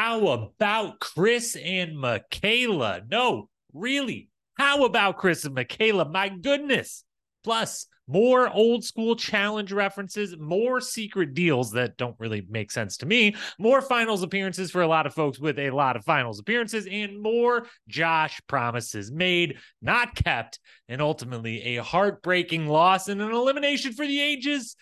How 0.00 0.28
about 0.28 1.00
Chris 1.00 1.56
and 1.56 1.98
Michaela? 1.98 3.00
No, 3.10 3.48
really. 3.72 4.28
How 4.56 4.84
about 4.84 5.16
Chris 5.16 5.44
and 5.44 5.56
Michaela? 5.56 6.08
My 6.08 6.28
goodness. 6.28 7.02
Plus, 7.42 7.86
more 8.06 8.48
old 8.48 8.84
school 8.84 9.16
challenge 9.16 9.72
references, 9.72 10.36
more 10.38 10.80
secret 10.80 11.34
deals 11.34 11.72
that 11.72 11.96
don't 11.96 12.14
really 12.20 12.46
make 12.48 12.70
sense 12.70 12.98
to 12.98 13.06
me, 13.06 13.34
more 13.58 13.82
finals 13.82 14.22
appearances 14.22 14.70
for 14.70 14.82
a 14.82 14.86
lot 14.86 15.04
of 15.04 15.14
folks 15.14 15.40
with 15.40 15.58
a 15.58 15.70
lot 15.70 15.96
of 15.96 16.04
finals 16.04 16.38
appearances, 16.38 16.86
and 16.88 17.20
more 17.20 17.66
Josh 17.88 18.40
promises 18.46 19.10
made, 19.10 19.58
not 19.82 20.14
kept, 20.14 20.60
and 20.88 21.02
ultimately 21.02 21.76
a 21.76 21.82
heartbreaking 21.82 22.68
loss 22.68 23.08
and 23.08 23.20
an 23.20 23.32
elimination 23.32 23.92
for 23.92 24.06
the 24.06 24.20
ages. 24.20 24.76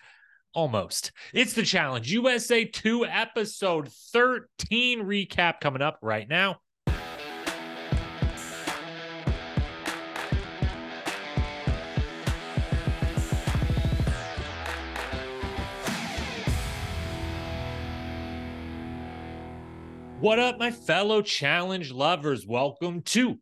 Almost. 0.57 1.11
It's 1.35 1.53
the 1.53 1.61
Challenge 1.61 2.11
USA 2.11 2.65
2 2.65 3.05
episode 3.05 3.89
13 4.11 5.03
recap 5.03 5.59
coming 5.61 5.83
up 5.83 5.99
right 6.01 6.27
now. 6.27 6.61
What 20.19 20.39
up, 20.39 20.57
my 20.57 20.71
fellow 20.71 21.21
challenge 21.21 21.91
lovers? 21.91 22.47
Welcome 22.47 23.03
to 23.03 23.37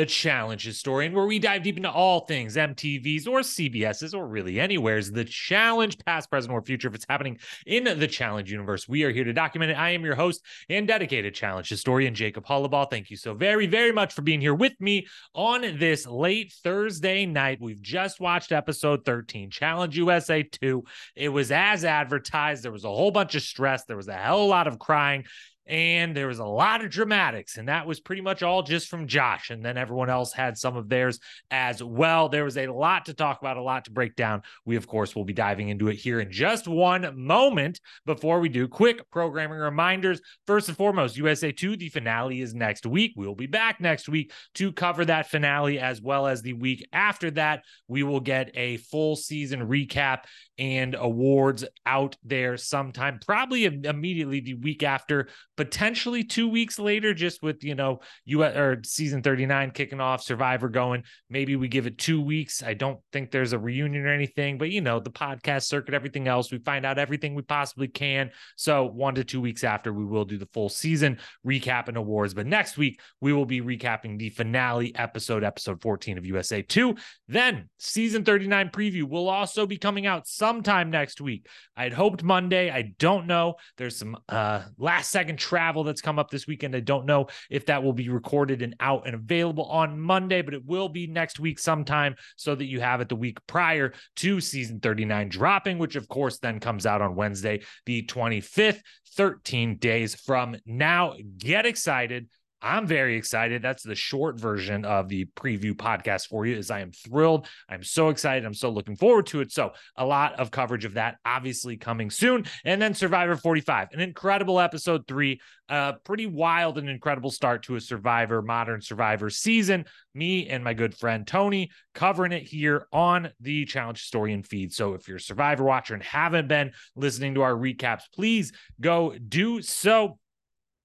the 0.00 0.06
Challenge 0.06 0.64
Historian, 0.64 1.12
where 1.12 1.26
we 1.26 1.38
dive 1.38 1.62
deep 1.62 1.76
into 1.76 1.90
all 1.90 2.20
things 2.20 2.56
MTV's 2.56 3.26
or 3.26 3.40
CBS's 3.40 4.14
or 4.14 4.26
really 4.26 4.58
anywhere's 4.58 5.10
the 5.10 5.26
challenge, 5.26 5.98
past, 6.06 6.30
present, 6.30 6.54
or 6.54 6.62
future. 6.62 6.88
If 6.88 6.94
it's 6.94 7.04
happening 7.06 7.38
in 7.66 7.84
the 7.84 8.08
challenge 8.08 8.50
universe, 8.50 8.88
we 8.88 9.02
are 9.02 9.10
here 9.10 9.24
to 9.24 9.34
document 9.34 9.72
it. 9.72 9.74
I 9.74 9.90
am 9.90 10.02
your 10.02 10.14
host 10.14 10.42
and 10.70 10.88
dedicated 10.88 11.34
challenge 11.34 11.68
historian, 11.68 12.14
Jacob 12.14 12.46
Hollabaugh. 12.46 12.88
Thank 12.88 13.10
you 13.10 13.18
so 13.18 13.34
very, 13.34 13.66
very 13.66 13.92
much 13.92 14.14
for 14.14 14.22
being 14.22 14.40
here 14.40 14.54
with 14.54 14.72
me 14.80 15.06
on 15.34 15.60
this 15.78 16.06
late 16.06 16.54
Thursday 16.64 17.26
night. 17.26 17.58
We've 17.60 17.82
just 17.82 18.20
watched 18.20 18.52
episode 18.52 19.04
13, 19.04 19.50
Challenge 19.50 19.98
USA 19.98 20.42
2. 20.42 20.82
It 21.14 21.28
was 21.28 21.52
as 21.52 21.84
advertised. 21.84 22.62
There 22.62 22.72
was 22.72 22.84
a 22.84 22.88
whole 22.88 23.10
bunch 23.10 23.34
of 23.34 23.42
stress. 23.42 23.84
There 23.84 23.98
was 23.98 24.08
a 24.08 24.14
hell 24.14 24.38
of 24.38 24.44
a 24.44 24.48
lot 24.48 24.66
of 24.66 24.78
crying 24.78 25.26
and 25.70 26.16
there 26.16 26.26
was 26.26 26.40
a 26.40 26.44
lot 26.44 26.84
of 26.84 26.90
dramatics 26.90 27.56
and 27.56 27.68
that 27.68 27.86
was 27.86 28.00
pretty 28.00 28.20
much 28.20 28.42
all 28.42 28.64
just 28.64 28.88
from 28.88 29.06
josh 29.06 29.50
and 29.50 29.64
then 29.64 29.78
everyone 29.78 30.10
else 30.10 30.32
had 30.32 30.58
some 30.58 30.76
of 30.76 30.88
theirs 30.88 31.20
as 31.52 31.80
well. 31.80 32.28
There 32.28 32.44
was 32.44 32.58
a 32.58 32.66
lot 32.66 33.06
to 33.06 33.14
talk 33.14 33.40
about 33.40 33.56
a 33.56 33.62
lot 33.62 33.84
to 33.84 33.92
break 33.92 34.16
down. 34.16 34.42
We 34.66 34.74
of 34.74 34.88
course 34.88 35.14
will 35.14 35.24
be 35.24 35.32
diving 35.32 35.68
into 35.68 35.86
it 35.86 35.94
here 35.94 36.18
in 36.18 36.32
just 36.32 36.66
one 36.66 37.16
moment. 37.16 37.80
Before 38.04 38.40
we 38.40 38.48
do 38.48 38.66
quick 38.66 39.08
programming 39.10 39.58
reminders. 39.58 40.20
First 40.46 40.68
and 40.68 40.76
foremost 40.76 41.16
usa 41.16 41.52
2 41.52 41.76
the 41.76 41.88
finale 41.88 42.40
is 42.40 42.52
next 42.52 42.84
week. 42.84 43.12
We 43.16 43.26
will 43.26 43.36
be 43.36 43.46
back 43.46 43.80
next 43.80 44.08
week 44.08 44.32
to 44.54 44.72
cover 44.72 45.04
that 45.04 45.30
finale 45.30 45.78
as 45.78 46.02
well 46.02 46.26
as 46.26 46.42
the 46.42 46.54
week 46.54 46.84
after 46.92 47.30
that. 47.32 47.62
We 47.86 48.02
will 48.02 48.20
get 48.20 48.50
a 48.54 48.78
full 48.78 49.14
season 49.14 49.68
recap 49.68 50.24
and 50.58 50.94
awards 50.94 51.64
out 51.86 52.16
there 52.22 52.56
sometime, 52.56 53.20
probably 53.24 53.64
immediately 53.64 54.40
the 54.40 54.54
week 54.54 54.82
after, 54.82 55.28
potentially 55.60 56.24
two 56.24 56.48
weeks 56.48 56.78
later, 56.78 57.12
just 57.12 57.42
with, 57.42 57.62
you 57.62 57.74
know, 57.74 58.00
you 58.24 58.42
or 58.42 58.80
season 58.82 59.20
39 59.20 59.72
kicking 59.72 60.00
off, 60.00 60.22
Survivor 60.22 60.70
going. 60.70 61.02
Maybe 61.28 61.54
we 61.54 61.68
give 61.68 61.86
it 61.86 61.98
two 61.98 62.18
weeks. 62.18 62.62
I 62.62 62.72
don't 62.72 62.98
think 63.12 63.30
there's 63.30 63.52
a 63.52 63.58
reunion 63.58 64.06
or 64.06 64.08
anything, 64.08 64.56
but, 64.56 64.70
you 64.70 64.80
know, 64.80 65.00
the 65.00 65.10
podcast 65.10 65.64
circuit, 65.64 65.92
everything 65.92 66.28
else, 66.28 66.50
we 66.50 66.56
find 66.60 66.86
out 66.86 66.98
everything 66.98 67.34
we 67.34 67.42
possibly 67.42 67.88
can. 67.88 68.30
So 68.56 68.86
one 68.86 69.16
to 69.16 69.22
two 69.22 69.42
weeks 69.42 69.62
after, 69.62 69.92
we 69.92 70.06
will 70.06 70.24
do 70.24 70.38
the 70.38 70.48
full 70.54 70.70
season 70.70 71.18
recap 71.46 71.88
and 71.88 71.98
awards. 71.98 72.32
But 72.32 72.46
next 72.46 72.78
week, 72.78 72.98
we 73.20 73.34
will 73.34 73.44
be 73.44 73.60
recapping 73.60 74.18
the 74.18 74.30
finale 74.30 74.96
episode, 74.96 75.44
episode 75.44 75.82
14 75.82 76.16
of 76.16 76.24
USA 76.24 76.62
2. 76.62 76.94
Then 77.28 77.68
season 77.78 78.24
39 78.24 78.70
preview 78.70 79.02
will 79.02 79.28
also 79.28 79.66
be 79.66 79.76
coming 79.76 80.06
out 80.06 80.26
sometime 80.26 80.90
next 80.90 81.20
week. 81.20 81.46
I'd 81.76 81.92
hoped 81.92 82.22
Monday. 82.22 82.70
I 82.70 82.94
don't 82.98 83.26
know. 83.26 83.56
There's 83.76 83.98
some 83.98 84.16
uh, 84.26 84.62
last 84.78 85.10
second 85.10 85.38
travel 85.50 85.82
that's 85.82 86.00
come 86.00 86.20
up 86.20 86.30
this 86.30 86.46
weekend. 86.46 86.76
I 86.76 86.80
don't 86.80 87.06
know 87.06 87.26
if 87.50 87.66
that 87.66 87.82
will 87.82 87.92
be 87.92 88.08
recorded 88.08 88.62
and 88.62 88.76
out 88.78 89.06
and 89.06 89.16
available 89.16 89.64
on 89.64 89.98
Monday, 89.98 90.42
but 90.42 90.54
it 90.54 90.64
will 90.64 90.88
be 90.88 91.08
next 91.08 91.40
week 91.40 91.58
sometime 91.58 92.14
so 92.36 92.54
that 92.54 92.66
you 92.66 92.80
have 92.80 93.00
it 93.00 93.08
the 93.08 93.16
week 93.16 93.38
prior 93.48 93.92
to 94.16 94.40
season 94.40 94.78
39 94.78 95.28
dropping, 95.28 95.78
which 95.78 95.96
of 95.96 96.06
course 96.06 96.38
then 96.38 96.60
comes 96.60 96.86
out 96.86 97.02
on 97.02 97.16
Wednesday, 97.16 97.62
the 97.84 98.04
25th, 98.04 98.80
13 99.16 99.78
days 99.78 100.14
from 100.14 100.54
now. 100.64 101.14
Get 101.36 101.66
excited. 101.66 102.28
I'm 102.62 102.86
very 102.86 103.16
excited. 103.16 103.62
That's 103.62 103.82
the 103.82 103.94
short 103.94 104.38
version 104.38 104.84
of 104.84 105.08
the 105.08 105.26
preview 105.36 105.72
podcast 105.72 106.28
for 106.28 106.44
you. 106.46 106.56
As 106.56 106.70
I 106.70 106.80
am 106.80 106.92
thrilled. 106.92 107.46
I'm 107.68 107.82
so 107.82 108.08
excited. 108.08 108.44
I'm 108.44 108.54
so 108.54 108.70
looking 108.70 108.96
forward 108.96 109.26
to 109.28 109.40
it. 109.40 109.52
So 109.52 109.72
a 109.96 110.04
lot 110.04 110.38
of 110.38 110.50
coverage 110.50 110.84
of 110.84 110.94
that 110.94 111.16
obviously 111.24 111.76
coming 111.76 112.10
soon. 112.10 112.44
And 112.64 112.80
then 112.80 112.94
Survivor 112.94 113.36
45, 113.36 113.88
an 113.92 114.00
incredible 114.00 114.60
episode 114.60 115.06
three, 115.06 115.40
a 115.68 115.94
pretty 116.04 116.26
wild 116.26 116.78
and 116.78 116.88
incredible 116.88 117.30
start 117.30 117.62
to 117.64 117.76
a 117.76 117.80
Survivor, 117.80 118.42
modern 118.42 118.80
Survivor 118.80 119.30
season. 119.30 119.84
Me 120.14 120.48
and 120.48 120.62
my 120.64 120.74
good 120.74 120.94
friend 120.94 121.26
Tony 121.26 121.70
covering 121.94 122.32
it 122.32 122.42
here 122.42 122.86
on 122.92 123.30
the 123.40 123.64
Challenge 123.64 123.98
Historian 123.98 124.42
feed. 124.42 124.72
So 124.72 124.94
if 124.94 125.08
you're 125.08 125.18
a 125.18 125.20
Survivor 125.20 125.64
watcher 125.64 125.94
and 125.94 126.02
haven't 126.02 126.48
been 126.48 126.72
listening 126.96 127.34
to 127.34 127.42
our 127.42 127.54
recaps, 127.54 128.02
please 128.12 128.52
go 128.80 129.14
do 129.16 129.62
so 129.62 130.18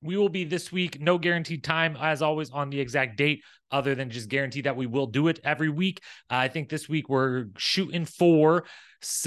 we 0.06 0.18
will 0.18 0.30
be 0.30 0.44
this 0.44 0.72
week. 0.72 1.02
No 1.02 1.18
guaranteed 1.18 1.64
time, 1.64 1.98
as 2.00 2.22
always, 2.22 2.50
on 2.52 2.70
the 2.70 2.80
exact 2.80 3.18
date, 3.18 3.44
other 3.72 3.96
than 3.96 4.10
just 4.10 4.30
guarantee 4.30 4.62
that 4.62 4.76
we 4.76 4.86
will 4.86 5.08
do 5.08 5.28
it 5.28 5.40
every 5.44 5.70
week. 5.70 6.02
Uh, 6.30 6.36
I 6.36 6.48
think 6.48 6.70
this 6.70 6.88
week 6.88 7.10
we're 7.10 7.48
shooting 7.58 8.06
for 8.06 8.66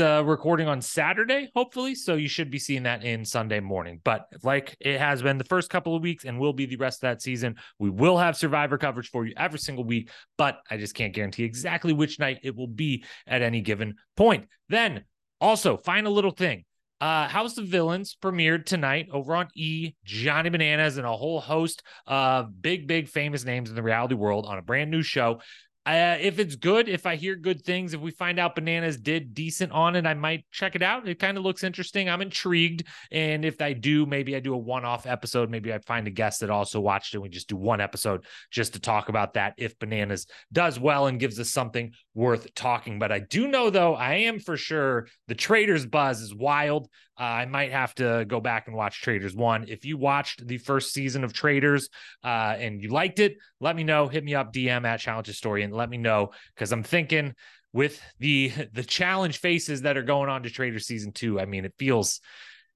uh, 0.01 0.25
recording 0.25 0.69
on 0.69 0.81
Saturday, 0.81 1.51
hopefully. 1.55 1.95
So 1.95 2.15
you 2.15 2.29
should 2.29 2.51
be 2.51 2.59
seeing 2.59 2.85
that 2.85 3.05
in 3.05 3.25
Sunday 3.25 3.61
morning. 3.61 4.01
But 4.03 4.27
like 4.43 4.77
it 4.81 4.99
has 4.99 5.23
been 5.23 5.39
the 5.39 5.45
first 5.45 5.71
couple 5.71 5.95
of 5.95 6.03
weeks 6.03 6.25
and 6.25 6.39
will 6.39 6.53
be 6.53 6.67
the 6.67 6.77
rest 6.77 6.99
of 6.99 7.09
that 7.09 7.23
season, 7.23 7.57
we 7.79 7.91
will 7.91 8.19
have 8.19 8.37
survivor 8.37 8.79
coverage 8.79 9.11
for 9.11 9.27
you 9.27 9.35
every 9.37 9.59
single 9.59 9.85
week. 9.85 10.11
But 10.37 10.61
I 10.71 10.77
just 10.77 10.95
can't 10.95 11.15
guarantee 11.15 11.45
exactly 11.45 11.93
which 11.93 12.19
night 12.19 12.41
it 12.43 12.57
will 12.57 12.69
be 12.69 13.05
at 13.27 13.43
any 13.43 13.61
given 13.61 13.97
point. 14.17 14.47
Then 14.69 15.05
also, 15.41 15.77
final 15.77 16.13
little 16.13 16.33
thing. 16.33 16.65
Uh, 17.01 17.29
House 17.29 17.59
of 17.59 17.67
Villains 17.67 18.17
premiered 18.21 18.67
tonight 18.67 19.09
over 19.13 19.37
on 19.37 19.49
E. 19.55 19.95
Johnny 20.05 20.51
Bananas 20.51 20.97
and 20.97 21.07
a 21.07 21.17
whole 21.17 21.41
host 21.41 21.83
of 22.07 22.61
big, 22.61 22.89
big 22.89 23.09
famous 23.09 23.45
names 23.45 23.71
in 23.71 23.77
the 23.77 23.83
reality 23.83 24.15
world 24.15 24.47
on 24.47 24.59
a 24.59 24.63
brand 24.63 24.91
new 24.91 25.03
show. 25.03 25.41
Uh, 25.89 26.19
if 26.21 26.39
it's 26.39 26.55
good, 26.55 26.87
if 26.87 27.07
I 27.07 27.17
hear 27.17 27.35
good 27.35 27.65
things, 27.65 27.95
if 27.95 28.01
we 28.03 28.11
find 28.11 28.39
out 28.39 28.55
Bananas 28.55 28.99
did 28.99 29.33
decent 29.33 29.73
on 29.73 29.97
it, 29.97 30.05
I 30.05 30.13
might 30.13 30.45
check 30.51 30.77
it 30.77 30.83
out. 30.83 31.09
It 31.09 31.19
kind 31.19 31.39
of 31.39 31.45
looks 31.45 31.65
interesting. 31.65 32.11
I'm 32.11 32.21
intrigued. 32.21 32.85
And 33.11 33.43
if 33.43 33.63
I 33.63 33.73
do, 33.73 34.05
maybe 34.05 34.37
I 34.37 34.41
do 34.41 34.53
a 34.53 34.59
one 34.59 34.85
off 34.85 35.07
episode. 35.07 35.49
Maybe 35.49 35.73
I 35.73 35.79
find 35.79 36.07
a 36.07 36.11
guest 36.11 36.41
that 36.41 36.51
also 36.51 36.79
watched 36.79 37.15
it. 37.15 37.21
We 37.21 37.31
just 37.31 37.49
do 37.49 37.57
one 37.57 37.81
episode 37.81 38.27
just 38.51 38.75
to 38.75 38.81
talk 38.81 39.09
about 39.09 39.33
that 39.35 39.55
if 39.57 39.79
Bananas 39.79 40.27
does 40.53 40.79
well 40.79 41.07
and 41.07 41.19
gives 41.19 41.41
us 41.41 41.49
something 41.49 41.93
worth 42.13 42.55
talking. 42.55 42.99
But 42.99 43.11
I 43.11 43.21
do 43.21 43.49
know, 43.49 43.71
though, 43.71 43.95
I 43.95 44.15
am 44.15 44.41
for 44.41 44.59
sure 44.59 45.07
the 45.27 45.35
Traitors 45.35 45.87
buzz 45.87 46.21
is 46.21 46.35
wild. 46.35 46.91
Uh, 47.19 47.23
I 47.23 47.47
might 47.47 47.73
have 47.73 47.95
to 47.97 48.25
go 48.29 48.41
back 48.41 48.69
and 48.69 48.77
watch 48.77 49.03
Traitors 49.03 49.35
One. 49.35 49.67
If 49.69 49.85
you 49.85 49.97
watched 49.97 50.47
the 50.47 50.59
first 50.59 50.93
season 50.93 51.25
of 51.25 51.33
Traitors 51.33 51.89
uh, 52.23 52.55
and 52.59 52.81
you 52.81 52.91
liked 52.91 53.19
it, 53.19 53.37
let 53.61 53.75
me 53.75 53.85
know. 53.85 54.07
Hit 54.07 54.23
me 54.23 54.35
up, 54.35 54.53
DM 54.53 54.85
at 54.87 55.01
Challenge 55.01 55.27
Historian. 55.27 55.71
Let 55.71 55.91
me 55.91 55.97
know 55.97 56.31
because 56.55 56.73
I'm 56.73 56.85
thinking 56.85 57.35
with 57.73 58.01
the 58.19 58.53
the 58.73 58.85
challenge 58.85 59.39
faces 59.39 59.83
that 59.83 59.97
are 59.97 60.03
going 60.03 60.29
on 60.29 60.45
to 60.45 60.51
Traitors 60.51 60.87
Season 60.87 61.13
Two. 61.13 61.41
I 61.41 61.47
mean, 61.47 61.65
it 61.65 61.75
feels 61.79 62.21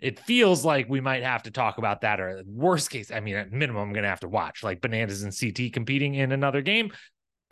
it 0.02 0.18
feels 0.18 0.64
like 0.64 0.88
we 0.88 1.00
might 1.00 1.22
have 1.22 1.44
to 1.44 1.52
talk 1.52 1.78
about 1.78 2.00
that 2.00 2.20
or 2.20 2.42
worst 2.44 2.90
case 2.90 3.10
i 3.10 3.20
mean 3.20 3.36
at 3.36 3.52
minimum 3.52 3.88
i'm 3.88 3.94
to 3.94 4.02
have 4.02 4.20
to 4.20 4.28
watch 4.28 4.62
like 4.62 4.80
bananas 4.80 5.22
and 5.22 5.32
ct 5.32 5.72
competing 5.72 6.14
in 6.14 6.32
another 6.32 6.60
game 6.60 6.90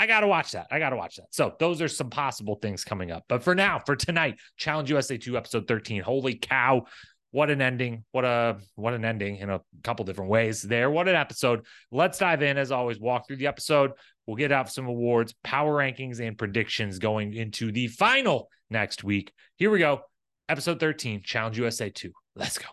I 0.00 0.06
got 0.06 0.20
to 0.20 0.26
watch 0.26 0.52
that. 0.52 0.67
I 0.70 0.79
got 0.79 0.91
to 0.91 0.97
watch 0.97 1.17
that. 1.17 1.26
So 1.29 1.52
those 1.61 1.82
are 1.82 1.88
some 1.88 2.08
possible 2.08 2.55
things 2.55 2.85
coming 2.85 3.11
up. 3.11 3.25
But 3.29 3.43
for 3.43 3.55
now, 3.55 3.82
for 3.85 3.94
tonight, 3.94 4.38
Challenge 4.56 4.88
USA 4.88 5.19
2 5.19 5.37
episode 5.37 5.69
13. 5.69 6.00
Holy 6.00 6.37
cow. 6.37 6.87
What 7.32 7.50
an 7.50 7.61
ending. 7.61 8.06
What 8.12 8.25
a 8.25 8.56
what 8.76 8.94
an 8.94 9.05
ending 9.05 9.37
in 9.37 9.50
a 9.50 9.61
couple 9.85 10.06
different 10.06 10.31
ways 10.31 10.62
there. 10.62 10.91
What 10.91 11.06
an 11.06 11.17
episode. 11.17 11.67
Let's 11.93 12.17
dive 12.17 12.41
in 12.41 12.56
as 12.56 12.73
always, 12.73 12.99
walk 12.99 13.26
through 13.26 13.37
the 13.37 13.47
episode. 13.47 13.93
We'll 14.26 14.38
get 14.38 14.52
out 14.52 14.73
some 14.73 14.87
awards, 14.87 15.35
power 15.44 15.75
rankings 15.75 16.19
and 16.19 16.38
predictions 16.38 16.99
going 16.99 17.35
into 17.35 17.70
the 17.70 17.88
final 17.88 18.49
next 18.70 19.05
week. 19.05 19.32
Here 19.56 19.70
we 19.70 19.81
go. 19.81 20.00
Episode 20.49 20.81
13, 20.81 21.20
Challenge 21.23 21.58
USA 21.58 21.91
2. 21.91 22.11
Let's 22.37 22.56
go 22.56 22.69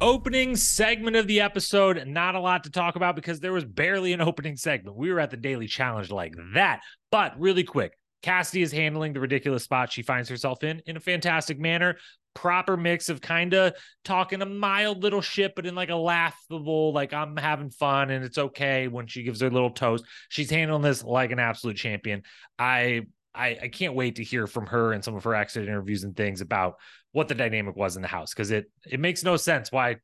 opening 0.00 0.56
segment 0.56 1.16
of 1.16 1.26
the 1.26 1.40
episode. 1.40 2.02
Not 2.06 2.34
a 2.34 2.40
lot 2.40 2.64
to 2.64 2.70
talk 2.70 2.96
about 2.96 3.16
because 3.16 3.40
there 3.40 3.52
was 3.52 3.64
barely 3.64 4.12
an 4.12 4.20
opening 4.20 4.56
segment. 4.56 4.96
We 4.96 5.12
were 5.12 5.20
at 5.20 5.30
the 5.30 5.36
daily 5.36 5.66
challenge 5.66 6.10
like 6.10 6.34
that. 6.54 6.80
But 7.10 7.38
really 7.38 7.64
quick, 7.64 7.92
Cassidy 8.22 8.62
is 8.62 8.72
handling 8.72 9.12
the 9.12 9.20
ridiculous 9.20 9.64
spot 9.64 9.92
she 9.92 10.02
finds 10.02 10.28
herself 10.28 10.62
in 10.64 10.82
in 10.86 10.96
a 10.96 11.00
fantastic 11.00 11.58
manner. 11.58 11.96
proper 12.34 12.76
mix 12.76 13.08
of 13.08 13.20
kind 13.20 13.54
of 13.54 13.74
talking 14.04 14.40
a 14.40 14.46
mild 14.46 15.02
little 15.02 15.20
shit, 15.20 15.54
but 15.56 15.66
in 15.66 15.74
like 15.74 15.90
a 15.90 15.96
laughable, 15.96 16.92
like 16.92 17.12
I'm 17.12 17.36
having 17.36 17.70
fun 17.70 18.10
and 18.10 18.24
it's 18.24 18.38
okay 18.38 18.88
when 18.88 19.06
she 19.06 19.22
gives 19.24 19.40
her 19.40 19.50
little 19.50 19.70
toast. 19.70 20.04
She's 20.28 20.50
handling 20.50 20.82
this 20.82 21.02
like 21.02 21.32
an 21.32 21.38
absolute 21.40 21.76
champion. 21.76 22.22
I 22.58 23.02
I, 23.34 23.58
I 23.62 23.68
can't 23.68 23.94
wait 23.94 24.16
to 24.16 24.24
hear 24.24 24.46
from 24.48 24.66
her 24.66 24.92
and 24.92 25.04
some 25.04 25.14
of 25.14 25.24
her 25.24 25.34
exit 25.34 25.68
interviews 25.68 26.02
and 26.02 26.16
things 26.16 26.40
about 26.40 26.74
what 27.12 27.28
the 27.28 27.34
dynamic 27.34 27.76
was 27.76 27.96
in 27.96 28.02
the 28.02 28.08
house 28.08 28.32
because 28.32 28.50
it 28.50 28.70
it 28.86 29.00
makes 29.00 29.24
no 29.24 29.36
sense 29.36 29.72
why 29.72 29.96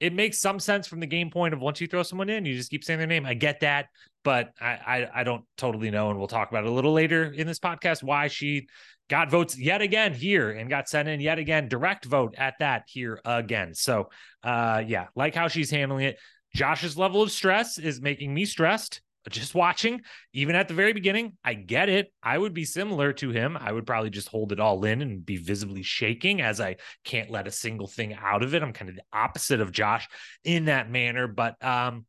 it 0.00 0.12
makes 0.12 0.38
some 0.38 0.58
sense 0.58 0.86
from 0.86 1.00
the 1.00 1.06
game 1.06 1.30
point 1.30 1.54
of 1.54 1.60
once 1.60 1.80
you 1.80 1.86
throw 1.86 2.02
someone 2.02 2.28
in, 2.28 2.44
you 2.44 2.54
just 2.54 2.70
keep 2.70 2.84
saying 2.84 2.98
their 2.98 3.06
name. 3.06 3.24
I 3.24 3.34
get 3.34 3.60
that, 3.60 3.86
but 4.24 4.50
I, 4.60 4.66
I, 4.66 5.20
I 5.20 5.24
don't 5.24 5.44
totally 5.56 5.90
know, 5.90 6.10
and 6.10 6.18
we'll 6.18 6.28
talk 6.28 6.50
about 6.50 6.64
it 6.64 6.70
a 6.70 6.72
little 6.72 6.92
later 6.92 7.32
in 7.32 7.46
this 7.46 7.60
podcast 7.60 8.02
why 8.02 8.28
she 8.28 8.66
got 9.08 9.30
votes 9.30 9.58
yet 9.58 9.82
again 9.82 10.12
here 10.12 10.50
and 10.50 10.68
got 10.68 10.88
sent 10.88 11.08
in 11.08 11.20
yet 11.20 11.38
again 11.38 11.68
direct 11.68 12.04
vote 12.04 12.34
at 12.36 12.54
that 12.58 12.84
here 12.86 13.20
again. 13.24 13.74
So, 13.74 14.10
uh, 14.42 14.82
yeah, 14.86 15.06
like 15.14 15.34
how 15.34 15.48
she's 15.48 15.70
handling 15.70 16.06
it. 16.06 16.18
Josh's 16.54 16.96
level 16.96 17.22
of 17.22 17.30
stress 17.30 17.78
is 17.78 18.00
making 18.00 18.32
me 18.32 18.44
stressed 18.44 19.00
just 19.32 19.54
watching, 19.54 20.02
even 20.32 20.54
at 20.54 20.68
the 20.68 20.74
very 20.74 20.92
beginning, 20.92 21.36
I 21.44 21.54
get 21.54 21.88
it. 21.88 22.12
I 22.22 22.36
would 22.36 22.54
be 22.54 22.64
similar 22.64 23.12
to 23.14 23.30
him. 23.30 23.56
I 23.58 23.72
would 23.72 23.86
probably 23.86 24.10
just 24.10 24.28
hold 24.28 24.52
it 24.52 24.60
all 24.60 24.84
in 24.84 25.02
and 25.02 25.24
be 25.24 25.36
visibly 25.36 25.82
shaking 25.82 26.40
as 26.40 26.60
I 26.60 26.76
can't 27.04 27.30
let 27.30 27.48
a 27.48 27.52
single 27.52 27.86
thing 27.86 28.14
out 28.14 28.42
of 28.42 28.54
it. 28.54 28.62
I'm 28.62 28.72
kind 28.72 28.90
of 28.90 28.96
the 28.96 29.04
opposite 29.12 29.60
of 29.60 29.72
Josh 29.72 30.08
in 30.44 30.66
that 30.66 30.90
manner. 30.90 31.26
But 31.26 31.62
um, 31.64 32.04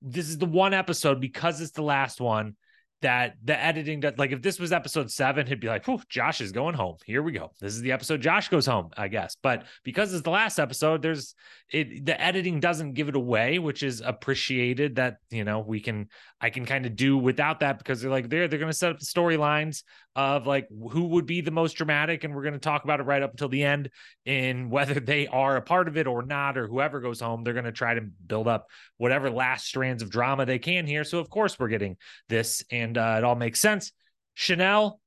this 0.00 0.28
is 0.28 0.38
the 0.38 0.46
one 0.46 0.74
episode 0.74 1.20
because 1.20 1.60
it's 1.60 1.72
the 1.72 1.82
last 1.82 2.20
one 2.20 2.56
that 3.02 3.34
the 3.44 3.62
editing 3.62 4.00
that 4.00 4.18
like 4.18 4.32
if 4.32 4.40
this 4.40 4.58
was 4.58 4.72
episode 4.72 5.10
seven, 5.10 5.46
he'd 5.46 5.60
be 5.60 5.68
like, 5.68 5.86
"Whew, 5.86 6.00
Josh 6.08 6.40
is 6.40 6.52
going 6.52 6.74
home. 6.74 6.96
Here 7.04 7.22
we 7.22 7.32
go. 7.32 7.52
This 7.60 7.74
is 7.74 7.82
the 7.82 7.92
episode 7.92 8.22
Josh 8.22 8.48
goes 8.48 8.66
home, 8.66 8.90
I 8.96 9.08
guess." 9.08 9.36
But 9.42 9.64
because 9.84 10.14
it's 10.14 10.22
the 10.22 10.30
last 10.30 10.58
episode, 10.58 11.02
there's 11.02 11.34
it 11.70 12.06
the 12.06 12.20
editing 12.20 12.60
doesn't 12.60 12.94
give 12.94 13.08
it 13.08 13.16
away, 13.16 13.58
which 13.58 13.82
is 13.82 14.00
appreciated 14.00 14.96
that 14.96 15.18
you 15.30 15.44
know 15.44 15.60
we 15.60 15.80
can 15.80 16.08
I 16.40 16.50
can 16.50 16.64
kind 16.64 16.86
of 16.86 16.96
do 16.96 17.18
without 17.18 17.60
that 17.60 17.78
because 17.78 18.00
they're 18.00 18.10
like 18.10 18.30
they're 18.30 18.48
they're 18.48 18.58
gonna 18.58 18.72
set 18.72 18.92
up 18.92 18.98
the 18.98 19.04
storylines 19.04 19.82
of 20.16 20.46
like 20.46 20.66
who 20.90 21.04
would 21.08 21.26
be 21.26 21.42
the 21.42 21.52
most 21.52 21.74
dramatic, 21.74 22.24
and 22.24 22.34
we're 22.34 22.42
gonna 22.42 22.58
talk 22.58 22.82
about 22.82 22.98
it 22.98 23.04
right 23.04 23.22
up 23.22 23.30
until 23.30 23.48
the 23.48 23.62
end 23.62 23.90
in 24.24 24.70
whether 24.76 24.98
they 24.98 25.28
are 25.28 25.56
a 25.56 25.62
part 25.62 25.86
of 25.86 25.96
it 25.96 26.08
or 26.08 26.22
not, 26.22 26.58
or 26.58 26.66
whoever 26.66 27.00
goes 27.00 27.20
home, 27.20 27.44
they're 27.44 27.54
gonna 27.54 27.70
try 27.70 27.94
to 27.94 28.00
build 28.26 28.48
up 28.48 28.66
whatever 28.96 29.30
last 29.30 29.66
strands 29.66 30.02
of 30.02 30.10
drama 30.10 30.44
they 30.46 30.58
can 30.58 30.86
here. 30.86 31.04
So 31.04 31.18
of 31.18 31.30
course 31.30 31.58
we're 31.58 31.68
getting 31.68 31.96
this 32.28 32.64
and 32.72 32.86
and 32.86 32.98
uh, 32.98 33.18
it 33.18 33.24
all 33.24 33.34
makes 33.34 33.60
sense. 33.60 33.92
Chanelle, 34.36 34.98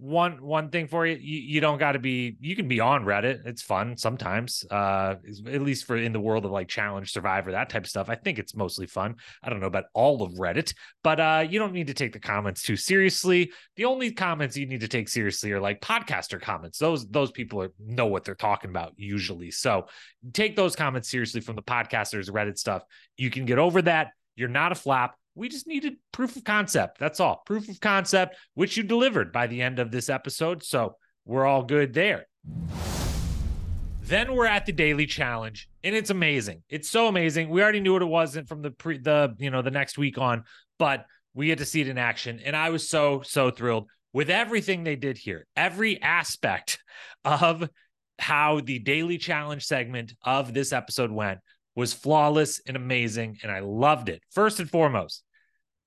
one 0.00 0.42
one 0.42 0.70
thing 0.70 0.88
for 0.88 1.06
you, 1.06 1.16
you, 1.16 1.40
you 1.40 1.60
don't 1.60 1.78
got 1.78 1.92
to 1.92 1.98
be. 1.98 2.36
You 2.40 2.56
can 2.56 2.68
be 2.68 2.80
on 2.80 3.04
Reddit. 3.04 3.46
It's 3.46 3.60
fun 3.60 3.96
sometimes. 3.98 4.64
Uh, 4.70 5.16
at 5.46 5.60
least 5.60 5.84
for 5.84 5.96
in 5.96 6.12
the 6.12 6.20
world 6.20 6.46
of 6.46 6.50
like 6.50 6.68
challenge, 6.68 7.12
Survivor, 7.12 7.52
that 7.52 7.68
type 7.68 7.84
of 7.84 7.90
stuff. 7.90 8.08
I 8.08 8.14
think 8.14 8.38
it's 8.38 8.54
mostly 8.54 8.86
fun. 8.86 9.16
I 9.42 9.50
don't 9.50 9.60
know 9.60 9.66
about 9.66 9.84
all 9.92 10.22
of 10.22 10.32
Reddit, 10.32 10.74
but 11.04 11.20
uh, 11.20 11.46
you 11.48 11.58
don't 11.58 11.74
need 11.74 11.88
to 11.88 11.94
take 11.94 12.12
the 12.12 12.18
comments 12.18 12.62
too 12.62 12.76
seriously. 12.76 13.52
The 13.76 13.84
only 13.84 14.12
comments 14.12 14.56
you 14.56 14.66
need 14.66 14.80
to 14.80 14.88
take 14.88 15.08
seriously 15.08 15.52
are 15.52 15.60
like 15.60 15.82
podcaster 15.82 16.40
comments. 16.40 16.78
Those 16.78 17.06
those 17.08 17.30
people 17.30 17.62
are, 17.62 17.72
know 17.78 18.06
what 18.06 18.24
they're 18.24 18.34
talking 18.34 18.70
about 18.70 18.94
usually. 18.96 19.50
So 19.50 19.86
take 20.32 20.56
those 20.56 20.74
comments 20.74 21.10
seriously 21.10 21.42
from 21.42 21.56
the 21.56 21.62
podcasters, 21.62 22.30
Reddit 22.30 22.58
stuff. 22.58 22.82
You 23.18 23.30
can 23.30 23.44
get 23.44 23.58
over 23.58 23.82
that. 23.82 24.12
You're 24.34 24.48
not 24.48 24.72
a 24.72 24.76
flap 24.76 25.16
we 25.34 25.48
just 25.48 25.66
needed 25.66 25.96
proof 26.12 26.36
of 26.36 26.44
concept. 26.44 26.98
That's 26.98 27.20
all. 27.20 27.42
Proof 27.46 27.68
of 27.68 27.80
concept, 27.80 28.36
which 28.54 28.76
you 28.76 28.82
delivered 28.82 29.32
by 29.32 29.46
the 29.46 29.62
end 29.62 29.78
of 29.78 29.90
this 29.90 30.08
episode. 30.08 30.62
So 30.62 30.96
we're 31.24 31.46
all 31.46 31.62
good 31.62 31.94
there. 31.94 32.26
Then 34.02 34.34
we're 34.34 34.46
at 34.46 34.66
the 34.66 34.72
daily 34.72 35.06
challenge, 35.06 35.68
and 35.84 35.94
it's 35.94 36.10
amazing. 36.10 36.64
It's 36.68 36.90
so 36.90 37.06
amazing. 37.06 37.48
We 37.48 37.62
already 37.62 37.80
knew 37.80 37.92
what 37.92 38.02
it 38.02 38.06
wasn't 38.06 38.48
from 38.48 38.60
the 38.60 38.72
pre 38.72 38.98
the 38.98 39.36
you 39.38 39.50
know 39.50 39.62
the 39.62 39.70
next 39.70 39.98
week 39.98 40.18
on, 40.18 40.44
but 40.78 41.06
we 41.32 41.46
get 41.46 41.58
to 41.58 41.64
see 41.64 41.80
it 41.80 41.88
in 41.88 41.96
action, 41.96 42.40
and 42.44 42.56
I 42.56 42.70
was 42.70 42.88
so 42.88 43.22
so 43.22 43.52
thrilled 43.52 43.88
with 44.12 44.28
everything 44.28 44.82
they 44.82 44.96
did 44.96 45.16
here. 45.16 45.46
Every 45.54 46.02
aspect 46.02 46.80
of 47.24 47.68
how 48.18 48.60
the 48.60 48.80
daily 48.80 49.16
challenge 49.16 49.64
segment 49.64 50.14
of 50.24 50.52
this 50.52 50.72
episode 50.72 51.12
went 51.12 51.38
was 51.80 51.92
flawless 51.92 52.60
and 52.66 52.76
amazing, 52.76 53.38
and 53.42 53.50
I 53.50 53.60
loved 53.60 54.08
it. 54.08 54.22
First 54.30 54.60
and 54.60 54.70
foremost, 54.70 55.24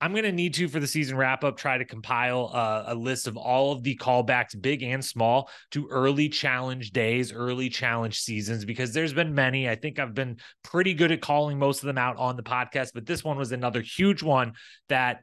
I'm 0.00 0.12
going 0.12 0.24
to 0.24 0.32
need 0.32 0.54
to 0.54 0.68
for 0.68 0.80
the 0.80 0.86
season 0.86 1.16
wrap 1.16 1.44
up 1.44 1.56
try 1.56 1.78
to 1.78 1.84
compile 1.84 2.50
a, 2.52 2.92
a, 2.92 2.94
list 2.94 3.26
of 3.26 3.36
all 3.36 3.72
of 3.72 3.82
the 3.82 3.96
callbacks, 3.96 4.60
big 4.60 4.82
and 4.82 5.02
small, 5.02 5.48
to 5.70 5.86
early 5.88 6.28
challenge 6.28 6.90
days, 6.90 7.32
early 7.32 7.70
challenge 7.70 8.20
seasons, 8.20 8.64
because 8.64 8.92
there's 8.92 9.14
been 9.14 9.34
many. 9.34 9.68
I 9.68 9.76
think 9.76 9.98
I've 9.98 10.12
been 10.12 10.38
pretty 10.62 10.92
good 10.94 11.12
at 11.12 11.22
calling 11.22 11.58
most 11.58 11.82
of 11.82 11.86
them 11.86 11.96
out 11.96 12.18
on 12.18 12.36
the 12.36 12.42
podcast, 12.42 12.90
but 12.92 13.06
this 13.06 13.24
one 13.24 13.38
was 13.38 13.52
another 13.52 13.80
huge 13.80 14.22
one 14.22 14.54
that 14.88 15.22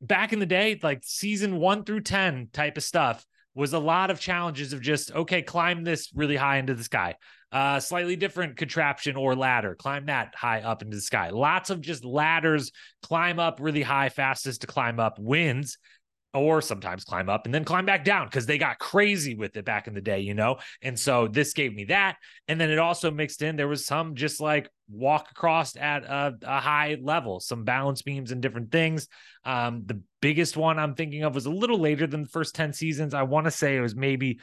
back 0.00 0.32
in 0.32 0.38
the 0.38 0.46
day, 0.46 0.78
like 0.82 1.00
season 1.02 1.58
one 1.58 1.84
through 1.84 2.00
10 2.00 2.48
type 2.52 2.76
of 2.76 2.84
stuff, 2.84 3.26
was 3.58 3.72
a 3.72 3.78
lot 3.78 4.10
of 4.10 4.20
challenges 4.20 4.72
of 4.72 4.80
just, 4.80 5.12
okay, 5.12 5.42
climb 5.42 5.84
this 5.84 6.10
really 6.14 6.36
high 6.36 6.58
into 6.58 6.74
the 6.74 6.84
sky 6.84 7.16
uh, 7.50 7.80
slightly 7.80 8.16
different 8.16 8.56
contraption 8.56 9.16
or 9.16 9.34
ladder. 9.34 9.74
Climb 9.74 10.06
that 10.06 10.34
high 10.36 10.60
up 10.60 10.82
into 10.82 10.96
the 10.96 11.00
sky. 11.00 11.30
Lots 11.30 11.70
of 11.70 11.80
just 11.80 12.04
ladders, 12.04 12.72
climb 13.02 13.38
up 13.38 13.58
really 13.60 13.82
high, 13.82 14.10
fastest 14.10 14.62
to 14.62 14.66
climb 14.66 15.00
up 15.00 15.18
wins 15.18 15.78
or 16.34 16.60
sometimes 16.60 17.04
climb 17.04 17.28
up 17.28 17.46
and 17.46 17.54
then 17.54 17.64
climb 17.64 17.86
back 17.86 18.04
down 18.04 18.26
because 18.26 18.46
they 18.46 18.58
got 18.58 18.78
crazy 18.78 19.34
with 19.34 19.56
it 19.56 19.64
back 19.64 19.86
in 19.86 19.94
the 19.94 20.00
day, 20.00 20.20
you 20.20 20.34
know? 20.34 20.58
And 20.82 20.98
so 20.98 21.26
this 21.26 21.52
gave 21.54 21.74
me 21.74 21.84
that. 21.84 22.16
And 22.46 22.60
then 22.60 22.70
it 22.70 22.78
also 22.78 23.10
mixed 23.10 23.42
in, 23.42 23.56
there 23.56 23.68
was 23.68 23.86
some 23.86 24.14
just 24.14 24.40
like 24.40 24.68
walk 24.90 25.30
across 25.30 25.76
at 25.76 26.04
a, 26.04 26.34
a 26.42 26.60
high 26.60 26.98
level, 27.00 27.40
some 27.40 27.64
balance 27.64 28.02
beams 28.02 28.30
and 28.30 28.42
different 28.42 28.70
things. 28.70 29.08
Um, 29.44 29.82
the 29.86 30.02
biggest 30.20 30.56
one 30.56 30.78
I'm 30.78 30.94
thinking 30.94 31.22
of 31.22 31.34
was 31.34 31.46
a 31.46 31.50
little 31.50 31.78
later 31.78 32.06
than 32.06 32.22
the 32.22 32.28
first 32.28 32.54
10 32.54 32.72
seasons. 32.72 33.14
I 33.14 33.22
want 33.22 33.46
to 33.46 33.50
say 33.50 33.76
it 33.76 33.80
was 33.80 33.96
maybe 33.96 34.40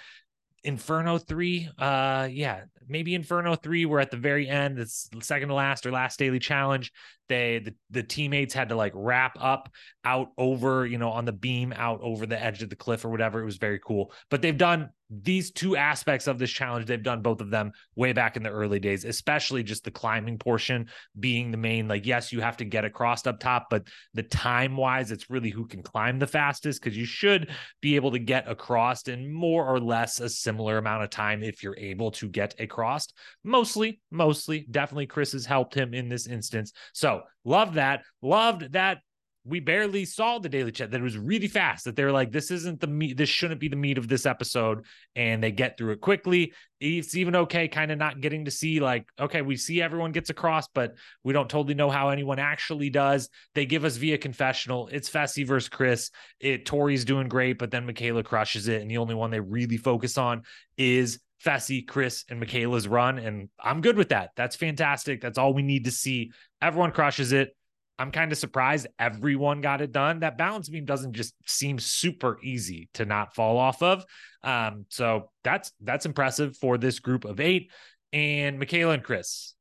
Inferno 0.65 1.17
3. 1.17 1.69
Uh 1.77 2.27
yeah, 2.31 2.62
maybe 2.88 3.15
Inferno 3.15 3.56
3 3.56 3.85
we're 3.85 4.00
at 4.00 4.12
the 4.12 4.17
very 4.17 4.47
end, 4.47 4.79
it's 4.79 5.09
second 5.21 5.50
to 5.50 5.53
last 5.53 5.85
or 5.85 5.91
last 5.91 6.19
daily 6.19 6.39
challenge. 6.39 6.91
They 7.29 7.59
the, 7.59 7.73
the 7.91 8.03
teammates 8.03 8.53
had 8.53 8.69
to 8.69 8.75
like 8.75 8.94
wrap 8.95 9.38
up 9.39 9.69
out 10.03 10.29
over, 10.38 10.85
you 10.85 10.97
know, 10.97 11.09
on 11.09 11.25
the 11.25 11.31
beam 11.31 11.73
out 11.75 12.01
over 12.01 12.25
the 12.25 12.41
edge 12.41 12.62
of 12.62 12.69
the 12.69 12.75
cliff 12.75 13.06
or 13.06 13.09
whatever. 13.09 13.41
It 13.41 13.45
was 13.45 13.57
very 13.57 13.79
cool. 13.79 14.12
But 14.29 14.41
they've 14.41 14.57
done 14.57 14.89
these 15.09 15.51
two 15.51 15.75
aspects 15.75 16.27
of 16.27 16.39
this 16.39 16.49
challenge, 16.49 16.85
they've 16.85 17.01
done 17.01 17.21
both 17.21 17.41
of 17.41 17.49
them 17.49 17.71
way 17.95 18.13
back 18.13 18.37
in 18.37 18.43
the 18.43 18.49
early 18.49 18.79
days, 18.79 19.05
especially 19.05 19.63
just 19.63 19.83
the 19.83 19.91
climbing 19.91 20.37
portion 20.37 20.87
being 21.19 21.51
the 21.51 21.57
main. 21.57 21.87
Like, 21.87 22.05
yes, 22.05 22.31
you 22.31 22.41
have 22.41 22.57
to 22.57 22.65
get 22.65 22.85
across 22.85 23.25
up 23.27 23.39
top, 23.39 23.67
but 23.69 23.88
the 24.13 24.24
time 24.24 24.75
wise, 24.77 25.12
it's 25.12 25.29
really 25.29 25.50
who 25.50 25.67
can 25.67 25.83
climb 25.83 26.17
the 26.17 26.27
fastest 26.27 26.81
because 26.81 26.97
you 26.97 27.05
should 27.05 27.50
be 27.81 27.95
able 27.95 28.12
to 28.12 28.19
get 28.19 28.50
across 28.50 29.03
in 29.07 29.31
more 29.31 29.65
or 29.65 29.79
less 29.79 30.19
a 30.19 30.29
similar 30.29 30.77
amount 30.77 31.03
of 31.03 31.09
time 31.09 31.43
if 31.43 31.62
you're 31.62 31.77
able 31.77 32.12
to 32.12 32.27
get 32.27 32.59
across. 32.59 33.07
Mostly, 33.43 34.00
mostly, 34.12 34.65
definitely 34.71 35.07
Chris 35.07 35.33
has 35.33 35.45
helped 35.45 35.75
him 35.75 35.93
in 35.93 36.09
this 36.09 36.27
instance. 36.27 36.74
So, 36.93 37.21
love 37.43 37.75
that. 37.75 38.03
Loved 38.21 38.74
that 38.74 39.00
we 39.45 39.59
barely 39.59 40.05
saw 40.05 40.39
the 40.39 40.49
daily 40.49 40.71
chat 40.71 40.91
that 40.91 40.99
it 40.99 41.03
was 41.03 41.17
really 41.17 41.47
fast 41.47 41.85
that 41.85 41.95
they're 41.95 42.11
like 42.11 42.31
this 42.31 42.49
isn't 42.51 42.79
the 42.79 42.87
meat 42.87 43.15
this 43.15 43.29
shouldn't 43.29 43.59
be 43.59 43.67
the 43.67 43.75
meat 43.75 43.97
of 43.97 44.07
this 44.07 44.25
episode 44.25 44.85
and 45.15 45.41
they 45.41 45.51
get 45.51 45.77
through 45.77 45.91
it 45.91 46.01
quickly 46.01 46.51
it's 46.79 47.15
even 47.15 47.35
okay 47.35 47.67
kind 47.67 47.91
of 47.91 47.97
not 47.97 48.19
getting 48.19 48.45
to 48.45 48.51
see 48.51 48.79
like 48.79 49.07
okay 49.19 49.41
we 49.41 49.55
see 49.55 49.81
everyone 49.81 50.11
gets 50.11 50.29
across 50.29 50.67
but 50.73 50.95
we 51.23 51.31
don't 51.31 51.49
totally 51.49 51.75
know 51.75 51.89
how 51.89 52.09
anyone 52.09 52.39
actually 52.39 52.89
does 52.89 53.29
they 53.53 53.65
give 53.65 53.85
us 53.85 53.97
via 53.97 54.17
confessional 54.17 54.87
it's 54.91 55.09
Fessy 55.09 55.45
versus 55.45 55.69
Chris 55.69 56.09
it 56.39 56.65
Tori's 56.65 57.05
doing 57.05 57.29
great 57.29 57.59
but 57.59 57.71
then 57.71 57.85
Michaela 57.85 58.23
crushes 58.23 58.67
it 58.67 58.81
and 58.81 58.89
the 58.89 58.97
only 58.97 59.15
one 59.15 59.31
they 59.31 59.39
really 59.39 59.77
focus 59.77 60.17
on 60.17 60.43
is 60.77 61.19
Fessy, 61.43 61.85
Chris, 61.85 62.25
and 62.29 62.39
Michaela's 62.39 62.87
run. 62.87 63.19
And 63.19 63.49
I'm 63.63 63.81
good 63.81 63.97
with 63.97 64.09
that. 64.09 64.31
That's 64.35 64.55
fantastic. 64.55 65.21
That's 65.21 65.37
all 65.37 65.53
we 65.53 65.61
need 65.61 65.85
to 65.85 65.91
see. 65.91 66.31
Everyone 66.59 66.91
crushes 66.91 67.33
it. 67.33 67.55
I'm 67.97 68.11
kind 68.11 68.31
of 68.31 68.37
surprised 68.37 68.87
everyone 68.99 69.61
got 69.61 69.81
it 69.81 69.91
done. 69.91 70.19
That 70.19 70.37
balance 70.37 70.67
beam 70.67 70.85
doesn't 70.85 71.13
just 71.13 71.33
seem 71.45 71.79
super 71.79 72.37
easy 72.43 72.89
to 72.95 73.05
not 73.05 73.35
fall 73.35 73.57
off 73.57 73.81
of. 73.81 74.03
Um, 74.43 74.85
so 74.89 75.31
that's 75.43 75.71
that's 75.81 76.05
impressive 76.05 76.57
for 76.57 76.77
this 76.77 76.99
group 76.99 77.25
of 77.25 77.39
eight. 77.39 77.71
And 78.11 78.59
Michaela 78.59 78.93
and 78.93 79.03
Chris, 79.03 79.55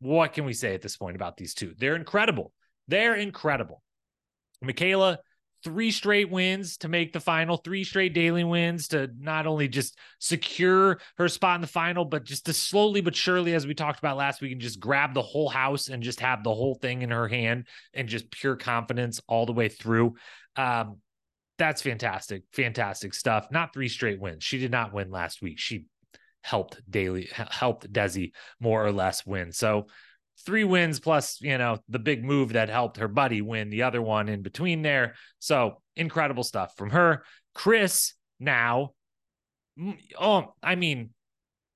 what 0.00 0.32
can 0.32 0.44
we 0.44 0.52
say 0.52 0.74
at 0.74 0.82
this 0.82 0.96
point 0.96 1.16
about 1.16 1.36
these 1.36 1.54
two? 1.54 1.74
They're 1.78 1.96
incredible. 1.96 2.52
They're 2.88 3.14
incredible. 3.14 3.82
Michaela 4.62 5.18
three 5.66 5.90
straight 5.90 6.30
wins 6.30 6.76
to 6.76 6.88
make 6.88 7.12
the 7.12 7.18
final, 7.18 7.56
three 7.56 7.82
straight 7.82 8.14
daily 8.14 8.44
wins 8.44 8.86
to 8.86 9.10
not 9.18 9.48
only 9.48 9.66
just 9.66 9.98
secure 10.20 11.00
her 11.18 11.28
spot 11.28 11.56
in 11.56 11.60
the 11.60 11.66
final, 11.66 12.04
but 12.04 12.22
just 12.22 12.46
to 12.46 12.52
slowly 12.52 13.00
but 13.00 13.16
surely, 13.16 13.52
as 13.52 13.66
we 13.66 13.74
talked 13.74 13.98
about 13.98 14.16
last 14.16 14.40
week, 14.40 14.52
and 14.52 14.60
just 14.60 14.78
grab 14.78 15.12
the 15.12 15.20
whole 15.20 15.48
house 15.48 15.88
and 15.88 16.04
just 16.04 16.20
have 16.20 16.44
the 16.44 16.54
whole 16.54 16.76
thing 16.76 17.02
in 17.02 17.10
her 17.10 17.26
hand 17.26 17.66
and 17.94 18.08
just 18.08 18.30
pure 18.30 18.54
confidence 18.54 19.20
all 19.26 19.44
the 19.44 19.52
way 19.52 19.68
through. 19.68 20.14
Um, 20.54 20.98
that's 21.58 21.82
fantastic, 21.82 22.44
fantastic 22.52 23.12
stuff. 23.12 23.48
Not 23.50 23.74
three 23.74 23.88
straight 23.88 24.20
wins. 24.20 24.44
She 24.44 24.58
did 24.58 24.70
not 24.70 24.92
win 24.92 25.10
last 25.10 25.42
week. 25.42 25.58
She 25.58 25.86
helped 26.42 26.80
daily 26.88 27.28
helped 27.32 27.92
Desi 27.92 28.30
more 28.60 28.86
or 28.86 28.92
less 28.92 29.26
win. 29.26 29.50
So 29.50 29.88
three 30.44 30.64
wins 30.64 31.00
plus, 31.00 31.40
you 31.40 31.58
know, 31.58 31.78
the 31.88 31.98
big 31.98 32.24
move 32.24 32.52
that 32.52 32.68
helped 32.68 32.98
her 32.98 33.08
buddy 33.08 33.42
win 33.42 33.70
the 33.70 33.82
other 33.82 34.02
one 34.02 34.28
in 34.28 34.42
between 34.42 34.82
there. 34.82 35.14
So 35.38 35.80
incredible 35.96 36.44
stuff 36.44 36.74
from 36.76 36.90
her. 36.90 37.24
Chris 37.54 38.14
now, 38.38 38.92
oh, 40.20 40.54
I 40.62 40.74
mean, 40.74 41.10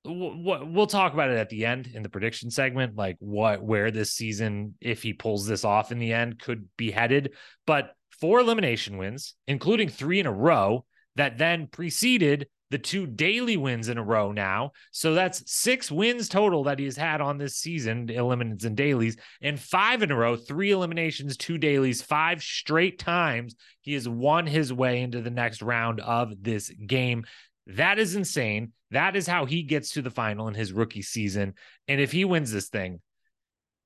we'll 0.03 0.87
talk 0.87 1.13
about 1.13 1.29
it 1.29 1.37
at 1.37 1.49
the 1.49 1.65
end 1.65 1.87
in 1.93 2.01
the 2.01 2.09
prediction 2.09 2.49
segment, 2.49 2.95
like 2.95 3.17
what 3.19 3.63
where 3.63 3.91
this 3.91 4.13
season, 4.13 4.75
if 4.81 5.03
he 5.03 5.13
pulls 5.13 5.45
this 5.45 5.63
off 5.63 5.91
in 5.91 5.99
the 5.99 6.13
end, 6.13 6.39
could 6.39 6.67
be 6.77 6.91
headed. 6.91 7.33
But 7.67 7.91
four 8.19 8.39
elimination 8.39 8.97
wins, 8.97 9.35
including 9.47 9.89
three 9.89 10.19
in 10.19 10.25
a 10.25 10.31
row, 10.31 10.85
that 11.17 11.37
then 11.37 11.67
preceded 11.67 12.47
the 12.71 12.79
two 12.79 13.05
daily 13.05 13.57
wins 13.57 13.89
in 13.89 13.97
a 13.97 14.03
row 14.03 14.31
now. 14.31 14.71
So 14.91 15.13
that's 15.13 15.51
six 15.51 15.91
wins 15.91 16.29
total 16.29 16.63
that 16.63 16.79
he's 16.79 16.95
had 16.95 17.19
on 17.19 17.37
this 17.37 17.57
season, 17.57 18.09
eliminations 18.09 18.63
and 18.63 18.77
dailies, 18.77 19.17
and 19.41 19.59
five 19.59 20.01
in 20.01 20.09
a 20.09 20.15
row, 20.15 20.37
three 20.37 20.71
eliminations, 20.71 21.35
two 21.35 21.57
dailies, 21.57 22.01
five 22.01 22.41
straight 22.41 22.97
times. 22.97 23.55
He 23.81 23.93
has 23.93 24.07
won 24.07 24.47
his 24.47 24.71
way 24.71 25.01
into 25.01 25.21
the 25.21 25.29
next 25.29 25.61
round 25.61 25.99
of 25.99 26.41
this 26.41 26.69
game. 26.69 27.25
That 27.67 27.99
is 27.99 28.15
insane. 28.15 28.71
That 28.91 29.17
is 29.17 29.27
how 29.27 29.45
he 29.45 29.63
gets 29.63 29.91
to 29.91 30.01
the 30.01 30.09
final 30.09 30.47
in 30.47 30.53
his 30.53 30.71
rookie 30.71 31.01
season. 31.01 31.55
And 31.89 31.99
if 31.99 32.13
he 32.13 32.23
wins 32.23 32.53
this 32.53 32.69
thing, 32.69 33.01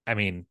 I 0.06 0.14
mean, 0.14 0.46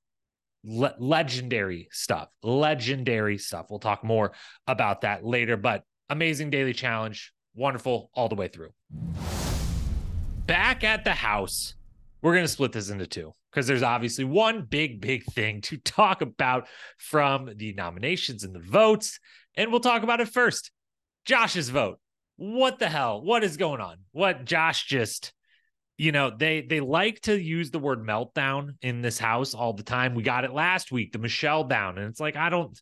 le- 0.65 0.97
legendary 0.99 1.89
stuff, 1.93 2.31
legendary 2.43 3.39
stuff. 3.39 3.67
We'll 3.71 3.79
talk 3.79 4.03
more 4.03 4.33
about 4.67 5.03
that 5.03 5.25
later, 5.25 5.57
but 5.57 5.85
amazing 6.11 6.51
daily 6.51 6.73
challenge 6.73 7.33
wonderful 7.55 8.11
all 8.15 8.29
the 8.29 8.35
way 8.35 8.49
through. 8.49 8.71
Back 10.47 10.85
at 10.85 11.05
the 11.05 11.13
house, 11.13 11.75
we're 12.23 12.33
going 12.33 12.45
to 12.45 12.49
split 12.49 12.73
this 12.73 12.91
into 12.91 13.07
two 13.07 13.35
because 13.51 13.67
there's 13.67 13.83
obviously 13.83 14.25
one 14.25 14.63
big, 14.63 15.01
big 15.01 15.25
thing 15.25 15.61
to 15.63 15.77
talk 15.85 16.21
about 16.21 16.69
from 16.99 17.51
the 17.57 17.73
nominations 17.75 18.45
and 18.45 18.55
the 18.55 18.61
votes. 18.61 19.19
And 19.57 19.71
we'll 19.71 19.81
talk 19.81 20.03
about 20.03 20.21
it 20.21 20.29
first. 20.29 20.71
Josh's 21.25 21.71
vote. 21.71 21.99
What 22.37 22.79
the 22.79 22.89
hell? 22.89 23.23
What 23.23 23.45
is 23.45 23.57
going 23.57 23.81
on? 23.81 23.99
What 24.13 24.45
Josh 24.45 24.87
just 24.87 25.33
you 25.97 26.13
know 26.13 26.31
they 26.37 26.63
they 26.63 26.81
like 26.81 27.21
to 27.21 27.41
use 27.41 27.71
the 27.71 27.79
word 27.79 28.05
meltdown 28.05 28.75
in 28.83 29.01
this 29.01 29.19
house 29.19 29.55
all 29.55 29.73
the 29.73 29.83
time 29.83 30.15
we 30.15 30.23
got 30.23 30.45
it 30.45 30.53
last 30.53 30.91
week 30.91 31.13
the 31.13 31.19
michelle 31.19 31.65
down 31.65 31.99
and 31.99 32.09
it's 32.09 32.21
like 32.21 32.37
i 32.37 32.49
don't 32.49 32.81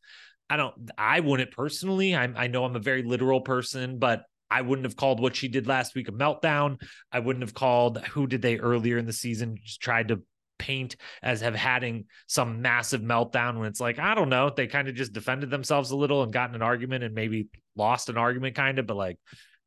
i 0.48 0.56
don't 0.56 0.74
i 0.96 1.20
wouldn't 1.20 1.50
personally 1.50 2.16
i 2.16 2.24
i 2.36 2.46
know 2.46 2.64
i'm 2.64 2.76
a 2.76 2.80
very 2.80 3.02
literal 3.02 3.40
person 3.40 3.98
but 3.98 4.24
I 4.52 4.60
wouldn't 4.60 4.84
have 4.84 4.96
called 4.96 5.20
what 5.20 5.34
she 5.34 5.48
did 5.48 5.66
last 5.66 5.94
week 5.94 6.08
a 6.08 6.12
meltdown. 6.12 6.80
I 7.10 7.20
wouldn't 7.20 7.42
have 7.42 7.54
called 7.54 7.98
who 7.98 8.26
did 8.26 8.42
they 8.42 8.58
earlier 8.58 8.98
in 8.98 9.06
the 9.06 9.12
season 9.12 9.56
just 9.62 9.80
tried 9.80 10.08
to 10.08 10.22
paint 10.58 10.94
as 11.22 11.40
have 11.40 11.56
having 11.56 12.04
some 12.28 12.62
massive 12.62 13.00
meltdown 13.00 13.58
when 13.58 13.68
it's 13.68 13.80
like 13.80 13.98
I 13.98 14.14
don't 14.14 14.28
know 14.28 14.48
they 14.48 14.68
kind 14.68 14.88
of 14.88 14.94
just 14.94 15.12
defended 15.12 15.50
themselves 15.50 15.90
a 15.90 15.96
little 15.96 16.22
and 16.22 16.32
gotten 16.32 16.54
an 16.54 16.62
argument 16.62 17.02
and 17.02 17.14
maybe 17.14 17.48
lost 17.74 18.08
an 18.08 18.16
argument 18.16 18.54
kind 18.54 18.78
of 18.78 18.86
but 18.86 18.96
like 18.96 19.18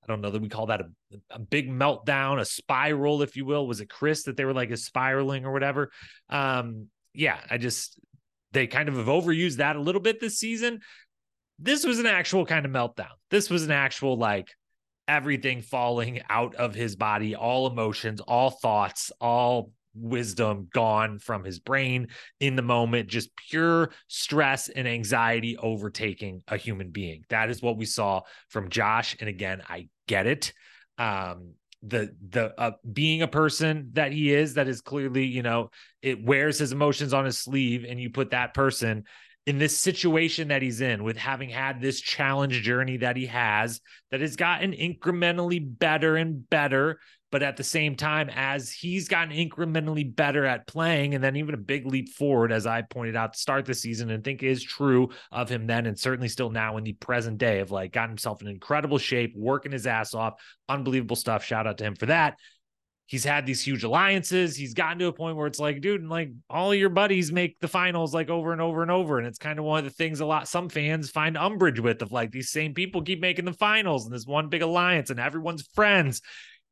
I 0.03 0.07
don't 0.07 0.21
know 0.21 0.29
that 0.29 0.41
we 0.41 0.47
call 0.47 0.67
that 0.67 0.81
a, 0.81 0.85
a 1.31 1.39
big 1.39 1.69
meltdown 1.69 2.39
a 2.39 2.45
spiral 2.45 3.23
if 3.23 3.35
you 3.35 3.45
will. 3.45 3.67
Was 3.67 3.81
it 3.81 3.89
Chris 3.89 4.23
that 4.23 4.37
they 4.37 4.45
were 4.45 4.53
like 4.53 4.71
a 4.71 4.77
spiraling 4.77 5.45
or 5.45 5.51
whatever? 5.51 5.91
Um 6.29 6.87
yeah 7.13 7.39
I 7.49 7.57
just 7.57 7.99
they 8.53 8.67
kind 8.67 8.87
of 8.87 8.95
have 8.95 9.07
overused 9.07 9.57
that 9.57 9.75
a 9.75 9.81
little 9.81 10.01
bit 10.01 10.21
this 10.21 10.39
season. 10.39 10.79
This 11.59 11.85
was 11.85 11.99
an 11.99 12.05
actual 12.05 12.45
kind 12.45 12.65
of 12.65 12.71
meltdown. 12.71 13.11
This 13.31 13.49
was 13.49 13.65
an 13.65 13.71
actual 13.71 14.17
like 14.17 14.47
everything 15.07 15.61
falling 15.61 16.21
out 16.29 16.55
of 16.55 16.75
his 16.75 16.95
body, 16.95 17.35
all 17.35 17.67
emotions, 17.67 18.21
all 18.21 18.49
thoughts, 18.49 19.11
all 19.19 19.71
wisdom 19.95 20.67
gone 20.73 21.19
from 21.19 21.43
his 21.43 21.59
brain 21.59 22.07
in 22.39 22.55
the 22.55 22.61
moment, 22.61 23.07
just 23.07 23.29
pure 23.49 23.91
stress 24.07 24.67
and 24.69 24.87
anxiety 24.87 25.57
overtaking 25.57 26.43
a 26.47 26.57
human 26.57 26.91
being. 26.91 27.23
That 27.29 27.49
is 27.49 27.61
what 27.61 27.77
we 27.77 27.85
saw 27.85 28.21
from 28.49 28.69
Josh. 28.69 29.15
And 29.19 29.29
again, 29.29 29.61
I 29.67 29.87
get 30.07 30.27
it. 30.27 30.53
Um, 30.97 31.53
the 31.87 32.15
the 32.29 32.59
uh, 32.59 32.71
being 32.91 33.21
a 33.21 33.27
person 33.27 33.89
that 33.93 34.11
he 34.11 34.33
is 34.33 34.55
that 34.55 34.67
is 34.67 34.81
clearly 34.81 35.25
you 35.25 35.43
know 35.43 35.69
it 36.01 36.23
wears 36.23 36.57
his 36.57 36.71
emotions 36.71 37.13
on 37.13 37.25
his 37.25 37.37
sleeve 37.37 37.85
and 37.87 37.99
you 37.99 38.09
put 38.09 38.31
that 38.31 38.53
person 38.53 39.03
in 39.45 39.59
this 39.59 39.77
situation 39.77 40.47
that 40.47 40.61
he's 40.61 40.81
in 40.81 41.03
with 41.03 41.17
having 41.17 41.49
had 41.49 41.79
this 41.79 42.01
challenge 42.01 42.61
journey 42.63 42.97
that 42.97 43.15
he 43.15 43.27
has 43.27 43.79
that 44.11 44.21
has 44.21 44.35
gotten 44.35 44.71
incrementally 44.71 45.59
better 45.61 46.15
and 46.15 46.49
better 46.49 46.99
but 47.31 47.43
at 47.43 47.57
the 47.57 47.63
same 47.63 47.95
time 47.95 48.29
as 48.33 48.71
he's 48.71 49.09
gotten 49.09 49.35
incrementally 49.35 50.15
better 50.15 50.45
at 50.45 50.65
playing 50.67 51.15
and 51.15 51.23
then 51.23 51.35
even 51.35 51.53
a 51.53 51.57
big 51.57 51.85
leap 51.85 52.09
forward 52.09 52.51
as 52.51 52.65
i 52.65 52.81
pointed 52.81 53.15
out 53.15 53.33
to 53.33 53.39
start 53.39 53.65
the 53.65 53.73
season 53.73 54.09
and 54.09 54.23
think 54.23 54.41
is 54.41 54.63
true 54.63 55.09
of 55.31 55.49
him 55.49 55.67
then 55.67 55.85
and 55.85 55.99
certainly 55.99 56.29
still 56.29 56.49
now 56.49 56.77
in 56.77 56.83
the 56.83 56.93
present 56.93 57.37
day 57.37 57.59
of 57.59 57.71
like 57.71 57.91
got 57.91 58.09
himself 58.09 58.41
in 58.41 58.47
incredible 58.47 58.97
shape 58.97 59.33
working 59.35 59.71
his 59.71 59.85
ass 59.85 60.13
off 60.13 60.35
unbelievable 60.69 61.15
stuff. 61.15 61.43
Shout 61.43 61.67
out 61.67 61.77
to 61.77 61.83
him 61.83 61.95
for 61.95 62.07
that 62.07 62.37
he's 63.07 63.23
had 63.23 63.45
these 63.45 63.61
huge 63.61 63.83
alliances. 63.83 64.55
He's 64.55 64.73
gotten 64.73 64.99
to 64.99 65.07
a 65.07 65.13
point 65.13 65.37
where 65.37 65.47
it's 65.47 65.59
like, 65.59 65.81
dude, 65.81 66.01
and 66.01 66.09
like 66.09 66.31
all 66.49 66.73
your 66.73 66.89
buddies 66.89 67.31
make 67.31 67.59
the 67.59 67.67
finals 67.67 68.13
like 68.13 68.29
over 68.29 68.51
and 68.51 68.61
over 68.61 68.81
and 68.81 68.91
over. 68.91 69.17
And 69.17 69.27
it's 69.27 69.37
kind 69.37 69.59
of 69.59 69.65
one 69.65 69.79
of 69.79 69.85
the 69.85 69.91
things 69.91 70.19
a 70.19 70.25
lot 70.25 70.47
some 70.47 70.69
fans 70.69 71.11
find 71.11 71.37
umbrage 71.37 71.79
with 71.79 72.01
of 72.01 72.11
like 72.11 72.31
these 72.31 72.49
same 72.49 72.73
people 72.73 73.03
keep 73.03 73.21
making 73.21 73.45
the 73.45 73.53
finals 73.53 74.05
and 74.05 74.13
this 74.13 74.25
one 74.25 74.49
big 74.49 74.63
alliance 74.63 75.09
and 75.09 75.19
everyone's 75.19 75.67
friends. 75.75 76.21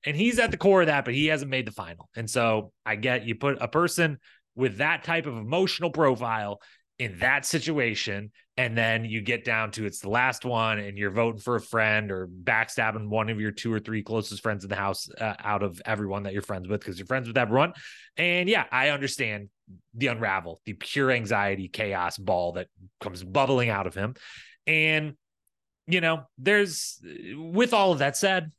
And 0.06 0.18
he's 0.18 0.40
at 0.40 0.52
the 0.52 0.58
core 0.58 0.82
of 0.82 0.88
that, 0.88 1.06
but 1.06 1.13
he 1.13 1.28
hasn't 1.28 1.52
made 1.52 1.68
the 1.68 1.72
final. 1.72 2.10
And 2.16 2.30
so 2.30 2.72
I 2.86 2.96
get 2.96 3.25
you 3.25 3.36
put 3.36 3.62
a 3.62 3.68
person 3.68 4.18
with 4.56 4.78
that 4.78 5.04
type 5.04 5.25
of 5.25 5.38
emotional 5.38 5.92
profile 5.92 6.60
in 7.00 7.20
that 7.20 7.46
situation 7.46 8.32
and 8.55 8.77
then 8.77 9.03
you 9.03 9.22
get 9.22 9.43
down 9.43 9.72
to 9.72 9.86
it's 9.86 10.00
the 10.00 10.10
last 10.10 10.45
one 10.45 10.77
and 10.77 10.98
you're 10.98 11.10
voting 11.10 11.39
for 11.39 11.55
a 11.55 11.62
friend 11.62 12.12
or 12.12 12.27
backstabbing 12.27 13.07
one 13.07 13.29
of 13.29 13.39
your 13.39 13.51
two 13.51 13.74
or 13.74 13.79
three 13.79 14.03
closest 14.03 14.43
friends 14.43 14.63
in 14.63 14.69
the 14.69 14.75
house 14.75 15.10
uh, 15.19 15.33
out 15.39 15.63
of 15.63 15.81
everyone 15.86 16.24
that 16.24 16.33
you're 16.33 16.43
friends 16.43 16.67
with 16.67 16.79
because 16.79 17.00
you're 17.00 17.07
friends 17.07 17.27
with 17.27 17.38
everyone. 17.38 17.74
And 18.15 18.48
yeah 18.48 18.65
i 18.72 18.89
understand 18.89 19.50
the 19.95 20.07
unravel 20.07 20.62
the 20.65 20.74
pure 20.74 21.10
anxiety 21.10 21.67
chaos 21.67 22.17
ball 22.17 22.53
that 22.53 22.67
comes 23.01 23.24
bubbling 23.24 23.69
out 23.69 23.88
of 23.88 23.95
him. 23.95 24.15
And 24.67 25.15
you 25.88 26.01
know 26.01 26.24
there's 26.38 27.01
with 27.36 27.74
all 27.74 27.91
of 27.91 28.00
that 28.00 28.15
said 28.15 28.51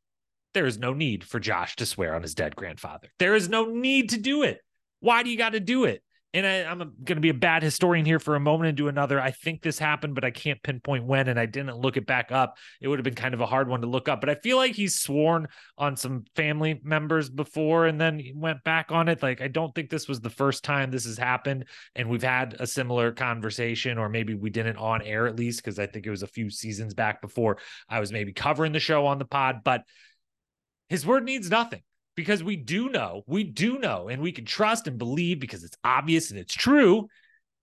there 0.54 0.66
is 0.66 0.78
no 0.78 0.92
need 0.92 1.24
for 1.24 1.40
josh 1.40 1.76
to 1.76 1.86
swear 1.86 2.14
on 2.14 2.22
his 2.22 2.34
dead 2.34 2.56
grandfather. 2.56 3.08
There 3.18 3.34
is 3.34 3.48
no 3.48 3.66
need 3.66 4.10
to 4.10 4.18
do 4.18 4.42
it. 4.42 4.58
Why 5.00 5.22
do 5.22 5.30
you 5.30 5.38
got 5.38 5.50
to 5.50 5.60
do 5.60 5.84
it 5.84 6.02
and 6.34 6.44
I, 6.44 6.54
am 6.70 6.78
going 6.78 7.16
to 7.16 7.20
be 7.20 7.28
a 7.28 7.34
bad 7.34 7.62
historian 7.62 8.04
here 8.04 8.18
for 8.18 8.34
a 8.34 8.40
moment 8.40 8.66
and 8.66 8.76
do 8.76 8.88
another. 8.88 9.20
I 9.20 9.30
think 9.30 9.62
this 9.62 9.78
happened, 9.78 10.16
but 10.16 10.24
I 10.24 10.32
can't 10.32 10.60
pinpoint 10.64 11.04
when, 11.04 11.28
and 11.28 11.38
I 11.38 11.46
didn't 11.46 11.78
look 11.78 11.96
it 11.96 12.06
back 12.06 12.32
up. 12.32 12.58
It 12.80 12.88
would 12.88 12.98
have 12.98 13.04
been 13.04 13.14
kind 13.14 13.34
of 13.34 13.40
a 13.40 13.46
hard 13.46 13.68
one 13.68 13.82
to 13.82 13.86
look 13.86 14.08
up, 14.08 14.20
but 14.20 14.28
I 14.28 14.34
feel 14.34 14.56
like 14.56 14.74
he's 14.74 14.98
sworn 14.98 15.46
on 15.78 15.96
some 15.96 16.24
family 16.34 16.80
members 16.82 17.30
before 17.30 17.86
and 17.86 18.00
then 18.00 18.20
went 18.34 18.64
back 18.64 18.90
on 18.90 19.08
it. 19.08 19.22
Like, 19.22 19.40
I 19.40 19.46
don't 19.46 19.72
think 19.76 19.90
this 19.90 20.08
was 20.08 20.20
the 20.20 20.28
first 20.28 20.64
time 20.64 20.90
this 20.90 21.06
has 21.06 21.16
happened, 21.16 21.66
and 21.94 22.08
we've 22.08 22.20
had 22.20 22.56
a 22.58 22.66
similar 22.66 23.12
conversation, 23.12 23.96
or 23.96 24.08
maybe 24.08 24.34
we 24.34 24.50
didn't 24.50 24.76
on 24.76 25.02
air 25.02 25.28
at 25.28 25.36
least, 25.36 25.62
because 25.62 25.78
I 25.78 25.86
think 25.86 26.04
it 26.04 26.10
was 26.10 26.24
a 26.24 26.28
few 26.28 26.50
seasons 26.50 26.94
back 26.94 27.22
before 27.22 27.58
I 27.88 28.00
was 28.00 28.10
maybe 28.10 28.32
covering 28.32 28.72
the 28.72 28.80
show 28.80 29.06
on 29.06 29.18
the 29.20 29.24
pod, 29.24 29.60
but 29.62 29.82
his 30.88 31.06
word 31.06 31.24
needs 31.24 31.48
nothing 31.48 31.82
because 32.14 32.42
we 32.42 32.56
do 32.56 32.88
know, 32.88 33.22
we 33.26 33.44
do 33.44 33.78
know, 33.78 34.08
and 34.08 34.22
we 34.22 34.32
can 34.32 34.44
trust 34.44 34.86
and 34.86 34.98
believe 34.98 35.40
because 35.40 35.64
it's 35.64 35.76
obvious 35.84 36.30
and 36.30 36.38
it's 36.38 36.54
true 36.54 37.08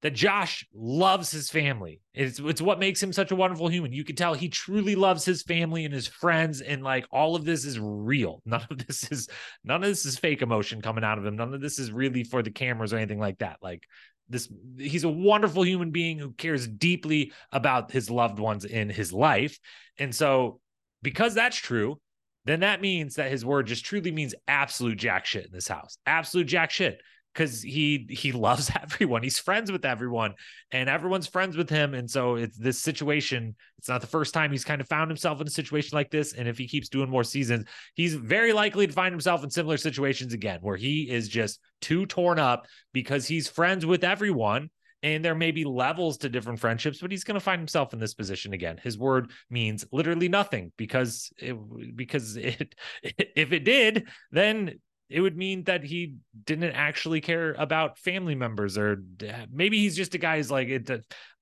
that 0.01 0.15
Josh 0.15 0.65
loves 0.73 1.29
his 1.31 1.49
family. 1.49 2.01
It's 2.13 2.39
it's 2.39 2.61
what 2.61 2.79
makes 2.79 3.01
him 3.01 3.13
such 3.13 3.31
a 3.31 3.35
wonderful 3.35 3.67
human. 3.67 3.93
You 3.93 4.03
can 4.03 4.15
tell 4.15 4.33
he 4.33 4.49
truly 4.49 4.95
loves 4.95 5.23
his 5.23 5.43
family 5.43 5.85
and 5.85 5.93
his 5.93 6.07
friends, 6.07 6.61
and 6.61 6.83
like 6.83 7.05
all 7.11 7.35
of 7.35 7.45
this 7.45 7.65
is 7.65 7.79
real. 7.79 8.41
None 8.45 8.65
of 8.69 8.85
this 8.85 9.11
is 9.11 9.29
none 9.63 9.83
of 9.83 9.89
this 9.89 10.05
is 10.05 10.17
fake 10.17 10.41
emotion 10.41 10.81
coming 10.81 11.03
out 11.03 11.17
of 11.17 11.25
him. 11.25 11.35
None 11.35 11.53
of 11.53 11.61
this 11.61 11.77
is 11.79 11.91
really 11.91 12.23
for 12.23 12.41
the 12.41 12.51
cameras 12.51 12.93
or 12.93 12.97
anything 12.97 13.19
like 13.19 13.37
that. 13.39 13.57
Like 13.61 13.83
this, 14.27 14.49
he's 14.77 15.03
a 15.03 15.09
wonderful 15.09 15.63
human 15.63 15.91
being 15.91 16.17
who 16.17 16.31
cares 16.31 16.67
deeply 16.67 17.31
about 17.51 17.91
his 17.91 18.09
loved 18.09 18.39
ones 18.39 18.65
in 18.65 18.89
his 18.89 19.13
life, 19.13 19.59
and 19.99 20.13
so 20.13 20.59
because 21.03 21.35
that's 21.35 21.57
true, 21.57 21.99
then 22.45 22.61
that 22.61 22.81
means 22.81 23.15
that 23.15 23.31
his 23.31 23.45
word 23.45 23.67
just 23.67 23.85
truly 23.85 24.11
means 24.11 24.33
absolute 24.47 24.97
jack 24.97 25.25
shit 25.25 25.45
in 25.45 25.51
this 25.51 25.67
house. 25.67 25.97
Absolute 26.05 26.47
jack 26.47 26.71
shit. 26.71 26.99
Because 27.33 27.61
he 27.61 28.07
he 28.09 28.33
loves 28.33 28.69
everyone. 28.81 29.23
He's 29.23 29.39
friends 29.39 29.71
with 29.71 29.85
everyone, 29.85 30.33
and 30.71 30.89
everyone's 30.89 31.27
friends 31.27 31.55
with 31.55 31.69
him. 31.69 31.93
And 31.93 32.09
so 32.11 32.35
it's 32.35 32.57
this 32.57 32.81
situation. 32.81 33.55
It's 33.77 33.87
not 33.87 34.01
the 34.01 34.07
first 34.07 34.33
time 34.33 34.51
he's 34.51 34.65
kind 34.65 34.81
of 34.81 34.87
found 34.89 35.09
himself 35.09 35.39
in 35.39 35.47
a 35.47 35.51
situation 35.51 35.95
like 35.95 36.11
this. 36.11 36.33
And 36.33 36.45
if 36.45 36.57
he 36.57 36.67
keeps 36.67 36.89
doing 36.89 37.09
more 37.09 37.23
seasons, 37.23 37.67
he's 37.93 38.15
very 38.15 38.51
likely 38.51 38.85
to 38.85 38.91
find 38.91 39.13
himself 39.13 39.45
in 39.45 39.49
similar 39.49 39.77
situations 39.77 40.33
again, 40.33 40.59
where 40.61 40.75
he 40.75 41.09
is 41.09 41.29
just 41.29 41.61
too 41.79 42.05
torn 42.05 42.37
up 42.37 42.65
because 42.91 43.27
he's 43.27 43.47
friends 43.47 43.85
with 43.85 44.03
everyone 44.03 44.69
and 45.03 45.25
there 45.25 45.35
may 45.35 45.51
be 45.51 45.65
levels 45.65 46.17
to 46.19 46.29
different 46.29 46.59
friendships, 46.59 46.99
but 46.99 47.11
he's 47.11 47.23
going 47.23 47.35
to 47.35 47.39
find 47.39 47.59
himself 47.59 47.93
in 47.93 47.99
this 47.99 48.13
position 48.13 48.53
again. 48.53 48.79
His 48.81 48.97
word 48.97 49.31
means 49.49 49.85
literally 49.91 50.29
nothing 50.29 50.71
because 50.77 51.31
it, 51.37 51.55
because 51.95 52.35
it 52.37 52.75
if 53.01 53.51
it 53.51 53.63
did, 53.63 54.07
then 54.31 54.79
it 55.09 55.19
would 55.19 55.35
mean 55.35 55.65
that 55.65 55.83
he 55.83 56.15
didn't 56.45 56.71
actually 56.71 57.19
care 57.19 57.53
about 57.57 57.97
family 57.99 58.33
members 58.33 58.77
or 58.77 59.03
maybe 59.51 59.77
he's 59.77 59.95
just 59.95 60.15
a 60.15 60.17
guy 60.17 60.37
who's 60.37 60.49
like 60.49 60.69
it 60.69 60.89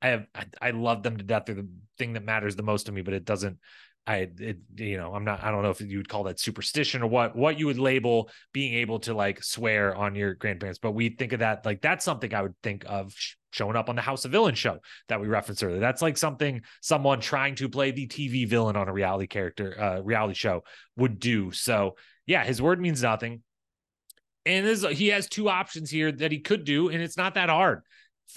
i 0.01 0.07
have 0.07 0.25
i, 0.59 0.71
love 0.71 1.03
them 1.03 1.17
to 1.17 1.23
death 1.23 1.43
they're 1.45 1.53
the 1.53 1.69
thing 1.99 2.13
that 2.13 2.25
matters 2.25 2.55
the 2.55 2.63
most 2.63 2.87
to 2.87 2.91
me 2.91 3.03
but 3.03 3.13
it 3.13 3.25
doesn't 3.25 3.59
I, 4.07 4.27
it, 4.39 4.57
you 4.75 4.97
know, 4.97 5.13
I'm 5.13 5.23
not, 5.23 5.43
I 5.43 5.51
don't 5.51 5.61
know 5.61 5.69
if 5.69 5.81
you 5.81 5.97
would 5.97 6.09
call 6.09 6.23
that 6.23 6.39
superstition 6.39 7.03
or 7.03 7.07
what, 7.07 7.35
what 7.35 7.59
you 7.59 7.67
would 7.67 7.77
label 7.77 8.31
being 8.53 8.73
able 8.75 8.97
to 9.01 9.13
like 9.13 9.43
swear 9.43 9.95
on 9.95 10.15
your 10.15 10.33
grandparents, 10.33 10.79
but 10.79 10.93
we 10.93 11.09
think 11.09 11.31
of 11.33 11.41
that 11.41 11.63
like 11.63 11.79
that's 11.79 12.05
something 12.05 12.33
I 12.33 12.41
would 12.41 12.55
think 12.63 12.85
of 12.87 13.13
showing 13.51 13.75
up 13.75 13.89
on 13.89 13.95
the 13.95 14.01
House 14.01 14.25
of 14.25 14.31
Villain 14.31 14.55
show 14.55 14.79
that 15.07 15.19
we 15.19 15.27
referenced 15.27 15.63
earlier. 15.63 15.79
That's 15.79 16.01
like 16.01 16.17
something 16.17 16.61
someone 16.81 17.19
trying 17.19 17.55
to 17.55 17.69
play 17.69 17.91
the 17.91 18.07
TV 18.07 18.47
villain 18.47 18.75
on 18.75 18.87
a 18.87 18.93
reality 18.93 19.27
character, 19.27 19.79
uh, 19.79 20.01
reality 20.01 20.35
show 20.35 20.63
would 20.97 21.19
do. 21.19 21.51
So 21.51 21.95
yeah, 22.25 22.43
his 22.43 22.61
word 22.61 22.79
means 22.79 23.01
nothing. 23.01 23.41
And 24.45 24.65
this, 24.65 24.83
he 24.97 25.09
has 25.09 25.27
two 25.27 25.49
options 25.49 25.89
here 25.89 26.11
that 26.11 26.31
he 26.31 26.39
could 26.39 26.63
do, 26.63 26.89
and 26.89 27.01
it's 27.01 27.17
not 27.17 27.35
that 27.35 27.49
hard 27.49 27.83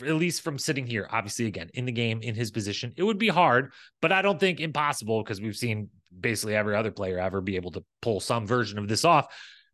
at 0.01 0.15
least 0.15 0.43
from 0.43 0.59
sitting 0.59 0.87
here, 0.87 1.07
obviously, 1.11 1.47
again, 1.47 1.71
in 1.75 1.85
the 1.85 1.93
game, 1.93 2.23
in 2.23 2.35
his 2.35 2.51
position, 2.51 2.93
it 2.97 3.03
would 3.03 3.19
be 3.19 3.29
hard, 3.29 3.73
but 4.01 4.13
I 4.13 4.23
don't 4.23 4.41
think 4.41 4.61
impossible 4.61 5.23
because 5.23 5.41
we've 5.41 5.57
seen 5.57 5.91
basically 6.19 6.57
every 6.57 6.75
other 6.75 6.91
player 6.91 7.19
ever 7.19 7.41
be 7.41 7.57
able 7.57 7.73
to 7.73 7.85
pull 8.01 8.21
some 8.21 8.47
version 8.47 8.79
of 8.79 8.89
this 8.89 9.05
off. 9.05 9.27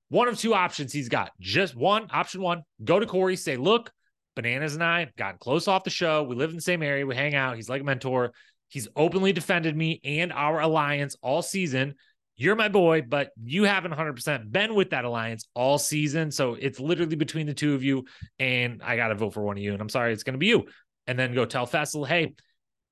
One 0.09 0.29
of 0.29 0.39
two 0.39 0.55
options 0.55 0.93
he's 0.93 1.09
got. 1.09 1.31
Just 1.39 1.77
one, 1.77 2.09
option 2.11 2.41
one, 2.41 2.63
go 2.83 2.99
to 2.99 3.07
Corey, 3.07 3.37
say, 3.37 3.57
look, 3.57 3.93
Bananas 4.41 4.75
and 4.75 4.85
I 4.85 5.09
gotten 5.17 5.39
close 5.39 5.69
off 5.69 5.85
the 5.85 5.91
show. 5.91 6.23
We 6.23 6.37
live 6.37 6.51
in 6.51 6.57
the 6.57 6.63
same 6.63 6.83
area. 6.83 7.07
We 7.07 7.15
hang 7.15 7.35
out. 7.35 7.57
He's 7.57 7.69
like 7.69 7.81
a 7.81 7.85
mentor. 7.85 8.33
He's 8.69 8.89
openly 8.95 9.33
defended 9.33 9.77
me 9.77 10.01
and 10.05 10.33
our 10.33 10.61
alliance 10.61 11.17
all 11.23 11.43
season 11.43 11.95
you're 12.39 12.55
my 12.55 12.69
boy, 12.69 13.03
but 13.03 13.33
you 13.45 13.65
haven't 13.65 13.93
100% 13.93 14.53
been 14.53 14.77
with 14.77 14.91
that 14.91 15.05
alliance 15.05 15.49
all 15.55 15.77
season. 15.77 16.31
So 16.31 16.55
it's 16.55 16.79
literally 16.79 17.17
between 17.17 17.49
the 17.49 17.53
two 17.53 17.75
of 17.75 17.83
you. 17.83 18.05
And 18.39 18.81
I 18.83 18.95
got 18.95 19.09
to 19.09 19.17
vote 19.17 19.35
for 19.35 19.43
one 19.43 19.59
of 19.59 19.63
you. 19.63 19.73
And 19.73 19.83
I'm 19.83 19.89
sorry, 19.89 20.13
it's 20.13 20.23
going 20.23 20.35
to 20.35 20.39
be 20.39 20.47
you. 20.47 20.67
And 21.09 21.19
then 21.19 21.35
go 21.35 21.45
tell 21.45 21.67
Fessel, 21.67 22.05
hey, 22.05 22.35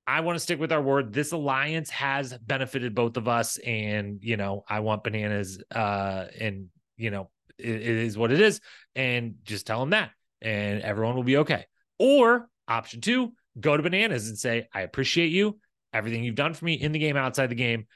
I 0.05 0.21
want 0.21 0.35
to 0.35 0.41
stick 0.41 0.59
with 0.59 0.73
our 0.73 0.83
word. 0.83 1.13
This 1.13 1.31
alliance 1.31 1.91
has 1.91 2.37
benefited 2.39 2.93
both 2.93 3.17
of 3.17 3.29
us. 3.29 3.57
And, 3.59 4.19
you 4.21 4.37
know, 4.37 4.65
I 4.69 4.81
want 4.81 5.05
bananas. 5.05 5.63
Uh, 5.73 6.27
and, 6.41 6.67
you 6.97 7.13
know, 7.13 7.31
it, 7.57 7.71
it 7.71 7.87
is 7.87 8.19
what 8.19 8.33
it 8.33 8.41
is. 8.41 8.61
And 8.97 9.37
just 9.45 9.65
tell 9.65 9.79
them 9.79 9.91
that. 9.91 10.11
And 10.47 10.81
everyone 10.83 11.17
will 11.17 11.25
be 11.25 11.39
okay. 11.39 11.67
Or 11.99 12.49
option 12.69 13.01
two, 13.01 13.33
go 13.59 13.77
to 13.77 13.83
bananas 13.83 14.29
and 14.29 14.39
say, 14.39 14.69
I 14.73 14.83
appreciate 14.83 15.33
you, 15.33 15.59
everything 15.93 16.25
you've 16.25 16.35
done 16.35 16.55
for 16.55 16.65
me 16.65 16.75
in 16.75 16.93
the 16.93 16.99
game, 16.99 17.17
outside 17.17 17.49
the 17.49 17.55
game 17.55 17.87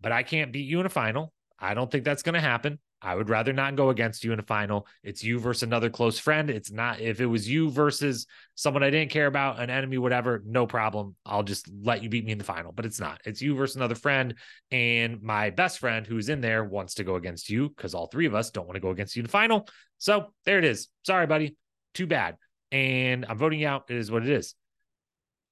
but 0.00 0.12
I 0.12 0.22
can't 0.22 0.52
beat 0.52 0.68
you 0.68 0.80
in 0.80 0.86
a 0.86 0.90
final. 0.90 1.32
I 1.58 1.74
don't 1.74 1.90
think 1.90 2.04
that's 2.04 2.22
going 2.22 2.34
to 2.34 2.40
happen. 2.40 2.78
I 3.02 3.14
would 3.14 3.30
rather 3.30 3.54
not 3.54 3.76
go 3.76 3.88
against 3.88 4.24
you 4.24 4.32
in 4.32 4.40
a 4.40 4.42
final. 4.42 4.86
It's 5.02 5.24
you 5.24 5.38
versus 5.38 5.62
another 5.62 5.88
close 5.88 6.18
friend. 6.18 6.50
It's 6.50 6.70
not 6.70 7.00
if 7.00 7.20
it 7.20 7.26
was 7.26 7.48
you 7.48 7.70
versus 7.70 8.26
someone 8.56 8.82
I 8.82 8.90
didn't 8.90 9.10
care 9.10 9.26
about, 9.26 9.58
an 9.58 9.70
enemy, 9.70 9.96
whatever, 9.96 10.42
no 10.44 10.66
problem. 10.66 11.16
I'll 11.24 11.42
just 11.42 11.70
let 11.82 12.02
you 12.02 12.10
beat 12.10 12.26
me 12.26 12.32
in 12.32 12.38
the 12.38 12.44
final. 12.44 12.72
But 12.72 12.84
it's 12.84 13.00
not. 13.00 13.20
It's 13.24 13.40
you 13.40 13.54
versus 13.54 13.76
another 13.76 13.94
friend. 13.94 14.34
And 14.70 15.22
my 15.22 15.48
best 15.48 15.78
friend 15.78 16.06
who's 16.06 16.28
in 16.28 16.42
there 16.42 16.62
wants 16.62 16.94
to 16.94 17.04
go 17.04 17.14
against 17.14 17.48
you 17.48 17.70
because 17.70 17.94
all 17.94 18.06
three 18.06 18.26
of 18.26 18.34
us 18.34 18.50
don't 18.50 18.66
want 18.66 18.76
to 18.76 18.80
go 18.80 18.90
against 18.90 19.16
you 19.16 19.20
in 19.20 19.26
the 19.26 19.32
final. 19.32 19.66
So 19.96 20.34
there 20.44 20.58
it 20.58 20.64
is. 20.64 20.88
Sorry, 21.06 21.26
buddy. 21.26 21.56
Too 21.94 22.06
bad. 22.06 22.36
And 22.72 23.26
I'm 23.28 23.38
voting 23.38 23.64
out. 23.64 23.84
It 23.88 23.96
is 23.96 24.10
what 24.10 24.22
it 24.22 24.30
is. 24.30 24.54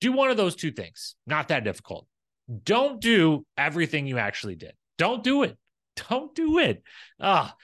Do 0.01 0.13
one 0.13 0.31
of 0.31 0.37
those 0.37 0.55
two 0.55 0.71
things. 0.71 1.17
Not 1.27 1.49
that 1.49 1.65
difficult 1.65 2.07
don't 2.63 3.01
do 3.01 3.45
everything 3.57 4.07
you 4.07 4.19
actually 4.19 4.55
did. 4.55 4.73
Don't 4.97 5.23
do 5.23 5.43
it. 5.43 5.57
Don't 6.09 6.33
do 6.33 6.59
it. 6.59 6.83
Ah, 7.21 7.57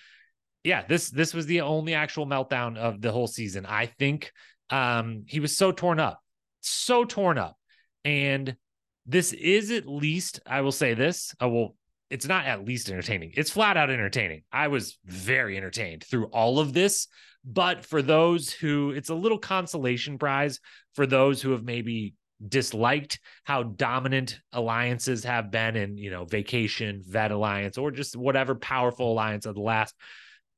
yeah, 0.65 0.85
this 0.89 1.09
this 1.09 1.33
was 1.33 1.47
the 1.47 1.61
only 1.61 1.95
actual 1.95 2.27
meltdown 2.27 2.77
of 2.77 3.01
the 3.01 3.13
whole 3.13 3.29
season. 3.29 3.65
I 3.65 3.87
think 3.87 4.33
um 4.71 5.23
he 5.29 5.39
was 5.39 5.57
so 5.57 5.71
torn 5.71 6.01
up. 6.01 6.21
So 6.61 7.05
torn 7.05 7.39
up. 7.39 7.57
And 8.05 8.57
this 9.07 9.33
is 9.33 9.71
at 9.71 9.87
least, 9.87 10.41
I 10.47 10.63
will 10.63 10.73
say 10.73 10.95
this. 10.95 11.33
I 11.39 11.47
will 11.47 11.77
it's 12.11 12.27
not 12.27 12.47
at 12.47 12.65
least 12.65 12.91
entertaining. 12.91 13.33
It's 13.37 13.51
flat 13.51 13.77
out 13.77 13.91
entertaining. 13.91 14.43
I 14.53 14.69
was 14.69 14.99
very 15.05 15.57
entertained 15.57 16.05
through 16.05 16.27
all 16.27 16.59
of 16.59 16.73
this. 16.73 17.09
But 17.45 17.85
for 17.85 18.01
those 18.01 18.51
who, 18.51 18.91
it's 18.91 19.11
a 19.11 19.15
little 19.15 19.39
consolation 19.39 20.19
prize 20.19 20.61
for 20.95 21.07
those 21.07 21.43
who 21.43 21.51
have 21.51 21.65
maybe 21.65 22.15
disliked 22.47 23.21
how 23.45 23.63
dominant 23.63 24.41
alliances 24.53 25.25
have 25.25 25.51
been 25.51 25.77
in, 25.77 25.97
you 25.97 26.11
know, 26.11 26.25
vacation, 26.25 27.03
vet 27.07 27.31
alliance, 27.31 27.79
or 27.79 27.91
just 27.91 28.17
whatever 28.17 28.55
powerful 28.55 29.13
alliance 29.13 29.47
of 29.47 29.55
the 29.55 29.61
last 29.61 29.95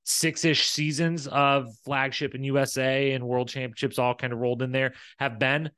six 0.04 0.44
ish 0.44 0.68
seasons 0.68 1.26
of 1.26 1.68
flagship 1.84 2.34
and 2.34 2.46
USA 2.46 3.12
and 3.12 3.26
world 3.26 3.48
championships 3.48 3.98
all 3.98 4.14
kind 4.14 4.32
of 4.32 4.38
rolled 4.38 4.62
in 4.62 4.70
there 4.70 4.94
have 5.18 5.38
been. 5.38 5.70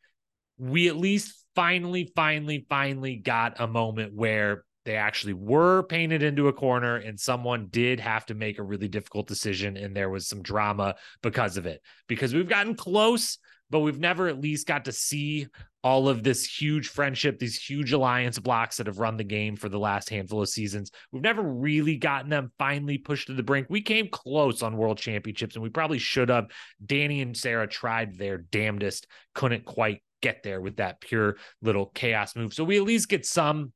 We 0.59 0.89
at 0.89 0.97
least 0.97 1.35
finally, 1.55 2.13
finally, 2.15 2.67
finally 2.69 3.17
got 3.17 3.61
a 3.61 3.67
moment 3.67 4.15
where 4.15 4.65
they 4.89 4.97
actually 4.97 5.35
were 5.35 5.83
painted 5.83 6.23
into 6.23 6.49
a 6.49 6.53
corner 6.53 6.97
and 6.97 7.21
someone 7.21 7.67
did 7.69 8.01
have 8.01 8.25
to 8.25 8.35
make 8.35 8.59
a 8.59 8.63
really 8.63 8.89
difficult 8.89 9.29
decision 9.29 9.77
and 9.77 9.95
there 9.95 10.09
was 10.09 10.27
some 10.27 10.41
drama 10.41 10.95
because 11.23 11.59
of 11.59 11.67
it 11.67 11.83
because 12.07 12.33
we've 12.33 12.49
gotten 12.49 12.75
close 12.75 13.37
but 13.69 13.81
we've 13.81 13.99
never 13.99 14.29
at 14.29 14.41
least 14.41 14.67
got 14.67 14.87
to 14.87 14.93
see 14.93 15.47
all 15.85 16.09
of 16.09 16.23
this 16.23 16.47
huge 16.47 16.89
friendship, 16.89 17.39
these 17.39 17.63
huge 17.63 17.93
alliance 17.93 18.39
blocks 18.39 18.79
that 18.79 18.87
have 18.87 18.99
run 18.99 19.19
the 19.19 19.25
game 19.25 19.57
for 19.57 19.69
the 19.69 19.79
last 19.79 20.09
handful 20.09 20.41
of 20.41 20.49
seasons. 20.49 20.91
We've 21.13 21.23
never 21.23 21.43
really 21.43 21.99
gotten 21.99 22.31
them 22.31 22.51
finally 22.59 22.97
pushed 22.97 23.27
to 23.27 23.35
the 23.35 23.43
brink. 23.43 23.67
We 23.69 23.83
came 23.83 24.09
close 24.09 24.63
on 24.63 24.79
world 24.79 24.97
championships 24.97 25.55
and 25.55 25.63
we 25.63 25.69
probably 25.69 25.99
should 25.99 26.31
have. 26.31 26.47
Danny 26.85 27.21
and 27.21 27.37
Sarah 27.37 27.69
tried 27.69 28.17
their 28.17 28.39
damnedest, 28.39 29.07
couldn't 29.35 29.67
quite 29.67 30.03
get 30.23 30.43
there 30.43 30.63
with 30.63 30.77
that 30.77 31.03
pure 31.03 31.37
little 31.61 31.87
chaos 31.95 32.35
move. 32.35 32.55
So 32.55 32.65
we 32.65 32.79
at 32.79 32.85
least 32.85 33.11
get 33.11 33.27
some 33.27 33.73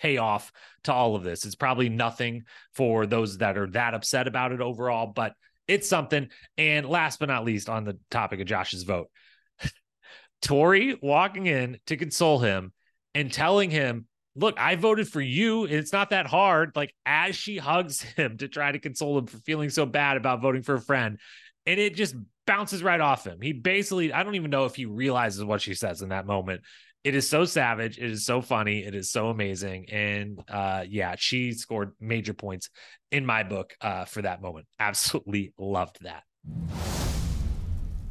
payoff 0.00 0.52
to 0.84 0.92
all 0.92 1.16
of 1.16 1.24
this. 1.24 1.44
It's 1.44 1.54
probably 1.54 1.88
nothing 1.88 2.44
for 2.74 3.06
those 3.06 3.38
that 3.38 3.58
are 3.58 3.68
that 3.70 3.94
upset 3.94 4.28
about 4.28 4.52
it 4.52 4.60
overall, 4.60 5.06
but 5.06 5.34
it's 5.68 5.88
something. 5.88 6.28
And 6.56 6.86
last 6.86 7.18
but 7.18 7.28
not 7.28 7.44
least, 7.44 7.68
on 7.68 7.84
the 7.84 7.98
topic 8.10 8.40
of 8.40 8.46
Josh's 8.46 8.84
vote, 8.84 9.08
Tori 10.42 10.98
walking 11.02 11.46
in 11.46 11.78
to 11.86 11.96
console 11.96 12.38
him 12.38 12.72
and 13.14 13.32
telling 13.32 13.70
him, 13.70 14.06
Look, 14.38 14.60
I 14.60 14.76
voted 14.76 15.08
for 15.08 15.22
you. 15.22 15.64
It's 15.64 15.94
not 15.94 16.10
that 16.10 16.26
hard. 16.26 16.72
Like, 16.76 16.94
as 17.06 17.34
she 17.34 17.56
hugs 17.56 18.02
him 18.16 18.36
to 18.38 18.48
try 18.48 18.70
to 18.70 18.78
console 18.78 19.18
him 19.18 19.26
for 19.26 19.38
feeling 19.38 19.70
so 19.70 19.86
bad 19.86 20.18
about 20.18 20.42
voting 20.42 20.62
for 20.62 20.74
a 20.74 20.80
friend. 20.80 21.18
And 21.64 21.80
it 21.80 21.94
just 21.94 22.14
bounces 22.46 22.82
right 22.82 23.00
off 23.00 23.26
him. 23.26 23.40
He 23.40 23.52
basically, 23.52 24.12
I 24.12 24.22
don't 24.22 24.34
even 24.34 24.50
know 24.50 24.66
if 24.66 24.76
he 24.76 24.84
realizes 24.84 25.42
what 25.42 25.62
she 25.62 25.74
says 25.74 26.02
in 26.02 26.10
that 26.10 26.26
moment. 26.26 26.60
It 27.06 27.14
is 27.14 27.28
so 27.28 27.44
savage. 27.44 27.98
It 27.98 28.10
is 28.10 28.26
so 28.26 28.42
funny. 28.42 28.84
It 28.84 28.96
is 28.96 29.12
so 29.12 29.28
amazing. 29.28 29.88
And 29.90 30.42
uh, 30.48 30.84
yeah, 30.88 31.14
she 31.16 31.52
scored 31.52 31.92
major 32.00 32.34
points 32.34 32.68
in 33.12 33.24
my 33.24 33.44
book 33.44 33.74
uh, 33.80 34.06
for 34.06 34.22
that 34.22 34.42
moment. 34.42 34.66
Absolutely 34.80 35.52
loved 35.56 35.98
that. 36.02 36.24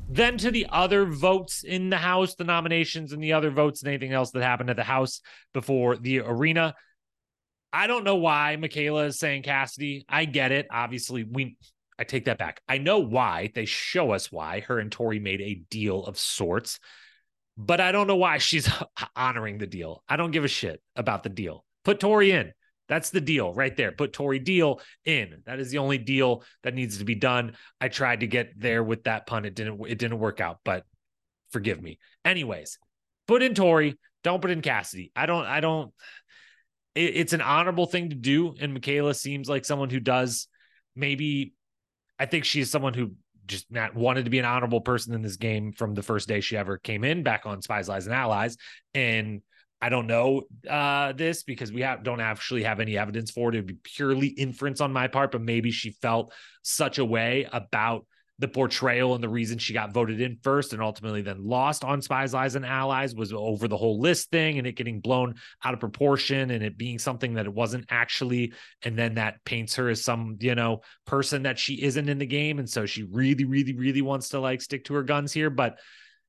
Then 0.07 0.37
to 0.37 0.49
the 0.49 0.67
other 0.71 1.05
votes 1.05 1.65
in 1.65 1.89
the 1.89 1.97
House, 1.97 2.35
the 2.35 2.45
nominations 2.45 3.11
and 3.11 3.21
the 3.21 3.33
other 3.33 3.49
votes 3.49 3.81
and 3.81 3.89
anything 3.89 4.13
else 4.13 4.31
that 4.31 4.41
happened 4.41 4.69
at 4.69 4.77
the 4.77 4.83
House 4.83 5.19
before 5.53 5.97
the 5.97 6.21
arena. 6.21 6.73
I 7.73 7.87
don't 7.87 8.05
know 8.05 8.15
why 8.15 8.55
Michaela 8.55 9.07
is 9.07 9.19
saying 9.19 9.43
Cassidy. 9.43 10.05
I 10.07 10.23
get 10.23 10.53
it. 10.53 10.67
Obviously, 10.71 11.25
we 11.25 11.57
I 11.99 12.05
take 12.05 12.25
that 12.25 12.37
back. 12.37 12.61
I 12.69 12.77
know 12.77 12.99
why. 12.99 13.51
They 13.53 13.65
show 13.65 14.11
us 14.11 14.31
why 14.31 14.61
her 14.61 14.79
and 14.79 14.89
Tori 14.89 15.19
made 15.19 15.41
a 15.41 15.61
deal 15.69 16.05
of 16.05 16.17
sorts, 16.17 16.79
but 17.57 17.79
I 17.79 17.91
don't 17.91 18.07
know 18.07 18.15
why 18.15 18.37
she's 18.37 18.69
honoring 19.15 19.57
the 19.57 19.67
deal. 19.67 20.03
I 20.07 20.15
don't 20.15 20.31
give 20.31 20.43
a 20.43 20.49
shit 20.49 20.81
about 20.95 21.23
the 21.23 21.29
deal. 21.29 21.65
Put 21.83 21.99
Tori 21.99 22.31
in. 22.31 22.51
That's 22.87 23.09
the 23.09 23.21
deal 23.21 23.53
right 23.53 23.75
there. 23.75 23.91
Put 23.91 24.13
Tori 24.13 24.39
Deal 24.39 24.79
in. 25.05 25.41
That 25.45 25.59
is 25.59 25.71
the 25.71 25.79
only 25.79 25.97
deal 25.97 26.43
that 26.63 26.75
needs 26.75 26.99
to 26.99 27.05
be 27.05 27.15
done. 27.15 27.55
I 27.81 27.87
tried 27.87 28.19
to 28.19 28.27
get 28.27 28.59
there 28.59 28.83
with 28.83 29.05
that 29.05 29.25
pun. 29.25 29.45
It 29.45 29.55
didn't 29.55 29.81
it 29.87 29.97
didn't 29.97 30.19
work 30.19 30.39
out, 30.39 30.59
but 30.63 30.85
forgive 31.51 31.81
me. 31.81 31.97
Anyways, 32.23 32.77
put 33.27 33.41
in 33.41 33.55
Tori, 33.55 33.97
don't 34.23 34.41
put 34.41 34.51
in 34.51 34.61
Cassidy. 34.61 35.11
I 35.15 35.25
don't 35.25 35.45
I 35.45 35.61
don't 35.61 35.93
it, 36.93 37.15
it's 37.15 37.33
an 37.33 37.41
honorable 37.41 37.87
thing 37.87 38.09
to 38.09 38.15
do 38.15 38.53
and 38.59 38.73
Michaela 38.73 39.15
seems 39.15 39.49
like 39.49 39.65
someone 39.65 39.89
who 39.89 39.99
does 39.99 40.47
maybe 40.95 41.53
I 42.19 42.27
think 42.27 42.45
she's 42.45 42.69
someone 42.69 42.93
who 42.93 43.13
just 43.45 43.71
not 43.71 43.95
wanted 43.95 44.25
to 44.25 44.31
be 44.31 44.39
an 44.39 44.45
honorable 44.45 44.81
person 44.81 45.13
in 45.13 45.21
this 45.21 45.37
game 45.37 45.71
from 45.71 45.93
the 45.93 46.03
first 46.03 46.27
day 46.27 46.41
she 46.41 46.57
ever 46.57 46.77
came 46.77 47.03
in 47.03 47.23
back 47.23 47.45
on 47.45 47.61
Spies 47.61 47.87
Lies 47.87 48.05
and 48.05 48.15
Allies 48.15 48.57
and 48.93 49.41
I 49.81 49.89
don't 49.89 50.07
know 50.07 50.43
uh, 50.69 51.11
this 51.11 51.43
because 51.43 51.71
we 51.71 51.81
don't 52.01 52.21
actually 52.21 52.63
have 52.63 52.79
any 52.79 52.97
evidence 52.97 53.29
for 53.29 53.49
it. 53.49 53.55
It 53.55 53.57
would 53.59 53.67
be 53.67 53.77
purely 53.83 54.27
inference 54.27 54.81
on 54.81 54.93
my 54.93 55.07
part, 55.07 55.31
but 55.31 55.41
maybe 55.41 55.69
she 55.69 55.91
felt 55.91 56.33
such 56.63 56.97
a 56.97 57.05
way 57.05 57.47
about 57.51 58.07
the 58.39 58.47
portrayal 58.49 59.15
and 59.15 59.23
the 59.23 59.29
reason 59.29 59.57
she 59.57 59.71
got 59.71 59.93
voted 59.93 60.19
in 60.19 60.37
first 60.43 60.73
and 60.73 60.81
ultimately 60.81 61.21
then 61.21 61.41
lost 61.41 61.85
on 61.85 62.01
Spies, 62.01 62.33
Lies, 62.33 62.55
and 62.55 62.65
Allies 62.65 63.15
was 63.15 63.31
over 63.31 63.67
the 63.67 63.77
whole 63.77 63.99
list 63.99 64.29
thing 64.29 64.57
and 64.57 64.67
it 64.67 64.75
getting 64.75 64.99
blown 64.99 65.35
out 65.63 65.73
of 65.73 65.79
proportion 65.79 66.51
and 66.51 66.61
it 66.61 66.77
being 66.77 66.99
something 66.99 67.35
that 67.35 67.45
it 67.45 67.53
wasn't 67.53 67.85
actually. 67.89 68.51
And 68.83 68.97
then 68.97 69.15
that 69.15 69.43
paints 69.45 69.75
her 69.75 69.87
as 69.87 70.03
some, 70.03 70.37
you 70.41 70.53
know, 70.53 70.81
person 71.05 71.43
that 71.43 71.57
she 71.57 71.81
isn't 71.81 72.09
in 72.09 72.17
the 72.17 72.25
game. 72.25 72.59
And 72.59 72.69
so 72.69 72.85
she 72.85 73.03
really, 73.03 73.45
really, 73.45 73.73
really 73.73 74.01
wants 74.01 74.29
to 74.29 74.39
like 74.41 74.61
stick 74.61 74.83
to 74.85 74.95
her 74.95 75.03
guns 75.03 75.31
here. 75.31 75.49
But 75.49 75.79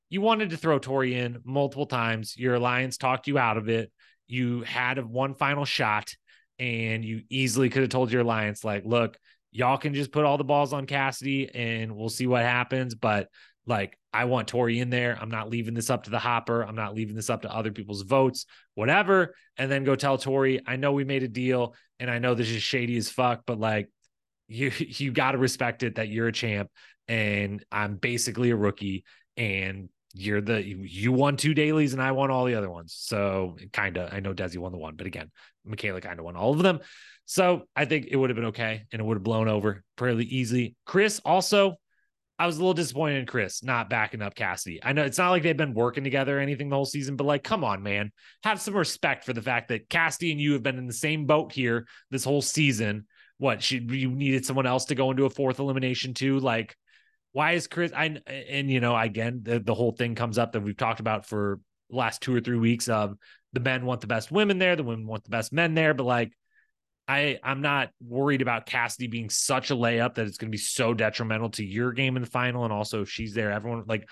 you 0.08 0.20
wanted 0.20 0.50
to 0.50 0.56
throw 0.56 0.78
Tori 0.78 1.14
in 1.14 1.38
multiple 1.44 1.86
times. 1.86 2.36
Your 2.36 2.54
alliance 2.54 2.96
talked 2.98 3.26
you 3.26 3.36
out 3.36 3.56
of 3.56 3.68
it. 3.68 3.90
You 4.28 4.62
had 4.62 5.04
one 5.04 5.34
final 5.34 5.64
shot 5.64 6.14
and 6.58 7.04
you 7.04 7.22
easily 7.28 7.68
could 7.68 7.82
have 7.82 7.90
told 7.90 8.12
your 8.12 8.22
alliance, 8.22 8.64
like, 8.64 8.84
look, 8.84 9.18
y'all 9.56 9.78
can 9.78 9.94
just 9.94 10.12
put 10.12 10.24
all 10.24 10.36
the 10.36 10.44
balls 10.44 10.74
on 10.74 10.84
Cassidy 10.84 11.48
and 11.54 11.96
we'll 11.96 12.10
see 12.10 12.26
what 12.26 12.42
happens. 12.42 12.94
But 12.94 13.28
like, 13.66 13.98
I 14.12 14.26
want 14.26 14.48
Tori 14.48 14.80
in 14.80 14.90
there. 14.90 15.16
I'm 15.18 15.30
not 15.30 15.48
leaving 15.48 15.72
this 15.72 15.88
up 15.88 16.04
to 16.04 16.10
the 16.10 16.18
hopper. 16.18 16.62
I'm 16.62 16.74
not 16.74 16.94
leaving 16.94 17.16
this 17.16 17.30
up 17.30 17.42
to 17.42 17.54
other 17.54 17.72
people's 17.72 18.02
votes, 18.02 18.44
whatever. 18.74 19.34
And 19.56 19.70
then 19.70 19.84
go 19.84 19.96
tell 19.96 20.18
Tori, 20.18 20.60
I 20.66 20.76
know 20.76 20.92
we 20.92 21.04
made 21.04 21.22
a 21.22 21.28
deal 21.28 21.74
and 21.98 22.10
I 22.10 22.18
know 22.18 22.34
this 22.34 22.50
is 22.50 22.62
shady 22.62 22.98
as 22.98 23.08
fuck, 23.08 23.44
but 23.46 23.58
like, 23.58 23.88
you 24.46 24.70
you 24.78 25.10
got 25.10 25.32
to 25.32 25.38
respect 25.38 25.82
it 25.82 25.94
that 25.94 26.08
you're 26.08 26.28
a 26.28 26.32
champ 26.32 26.70
and 27.08 27.64
I'm 27.72 27.96
basically 27.96 28.50
a 28.50 28.56
rookie 28.56 29.04
and 29.38 29.88
you're 30.12 30.40
the 30.40 30.62
you 30.62 31.12
won 31.12 31.36
two 31.36 31.54
dailies 31.54 31.92
and 31.92 32.02
I 32.02 32.12
won 32.12 32.30
all 32.30 32.44
the 32.44 32.54
other 32.56 32.70
ones. 32.70 32.94
So 32.96 33.56
kind 33.72 33.96
of 33.96 34.12
I 34.12 34.20
know 34.20 34.34
Desi 34.34 34.58
won 34.58 34.72
the 34.72 34.78
one, 34.78 34.96
but 34.96 35.06
again, 35.06 35.30
Michaela 35.64 36.00
kind 36.00 36.18
of 36.18 36.24
won 36.24 36.36
all 36.36 36.52
of 36.52 36.62
them. 36.62 36.80
So 37.26 37.64
I 37.74 37.84
think 37.84 38.06
it 38.08 38.16
would 38.16 38.30
have 38.30 38.36
been 38.36 38.46
okay 38.46 38.84
and 38.92 39.00
it 39.00 39.04
would 39.04 39.16
have 39.16 39.24
blown 39.24 39.48
over 39.48 39.82
fairly 39.98 40.24
easily. 40.24 40.76
Chris 40.86 41.20
also, 41.24 41.74
I 42.38 42.46
was 42.46 42.56
a 42.56 42.60
little 42.60 42.74
disappointed 42.74 43.18
in 43.18 43.26
Chris 43.26 43.64
not 43.64 43.90
backing 43.90 44.22
up 44.22 44.34
Cassidy. 44.34 44.78
I 44.82 44.92
know 44.92 45.04
it's 45.04 45.18
not 45.18 45.30
like 45.30 45.42
they've 45.42 45.56
been 45.56 45.74
working 45.74 46.04
together 46.04 46.38
or 46.38 46.40
anything 46.40 46.68
the 46.68 46.76
whole 46.76 46.84
season, 46.84 47.16
but 47.16 47.24
like, 47.24 47.42
come 47.42 47.64
on, 47.64 47.82
man, 47.82 48.12
have 48.44 48.60
some 48.60 48.74
respect 48.74 49.24
for 49.24 49.32
the 49.32 49.42
fact 49.42 49.68
that 49.68 49.88
Cassidy 49.88 50.32
and 50.32 50.40
you 50.40 50.52
have 50.52 50.62
been 50.62 50.78
in 50.78 50.86
the 50.86 50.92
same 50.92 51.26
boat 51.26 51.52
here 51.52 51.86
this 52.10 52.24
whole 52.24 52.42
season. 52.42 53.06
What 53.38 53.62
should 53.62 53.90
you 53.90 54.10
needed 54.10 54.46
someone 54.46 54.66
else 54.66 54.86
to 54.86 54.94
go 54.94 55.10
into 55.10 55.24
a 55.24 55.30
fourth 55.30 55.58
elimination 55.58 56.14
too? 56.14 56.38
Like, 56.38 56.76
why 57.32 57.52
is 57.52 57.66
Chris? 57.66 57.92
I 57.94 58.18
and 58.26 58.70
you 58.70 58.80
know 58.80 58.96
again 58.96 59.40
the, 59.42 59.58
the 59.58 59.74
whole 59.74 59.92
thing 59.92 60.14
comes 60.14 60.38
up 60.38 60.52
that 60.52 60.60
we've 60.60 60.76
talked 60.76 61.00
about 61.00 61.26
for 61.26 61.60
last 61.90 62.22
two 62.22 62.34
or 62.34 62.40
three 62.40 62.56
weeks 62.56 62.88
of 62.88 63.14
the 63.52 63.60
men 63.60 63.84
want 63.84 64.00
the 64.00 64.06
best 64.06 64.30
women 64.30 64.58
there, 64.58 64.76
the 64.76 64.82
women 64.82 65.06
want 65.06 65.24
the 65.24 65.30
best 65.30 65.52
men 65.52 65.74
there, 65.74 65.92
but 65.92 66.04
like 66.04 66.32
I 67.08 67.38
I'm 67.42 67.60
not 67.60 67.90
worried 68.00 68.42
about 68.42 68.66
Cassidy 68.66 69.06
being 69.06 69.30
such 69.30 69.70
a 69.70 69.74
layup 69.74 70.14
that 70.14 70.26
it's 70.26 70.38
going 70.38 70.50
to 70.50 70.56
be 70.56 70.58
so 70.58 70.94
detrimental 70.94 71.50
to 71.50 71.64
your 71.64 71.92
game 71.92 72.16
in 72.16 72.22
the 72.22 72.28
final, 72.28 72.64
and 72.64 72.72
also 72.72 73.02
if 73.02 73.10
she's 73.10 73.34
there, 73.34 73.52
everyone 73.52 73.84
like 73.86 74.08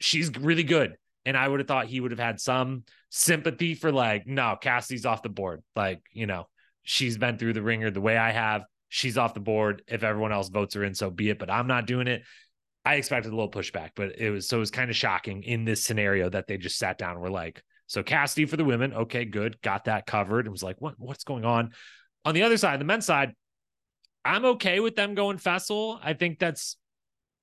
she's 0.00 0.30
really 0.36 0.64
good. 0.64 0.96
And 1.24 1.36
I 1.36 1.48
would 1.48 1.58
have 1.58 1.66
thought 1.66 1.86
he 1.86 2.00
would 2.00 2.12
have 2.12 2.20
had 2.20 2.40
some 2.40 2.84
sympathy 3.10 3.74
for 3.74 3.90
like, 3.90 4.26
no, 4.26 4.56
Cassidy's 4.60 5.06
off 5.06 5.22
the 5.22 5.28
board. 5.28 5.60
Like, 5.74 6.00
you 6.12 6.26
know, 6.26 6.46
she's 6.84 7.18
been 7.18 7.36
through 7.36 7.54
the 7.54 7.62
ringer 7.62 7.90
the 7.90 8.00
way 8.00 8.16
I 8.16 8.30
have. 8.30 8.62
She's 8.90 9.18
off 9.18 9.34
the 9.34 9.40
board. 9.40 9.82
If 9.88 10.04
everyone 10.04 10.30
else 10.30 10.48
votes 10.48 10.74
her 10.74 10.84
in, 10.84 10.94
so 10.94 11.10
be 11.10 11.30
it. 11.30 11.40
But 11.40 11.50
I'm 11.50 11.66
not 11.66 11.86
doing 11.86 12.06
it. 12.06 12.22
I 12.84 12.94
expected 12.94 13.32
a 13.32 13.34
little 13.34 13.50
pushback, 13.50 13.90
but 13.96 14.20
it 14.20 14.30
was 14.30 14.46
so 14.46 14.58
it 14.58 14.60
was 14.60 14.70
kind 14.70 14.88
of 14.88 14.96
shocking 14.96 15.42
in 15.42 15.64
this 15.64 15.82
scenario 15.82 16.30
that 16.30 16.46
they 16.46 16.56
just 16.56 16.78
sat 16.78 16.96
down 16.96 17.12
and 17.12 17.20
were 17.20 17.30
like, 17.30 17.60
so 17.88 18.04
Cassidy 18.04 18.46
for 18.46 18.56
the 18.56 18.64
women, 18.64 18.94
okay, 18.94 19.24
good, 19.24 19.60
got 19.60 19.86
that 19.86 20.06
covered. 20.06 20.46
It 20.46 20.50
was 20.50 20.62
like, 20.62 20.80
what 20.80 20.94
what's 20.96 21.24
going 21.24 21.44
on? 21.44 21.72
On 22.26 22.34
the 22.34 22.42
other 22.42 22.58
side, 22.58 22.80
the 22.80 22.84
men's 22.84 23.06
side, 23.06 23.32
I'm 24.24 24.44
okay 24.44 24.80
with 24.80 24.96
them 24.96 25.14
going 25.14 25.38
Fessel. 25.38 26.00
I 26.02 26.12
think 26.12 26.38
that's 26.38 26.76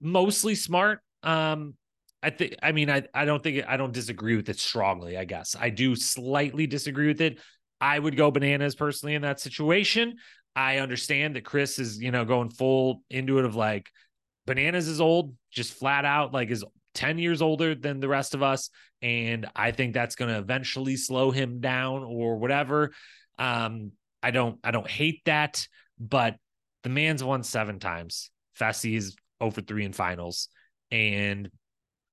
mostly 0.02 0.54
smart. 0.54 1.00
Um, 1.24 1.76
I 2.22 2.30
think 2.30 2.56
I 2.62 2.74
mean 2.74 2.90
I 2.90 3.04
I 3.14 3.26
don't 3.26 3.42
think 3.42 3.66
I 3.68 3.78
don't 3.78 3.94
disagree 3.94 4.36
with 4.36 4.50
it 4.50 4.60
strongly, 4.60 5.18
I 5.18 5.26
guess. 5.26 5.56
I 5.60 5.70
do 5.70 5.96
slightly 5.96 6.68
disagree 6.68 7.08
with 7.08 7.22
it. 7.22 7.40
I 7.82 7.98
would 7.98 8.16
go 8.16 8.30
bananas 8.30 8.76
personally 8.76 9.16
in 9.16 9.22
that 9.24 9.40
situation. 9.40 10.18
I 10.56 10.78
understand 10.78 11.36
that 11.36 11.46
Chris 11.46 11.80
is, 11.80 12.00
you 12.00 12.12
know, 12.12 12.26
going 12.26 12.50
full 12.50 13.02
into 13.10 13.40
it 13.40 13.46
of 13.46 13.56
like, 13.56 13.90
Bananas 14.46 14.88
is 14.88 15.02
old, 15.02 15.36
just 15.52 15.74
flat 15.74 16.06
out 16.06 16.34
like 16.34 16.52
is 16.52 16.64
10 16.96 17.18
years 17.18 17.42
older 17.42 17.74
than 17.76 18.00
the 18.00 18.08
rest 18.08 18.34
of 18.34 18.44
us. 18.44 18.70
And 19.02 19.48
I 19.56 19.72
think 19.72 19.94
that's 19.94 20.16
going 20.16 20.32
to 20.32 20.38
eventually 20.38 20.96
slow 20.96 21.32
him 21.32 21.60
down 21.60 22.04
or 22.04 22.38
whatever. 22.38 22.92
Um, 23.40 23.94
I 24.24 24.32
don't, 24.32 24.60
I 24.64 24.72
don't 24.72 24.90
hate 24.90 25.22
that, 25.26 25.68
but 26.00 26.38
the 26.84 26.90
man's 26.90 27.24
won 27.24 27.44
seven 27.44 27.80
times. 27.80 28.32
Fessy's 28.60 29.16
over 29.40 29.62
three 29.62 29.86
in 29.86 29.94
finals. 29.94 30.50
And 30.90 31.50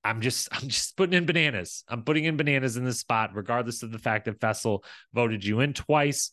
I'm 0.04 0.20
just, 0.20 0.48
I'm 0.52 0.68
just 0.68 0.96
putting 0.96 1.14
in 1.14 1.26
bananas. 1.26 1.84
I'm 1.88 2.02
putting 2.02 2.24
in 2.24 2.36
bananas 2.36 2.76
in 2.76 2.84
this 2.84 3.00
spot, 3.00 3.30
regardless 3.34 3.82
of 3.82 3.92
the 3.92 3.98
fact 3.98 4.26
that 4.26 4.40
Fessel 4.40 4.84
voted 5.14 5.44
you 5.44 5.60
in 5.60 5.72
twice 5.72 6.32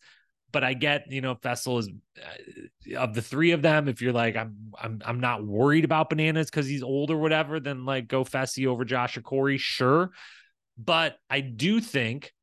but 0.52 0.64
I 0.64 0.74
get, 0.74 1.12
you 1.12 1.22
know, 1.22 1.36
Fessel 1.36 1.80
is 1.80 1.90
uh, 2.18 2.98
of 2.98 3.14
the 3.14 3.22
three 3.22 3.52
of 3.52 3.62
them. 3.62 3.88
If 3.88 4.02
you're 4.02 4.14
like, 4.14 4.36
I'm, 4.36 4.72
I'm, 4.82 5.02
I'm 5.06 5.20
not 5.20 5.46
worried 5.46 5.86
about 5.86 6.10
bananas 6.10 6.50
because 6.50 6.68
he's 6.68 6.84
old 6.84 7.12
or 7.12 7.18
whatever, 7.18 7.60
then 7.60 7.86
like 7.86 8.08
go 8.08 8.24
Fessy 8.24 8.66
over 8.66 8.86
Josh 8.86 9.18
or 9.18 9.22
Corey, 9.22 9.58
sure. 9.58 10.12
But 10.78 11.18
I 11.30 11.42
do 11.42 11.82
think 11.82 12.34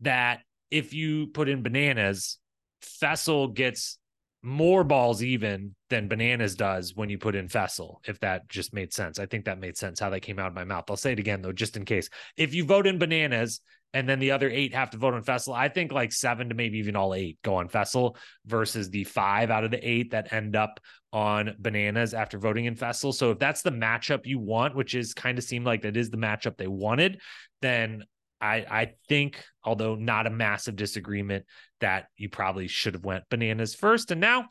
that 0.00 0.40
if 0.70 0.92
you 0.92 1.28
put 1.28 1.48
in 1.48 1.62
bananas, 1.62 2.38
Fessel 2.82 3.48
gets 3.48 3.98
more 4.42 4.84
balls 4.84 5.22
even 5.22 5.74
than 5.90 6.08
bananas 6.08 6.54
does 6.54 6.94
when 6.94 7.08
you 7.08 7.18
put 7.18 7.34
in 7.34 7.48
Fessel, 7.48 8.00
if 8.06 8.20
that 8.20 8.48
just 8.48 8.72
made 8.72 8.92
sense. 8.92 9.18
I 9.18 9.26
think 9.26 9.46
that 9.46 9.58
made 9.58 9.76
sense 9.76 9.98
how 9.98 10.10
that 10.10 10.20
came 10.20 10.38
out 10.38 10.48
of 10.48 10.54
my 10.54 10.64
mouth. 10.64 10.84
I'll 10.88 10.96
say 10.96 11.12
it 11.12 11.18
again 11.18 11.42
though, 11.42 11.52
just 11.52 11.76
in 11.76 11.84
case. 11.84 12.08
If 12.36 12.54
you 12.54 12.64
vote 12.64 12.86
in 12.86 12.98
bananas, 12.98 13.60
and 13.94 14.08
then 14.08 14.18
the 14.18 14.32
other 14.32 14.50
eight 14.50 14.74
have 14.74 14.90
to 14.90 14.98
vote 14.98 15.14
on 15.14 15.22
Fessel. 15.22 15.54
I 15.54 15.68
think 15.68 15.92
like 15.92 16.12
seven 16.12 16.50
to 16.50 16.54
maybe 16.54 16.78
even 16.78 16.96
all 16.96 17.14
eight 17.14 17.38
go 17.42 17.56
on 17.56 17.68
Fessel 17.68 18.16
versus 18.44 18.90
the 18.90 19.04
five 19.04 19.50
out 19.50 19.64
of 19.64 19.70
the 19.70 19.88
eight 19.88 20.10
that 20.10 20.32
end 20.32 20.56
up 20.56 20.78
on 21.12 21.56
Bananas 21.58 22.12
after 22.12 22.38
voting 22.38 22.66
in 22.66 22.76
Fessel. 22.76 23.12
So 23.12 23.30
if 23.30 23.38
that's 23.38 23.62
the 23.62 23.70
matchup 23.70 24.26
you 24.26 24.38
want, 24.38 24.76
which 24.76 24.94
is 24.94 25.14
kind 25.14 25.38
of 25.38 25.44
seemed 25.44 25.64
like 25.64 25.82
that 25.82 25.96
is 25.96 26.10
the 26.10 26.18
matchup 26.18 26.58
they 26.58 26.66
wanted, 26.66 27.20
then 27.62 28.04
I 28.40 28.56
I 28.56 28.92
think, 29.08 29.44
although 29.64 29.94
not 29.94 30.26
a 30.26 30.30
massive 30.30 30.76
disagreement, 30.76 31.44
that 31.80 32.06
you 32.16 32.28
probably 32.28 32.68
should 32.68 32.94
have 32.94 33.04
went 33.04 33.28
Bananas 33.30 33.74
first. 33.74 34.10
And 34.10 34.20
now 34.20 34.46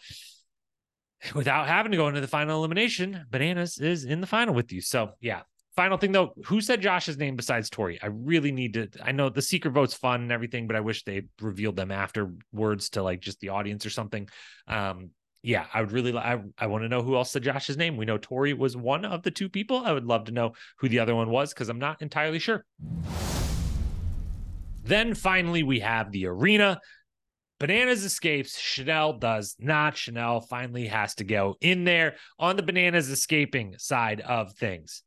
without 1.35 1.67
having 1.67 1.91
to 1.91 1.97
go 1.97 2.07
into 2.07 2.21
the 2.21 2.27
final 2.27 2.59
elimination, 2.59 3.25
Bananas 3.29 3.79
is 3.79 4.03
in 4.05 4.21
the 4.21 4.27
final 4.27 4.53
with 4.53 4.71
you. 4.71 4.81
So 4.81 5.11
yeah, 5.19 5.41
Final 5.77 5.99
thing 5.99 6.11
though, 6.11 6.33
who 6.45 6.59
said 6.59 6.81
Josh's 6.81 7.19
name 7.19 7.35
besides 7.35 7.69
Tori? 7.69 7.99
I 8.01 8.07
really 8.07 8.51
need 8.51 8.73
to. 8.73 8.89
I 9.03 9.11
know 9.11 9.29
the 9.29 9.43
secret 9.43 9.69
vote's 9.69 9.93
fun 9.93 10.21
and 10.21 10.31
everything, 10.31 10.65
but 10.65 10.75
I 10.75 10.79
wish 10.79 11.03
they 11.03 11.27
revealed 11.39 11.75
them 11.75 11.91
afterwards 11.91 12.89
to 12.89 13.03
like 13.03 13.19
just 13.19 13.39
the 13.41 13.49
audience 13.49 13.85
or 13.85 13.91
something. 13.91 14.27
Um, 14.67 15.11
yeah, 15.43 15.67
I 15.71 15.81
would 15.81 15.91
really. 15.91 16.17
I 16.17 16.41
I 16.57 16.65
want 16.65 16.83
to 16.83 16.89
know 16.89 17.03
who 17.03 17.15
else 17.15 17.31
said 17.31 17.43
Josh's 17.43 17.77
name. 17.77 17.95
We 17.95 18.05
know 18.05 18.17
Tori 18.17 18.55
was 18.55 18.75
one 18.75 19.05
of 19.05 19.21
the 19.21 19.29
two 19.29 19.49
people. 19.49 19.83
I 19.85 19.91
would 19.91 20.05
love 20.05 20.23
to 20.25 20.31
know 20.31 20.53
who 20.79 20.89
the 20.89 20.97
other 20.97 21.13
one 21.13 21.29
was 21.29 21.53
because 21.53 21.69
I'm 21.69 21.77
not 21.77 22.01
entirely 22.01 22.39
sure. 22.39 22.65
Then 24.87 25.13
finally, 25.15 25.63
we 25.63 25.81
have 25.81 26.11
the 26.11 26.27
arena. 26.27 26.79
Bananas 27.59 28.03
escapes. 28.03 28.57
Chanelle 28.57 29.19
does 29.19 29.55
not. 29.59 29.95
Chanelle 29.95 30.47
finally 30.47 30.87
has 30.87 31.15
to 31.15 31.23
go 31.23 31.55
in 31.59 31.83
there 31.83 32.15
on 32.39 32.55
the 32.55 32.63
bananas 32.63 33.09
escaping 33.09 33.75
side 33.77 34.21
of 34.21 34.53
things 34.53 35.03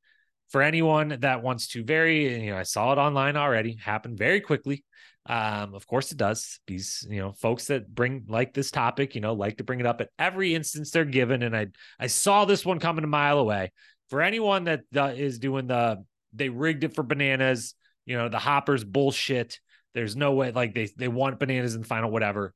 for 0.50 0.62
anyone 0.62 1.16
that 1.20 1.42
wants 1.42 1.68
to 1.68 1.84
very, 1.84 2.44
you 2.44 2.50
know, 2.50 2.58
I 2.58 2.64
saw 2.64 2.92
it 2.92 2.98
online 2.98 3.36
already, 3.36 3.76
happened 3.76 4.18
very 4.18 4.40
quickly. 4.40 4.84
Um, 5.26 5.74
of 5.74 5.86
course 5.86 6.10
it 6.10 6.18
does. 6.18 6.58
These, 6.66 7.06
you 7.08 7.20
know, 7.20 7.32
folks 7.32 7.66
that 7.66 7.94
bring 7.94 8.24
like 8.28 8.52
this 8.52 8.70
topic, 8.70 9.14
you 9.14 9.20
know, 9.20 9.34
like 9.34 9.58
to 9.58 9.64
bring 9.64 9.80
it 9.80 9.86
up 9.86 10.00
at 10.00 10.10
every 10.18 10.54
instance 10.54 10.90
they're 10.90 11.04
given. 11.04 11.42
And 11.42 11.56
I, 11.56 11.68
I 12.00 12.08
saw 12.08 12.44
this 12.44 12.66
one 12.66 12.80
coming 12.80 13.04
a 13.04 13.08
mile 13.08 13.38
away. 13.38 13.70
For 14.08 14.22
anyone 14.22 14.64
that 14.64 14.80
uh, 14.96 15.12
is 15.16 15.38
doing 15.38 15.68
the, 15.68 16.04
they 16.32 16.48
rigged 16.48 16.82
it 16.82 16.94
for 16.94 17.04
bananas, 17.04 17.74
you 18.04 18.16
know, 18.16 18.28
the 18.28 18.40
hoppers 18.40 18.82
bullshit. 18.82 19.60
There's 19.94 20.16
no 20.16 20.32
way, 20.32 20.52
like 20.52 20.74
they 20.74 20.88
they 20.96 21.08
want 21.08 21.38
bananas 21.38 21.74
in 21.74 21.82
the 21.82 21.86
final, 21.86 22.10
whatever 22.10 22.54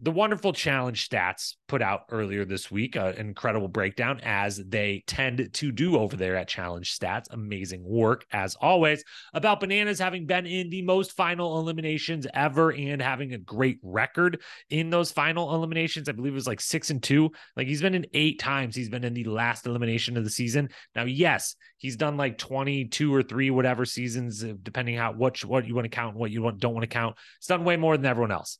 the 0.00 0.10
wonderful 0.10 0.52
challenge 0.52 1.08
stats 1.08 1.54
put 1.68 1.80
out 1.80 2.02
earlier 2.10 2.44
this 2.44 2.70
week 2.70 2.96
an 2.96 3.14
incredible 3.14 3.68
breakdown 3.68 4.20
as 4.22 4.62
they 4.68 5.02
tend 5.06 5.48
to 5.54 5.72
do 5.72 5.96
over 5.96 6.16
there 6.16 6.36
at 6.36 6.48
challenge 6.48 6.98
stats. 6.98 7.24
Amazing 7.30 7.82
work 7.82 8.26
as 8.30 8.56
always 8.56 9.02
about 9.32 9.60
bananas 9.60 9.98
having 9.98 10.26
been 10.26 10.44
in 10.44 10.68
the 10.68 10.82
most 10.82 11.12
final 11.12 11.58
eliminations 11.58 12.26
ever 12.34 12.72
and 12.72 13.00
having 13.00 13.32
a 13.32 13.38
great 13.38 13.78
record 13.82 14.42
in 14.68 14.90
those 14.90 15.10
final 15.10 15.54
eliminations. 15.54 16.10
I 16.10 16.12
believe 16.12 16.32
it 16.32 16.34
was 16.34 16.46
like 16.46 16.60
six 16.60 16.90
and 16.90 17.02
two. 17.02 17.30
Like 17.56 17.66
he's 17.66 17.80
been 17.80 17.94
in 17.94 18.06
eight 18.12 18.38
times 18.38 18.76
he's 18.76 18.90
been 18.90 19.04
in 19.04 19.14
the 19.14 19.24
last 19.24 19.66
elimination 19.66 20.18
of 20.18 20.24
the 20.24 20.30
season. 20.30 20.68
Now 20.94 21.04
yes 21.04 21.56
he's 21.78 21.96
done 21.96 22.18
like 22.18 22.36
22 22.36 23.14
or 23.14 23.22
three 23.22 23.50
whatever 23.50 23.86
seasons 23.86 24.44
uh, 24.44 24.52
depending 24.62 24.96
how 24.96 25.12
what 25.12 25.42
what 25.44 25.66
you 25.66 25.74
want 25.74 25.86
to 25.86 25.90
count 25.90 26.16
what 26.16 26.30
you 26.30 26.42
want 26.42 26.58
don't 26.58 26.74
want 26.74 26.82
to 26.82 26.86
count. 26.86 27.16
He's 27.40 27.46
done 27.46 27.64
way 27.64 27.78
more 27.78 27.96
than 27.96 28.04
everyone 28.04 28.32
else 28.32 28.58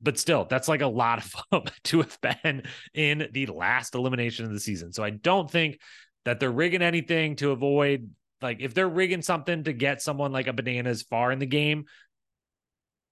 but 0.00 0.18
still, 0.18 0.44
that's 0.44 0.68
like 0.68 0.82
a 0.82 0.86
lot 0.86 1.24
of 1.24 1.34
them 1.50 1.62
to 1.84 2.02
have 2.02 2.18
been 2.20 2.62
in 2.94 3.28
the 3.32 3.46
last 3.46 3.94
elimination 3.94 4.44
of 4.44 4.52
the 4.52 4.60
season. 4.60 4.92
So 4.92 5.02
I 5.02 5.10
don't 5.10 5.50
think 5.50 5.80
that 6.24 6.40
they're 6.40 6.50
rigging 6.50 6.82
anything 6.82 7.36
to 7.36 7.52
avoid 7.52 8.10
like 8.42 8.60
if 8.60 8.74
they're 8.74 8.88
rigging 8.88 9.22
something 9.22 9.64
to 9.64 9.72
get 9.72 10.02
someone 10.02 10.32
like 10.32 10.46
a 10.46 10.52
bananas 10.52 11.02
far 11.02 11.32
in 11.32 11.38
the 11.38 11.46
game, 11.46 11.86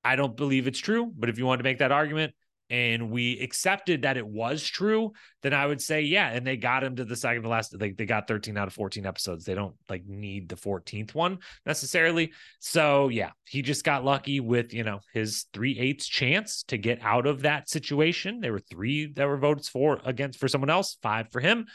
I 0.02 0.16
don't 0.16 0.36
believe 0.36 0.66
it's 0.66 0.78
true. 0.78 1.10
But 1.16 1.30
if 1.30 1.38
you 1.38 1.46
want 1.46 1.60
to 1.60 1.64
make 1.64 1.78
that 1.78 1.92
argument, 1.92 2.34
and 2.70 3.10
we 3.10 3.38
accepted 3.40 4.02
that 4.02 4.16
it 4.16 4.26
was 4.26 4.66
true, 4.66 5.12
then 5.42 5.52
I 5.52 5.66
would 5.66 5.82
say, 5.82 6.00
yeah. 6.00 6.30
And 6.30 6.46
they 6.46 6.56
got 6.56 6.82
him 6.82 6.96
to 6.96 7.04
the 7.04 7.16
second 7.16 7.42
to 7.42 7.48
last, 7.48 7.78
like 7.78 7.96
they 7.96 8.06
got 8.06 8.26
13 8.26 8.56
out 8.56 8.68
of 8.68 8.74
14 8.74 9.04
episodes. 9.04 9.44
They 9.44 9.54
don't 9.54 9.74
like 9.88 10.06
need 10.06 10.48
the 10.48 10.56
14th 10.56 11.14
one 11.14 11.38
necessarily. 11.66 12.32
So 12.60 13.08
yeah, 13.08 13.30
he 13.44 13.60
just 13.60 13.84
got 13.84 14.04
lucky 14.04 14.40
with, 14.40 14.72
you 14.72 14.82
know, 14.82 15.00
his 15.12 15.44
three 15.52 15.78
eighths 15.78 16.06
chance 16.06 16.62
to 16.68 16.78
get 16.78 17.00
out 17.02 17.26
of 17.26 17.42
that 17.42 17.68
situation. 17.68 18.40
There 18.40 18.52
were 18.52 18.60
three 18.60 19.12
that 19.12 19.28
were 19.28 19.36
votes 19.36 19.68
for 19.68 20.00
against 20.04 20.40
for 20.40 20.48
someone 20.48 20.70
else, 20.70 20.96
five 21.02 21.30
for 21.30 21.40
him. 21.40 21.66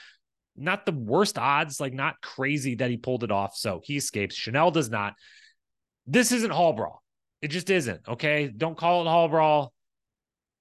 Not 0.58 0.86
the 0.86 0.92
worst 0.92 1.38
odds, 1.38 1.80
like 1.80 1.94
not 1.94 2.20
crazy 2.22 2.76
that 2.76 2.90
he 2.90 2.98
pulled 2.98 3.24
it 3.24 3.32
off. 3.32 3.56
So 3.56 3.80
he 3.84 3.96
escapes. 3.96 4.38
Chanelle 4.38 4.74
does 4.74 4.90
not. 4.90 5.14
This 6.08 6.32
isn't 6.32 6.52
Hall 6.52 6.74
Brawl. 6.74 7.04
It 7.44 7.50
just 7.50 7.70
isn't. 7.70 8.02
Okay. 8.08 8.48
Don't 8.48 8.78
call 8.78 9.04
it 9.04 9.10
Hall 9.10 9.30
Brawl 9.30 9.72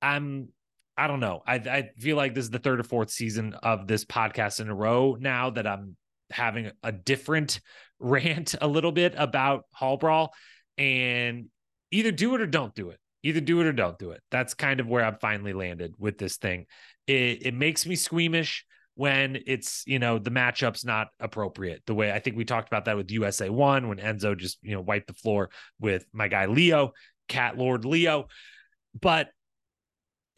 I'm 0.03 0.49
I 0.97 1.07
don't 1.07 1.21
know. 1.21 1.43
I 1.47 1.55
I 1.55 1.91
feel 1.99 2.17
like 2.17 2.35
this 2.35 2.45
is 2.45 2.51
the 2.51 2.59
third 2.59 2.81
or 2.81 2.85
fourth 2.85 3.11
season 3.11 3.55
of 3.55 3.87
this 3.87 4.05
podcast 4.05 4.61
in 4.61 4.69
a 4.69 4.75
row 4.75 5.17
now 5.19 5.51
that 5.51 5.67
I'm 5.67 5.97
having 6.31 6.71
a 6.83 6.93
different 6.93 7.61
rant 8.01 8.55
a 8.61 8.67
little 8.69 8.93
bit 8.93 9.15
about 9.17 9.65
Hall 9.73 9.97
Brawl 9.97 10.33
and 10.77 11.47
either 11.91 12.13
do 12.13 12.35
it 12.35 12.41
or 12.41 12.47
don't 12.47 12.75
do 12.75 12.91
it. 12.91 12.99
Either 13.25 13.41
do 13.41 13.61
it 13.61 13.67
or 13.67 13.73
don't 13.73 13.99
do 13.99 14.13
it. 14.13 14.23
That's 14.31 14.55
kind 14.55 14.79
of 14.79 14.87
where 14.87 15.05
I've 15.05 15.21
finally 15.21 15.53
landed 15.53 15.95
with 15.99 16.19
this 16.19 16.37
thing. 16.37 16.67
It 17.07 17.47
it 17.47 17.55
makes 17.55 17.87
me 17.87 17.97
squeamish 17.97 18.65
when 18.99 19.39
it's, 19.47 19.85
you 19.87 20.01
know, 20.01 20.19
the 20.19 20.31
matchup's 20.31 20.85
not 20.85 21.07
appropriate. 21.21 21.83
The 21.87 21.95
way 21.95 22.11
I 22.11 22.19
think 22.19 22.37
we 22.37 22.45
talked 22.45 22.67
about 22.67 22.87
that 22.87 22.97
with 22.97 23.13
USA 23.13 23.49
1 23.49 23.87
when 23.87 23.99
Enzo 23.99 24.37
just, 24.37 24.59
you 24.61 24.73
know, 24.73 24.81
wiped 24.81 25.07
the 25.07 25.15
floor 25.15 25.51
with 25.79 26.05
my 26.13 26.27
guy 26.27 26.47
Leo, 26.47 26.93
Cat 27.29 27.57
Lord 27.57 27.85
Leo. 27.85 28.27
But 29.01 29.29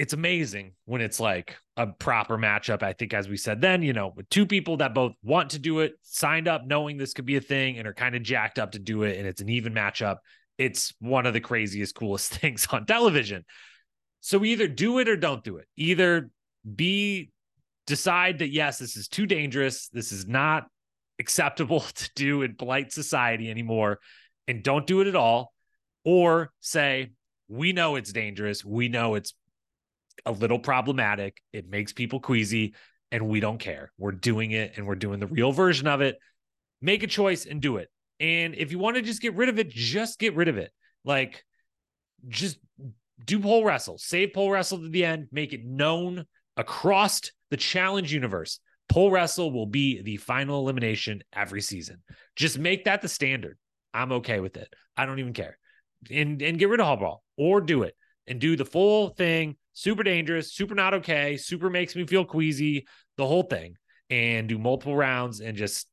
it's 0.01 0.15
amazing 0.15 0.73
when 0.87 1.03
it's 1.03 1.21
like 1.21 1.59
a 1.77 1.87
proper 1.87 2.39
matchup. 2.39 2.83
I 2.83 2.95
think, 2.95 3.13
as 3.13 3.29
we 3.29 3.37
said 3.37 3.61
then, 3.61 3.83
you 3.83 3.93
know, 3.93 4.15
with 4.17 4.31
two 4.31 4.47
people 4.47 4.79
that 4.79 4.95
both 4.95 5.13
want 5.23 5.51
to 5.51 5.59
do 5.59 5.81
it, 5.81 5.93
signed 6.01 6.49
up 6.49 6.67
knowing 6.67 6.97
this 6.97 7.13
could 7.13 7.27
be 7.27 7.37
a 7.37 7.41
thing, 7.43 7.77
and 7.77 7.87
are 7.87 7.93
kind 7.93 8.17
of 8.17 8.23
jacked 8.23 8.59
up 8.59 8.73
to 8.73 8.79
do 8.79 9.03
it, 9.03 9.19
and 9.19 9.29
it's 9.29 9.43
an 9.43 9.51
even 9.51 9.75
matchup. 9.75 10.17
It's 10.57 10.95
one 11.01 11.27
of 11.27 11.35
the 11.35 11.41
craziest, 11.41 11.95
coolest 11.95 12.33
things 12.41 12.67
on 12.71 12.87
television. 12.87 13.45
So 14.23 14.39
we 14.39 14.53
either 14.53 14.69
do 14.69 15.01
it 15.01 15.09
or 15.09 15.19
don't 15.19 15.45
do 15.45 15.59
it. 15.59 15.67
Either 15.77 16.31
be 16.75 17.31
decide 17.87 18.39
that 18.39 18.49
yes, 18.49 18.79
this 18.79 18.97
is 18.97 19.07
too 19.07 19.27
dangerous. 19.27 19.89
This 19.89 20.13
is 20.13 20.27
not 20.27 20.67
acceptable 21.19 21.81
to 21.95 22.11
do 22.17 22.41
in 22.41 22.55
polite 22.55 22.91
society 22.91 23.51
anymore, 23.51 23.99
and 24.49 24.63
don't 24.63 24.87
do 24.87 25.03
it 25.03 25.09
at 25.09 25.17
all. 25.17 25.53
Or 26.07 26.53
say, 26.61 27.11
we 27.49 27.75
know 27.75 27.97
it's 27.97 28.15
dangerous. 28.15 28.65
We 28.65 28.89
know 28.89 29.17
it's 29.17 29.35
a 30.27 30.33
little 30.33 30.59
problematic. 30.59 31.41
It 31.53 31.69
makes 31.69 31.93
people 31.93 32.21
queasy, 32.21 32.75
and 33.13 33.29
we 33.29 33.41
don't 33.41 33.59
care. 33.59 33.93
We're 33.99 34.13
doing 34.13 34.53
it 34.53 34.73
and 34.77 34.87
we're 34.87 34.95
doing 34.95 35.21
the 35.21 35.27
real 35.27 35.53
version 35.53 35.87
of 35.87 36.01
it. 36.01 36.19
Make 36.81 37.03
a 37.03 37.09
choice 37.09 37.47
and 37.47 37.61
do 37.61 37.77
it. 37.77 37.89
And 38.19 38.55
if 38.55 38.71
you 38.71 38.79
want 38.79 38.97
to 38.97 39.03
just 39.03 39.23
get 39.23 39.35
rid 39.35 39.49
of 39.49 39.59
it, 39.59 39.71
just 39.71 40.19
get 40.19 40.35
rid 40.35 40.49
of 40.49 40.57
it. 40.59 40.71
Like, 41.05 41.43
just 42.29 42.59
do 43.25 43.41
pole 43.41 43.65
wrestle, 43.65 43.99
save 43.99 44.33
pole 44.33 44.51
wrestle 44.51 44.79
to 44.79 44.89
the 44.89 45.05
end, 45.05 45.29
make 45.33 45.53
it 45.53 45.65
known 45.65 46.27
across 46.57 47.23
the 47.51 47.57
challenge 47.57 48.13
universe. 48.13 48.61
Pole 48.89 49.11
wrestle 49.11 49.53
will 49.53 49.67
be 49.67 50.03
the 50.03 50.17
final 50.17 50.61
elimination 50.61 51.23
every 51.33 51.61
season. 51.61 52.03
Just 52.37 52.59
make 52.59 52.85
that 52.85 53.03
the 53.03 53.09
standard. 53.09 53.57
I'm 53.95 54.13
okay 54.13 54.41
with 54.41 54.57
it. 54.57 54.73
I 54.97 55.07
don't 55.07 55.19
even 55.19 55.33
care. 55.33 55.59
And 56.11 56.41
and 56.43 56.59
get 56.59 56.69
rid 56.69 56.81
of 56.81 56.87
Hall 56.87 56.97
Brawl 56.97 57.23
or 57.37 57.61
do 57.61 57.83
it 57.83 57.95
and 58.27 58.41
do 58.41 58.57
the 58.57 58.65
full 58.65 59.11
thing 59.11 59.57
super 59.81 60.03
dangerous, 60.03 60.53
super 60.53 60.75
not 60.75 60.95
okay, 60.95 61.37
super 61.37 61.71
makes 61.71 61.97
me 61.97 62.07
feel 62.07 62.25
queasy, 62.25 62.87
the 63.17 63.27
whole 63.27 63.43
thing, 63.43 63.77
and 64.11 64.49
do 64.49 64.59
multiple 64.59 64.97
rounds 64.97 65.41
and 65.41 65.57
just 65.57 65.89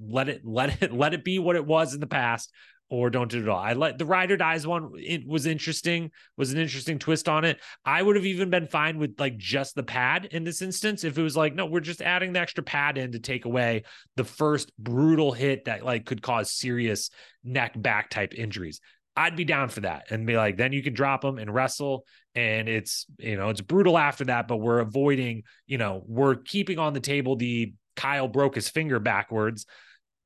let 0.00 0.28
it 0.28 0.42
let 0.44 0.82
it 0.82 0.92
let 0.92 1.14
it 1.14 1.24
be 1.24 1.38
what 1.38 1.56
it 1.56 1.64
was 1.66 1.94
in 1.94 2.00
the 2.00 2.06
past 2.06 2.50
or 2.88 3.08
don't 3.08 3.30
do 3.30 3.38
it 3.38 3.44
at 3.44 3.48
all. 3.48 3.58
I 3.58 3.72
let 3.72 3.96
the 3.96 4.04
ride 4.04 4.30
or 4.30 4.36
dies 4.36 4.66
one. 4.66 4.90
It 4.96 5.26
was 5.26 5.46
interesting, 5.46 6.10
was 6.36 6.52
an 6.52 6.58
interesting 6.58 6.98
twist 6.98 7.26
on 7.26 7.46
it. 7.46 7.58
I 7.86 8.02
would 8.02 8.16
have 8.16 8.26
even 8.26 8.50
been 8.50 8.66
fine 8.66 8.98
with 8.98 9.18
like 9.18 9.38
just 9.38 9.74
the 9.74 9.82
pad 9.82 10.26
in 10.26 10.44
this 10.44 10.60
instance 10.60 11.02
if 11.02 11.16
it 11.16 11.22
was 11.22 11.34
like, 11.34 11.54
no, 11.54 11.64
we're 11.64 11.80
just 11.80 12.02
adding 12.02 12.34
the 12.34 12.40
extra 12.40 12.62
pad 12.62 12.98
in 12.98 13.12
to 13.12 13.18
take 13.18 13.46
away 13.46 13.84
the 14.16 14.24
first 14.24 14.72
brutal 14.78 15.32
hit 15.32 15.64
that 15.64 15.86
like 15.86 16.04
could 16.04 16.20
cause 16.20 16.50
serious 16.50 17.08
neck 17.42 17.72
back 17.80 18.10
type 18.10 18.34
injuries. 18.34 18.78
I'd 19.16 19.36
be 19.36 19.44
down 19.44 19.70
for 19.70 19.80
that 19.80 20.10
and 20.10 20.26
be 20.26 20.36
like, 20.36 20.58
then 20.58 20.72
you 20.74 20.82
can 20.82 20.92
drop 20.92 21.22
them 21.22 21.38
and 21.38 21.52
wrestle. 21.52 22.04
And 22.34 22.68
it's, 22.68 23.06
you 23.18 23.36
know, 23.36 23.50
it's 23.50 23.60
brutal 23.60 23.98
after 23.98 24.24
that, 24.24 24.48
but 24.48 24.56
we're 24.56 24.80
avoiding, 24.80 25.42
you 25.66 25.78
know, 25.78 26.02
we're 26.06 26.36
keeping 26.36 26.78
on 26.78 26.94
the 26.94 27.00
table 27.00 27.36
the 27.36 27.74
Kyle 27.94 28.28
broke 28.28 28.54
his 28.54 28.70
finger 28.70 28.98
backwards, 28.98 29.66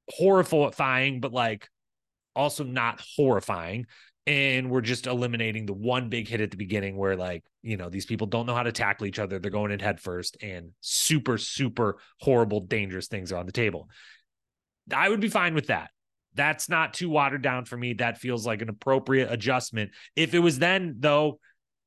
horrifying, 0.08 1.20
but 1.20 1.32
like 1.32 1.68
also 2.36 2.62
not 2.62 3.02
horrifying. 3.16 3.86
And 4.28 4.70
we're 4.70 4.80
just 4.80 5.06
eliminating 5.06 5.66
the 5.66 5.72
one 5.72 6.08
big 6.08 6.26
hit 6.26 6.40
at 6.40 6.50
the 6.50 6.56
beginning 6.56 6.96
where, 6.96 7.14
like, 7.14 7.44
you 7.62 7.76
know, 7.76 7.88
these 7.88 8.06
people 8.06 8.26
don't 8.26 8.46
know 8.46 8.56
how 8.56 8.64
to 8.64 8.72
tackle 8.72 9.06
each 9.06 9.20
other. 9.20 9.38
They're 9.38 9.52
going 9.52 9.70
in 9.70 9.78
head 9.78 10.00
first, 10.00 10.36
and 10.42 10.70
super, 10.80 11.38
super 11.38 11.98
horrible, 12.20 12.60
dangerous 12.60 13.06
things 13.06 13.30
are 13.30 13.36
on 13.36 13.46
the 13.46 13.52
table. 13.52 13.88
I 14.92 15.08
would 15.08 15.20
be 15.20 15.28
fine 15.28 15.54
with 15.54 15.68
that. 15.68 15.90
That's 16.34 16.68
not 16.68 16.92
too 16.92 17.08
watered 17.08 17.42
down 17.42 17.66
for 17.66 17.76
me. 17.76 17.92
That 17.92 18.18
feels 18.18 18.44
like 18.44 18.62
an 18.62 18.68
appropriate 18.68 19.30
adjustment. 19.30 19.92
If 20.16 20.34
it 20.34 20.40
was 20.40 20.58
then, 20.58 20.96
though, 20.98 21.38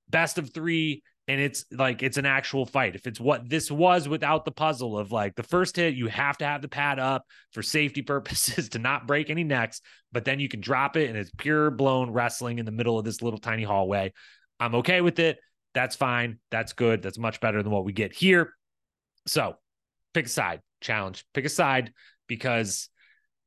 best 0.10 0.38
of 0.38 0.54
three, 0.54 1.04
and 1.28 1.40
it's 1.40 1.66
like 1.72 2.02
it's 2.02 2.18
an 2.18 2.26
actual 2.26 2.66
fight. 2.66 2.96
If 2.96 3.06
it's 3.06 3.20
what 3.20 3.48
this 3.48 3.70
was 3.70 4.08
without 4.08 4.46
the 4.46 4.52
puzzle 4.52 4.98
of 4.98 5.12
like 5.12 5.36
the 5.36 5.44
first 5.44 5.76
hit, 5.76 5.94
you 5.94 6.08
have 6.08 6.38
to 6.40 6.46
have 6.46 6.62
the 6.62 6.68
pad 6.68 7.00
up 7.00 7.26
for 7.52 7.62
safety 7.62 8.02
purposes 8.04 8.70
to 8.70 8.80
not 8.80 9.08
break 9.08 9.30
any 9.30 9.44
necks, 9.44 9.82
but 10.12 10.26
then 10.26 10.40
you 10.40 10.50
can 10.50 10.62
drop 10.62 10.98
it 10.98 11.10
and 11.10 11.18
it's 11.18 11.32
pure 11.38 11.70
blown 11.70 12.12
wrestling 12.12 12.60
in 12.60 12.66
the 12.66 12.72
middle 12.72 12.98
of 12.98 13.06
this 13.06 13.22
little 13.22 13.40
tiny 13.40 13.64
hallway. 13.64 14.12
I'm 14.60 14.76
okay 14.76 15.02
with 15.02 15.20
it. 15.20 15.38
That's 15.74 15.96
fine. 15.96 16.40
That's 16.52 16.74
good. 16.74 17.02
That's 17.02 17.20
much 17.20 17.40
better 17.40 17.62
than 17.62 17.72
what 17.72 17.86
we 17.86 17.94
get 17.94 18.14
here. 18.14 18.54
So 19.28 19.56
pick 20.14 20.26
a 20.26 20.30
side, 20.30 20.62
challenge, 20.82 21.26
pick 21.34 21.46
a 21.46 21.50
side 21.50 21.94
because 22.28 22.90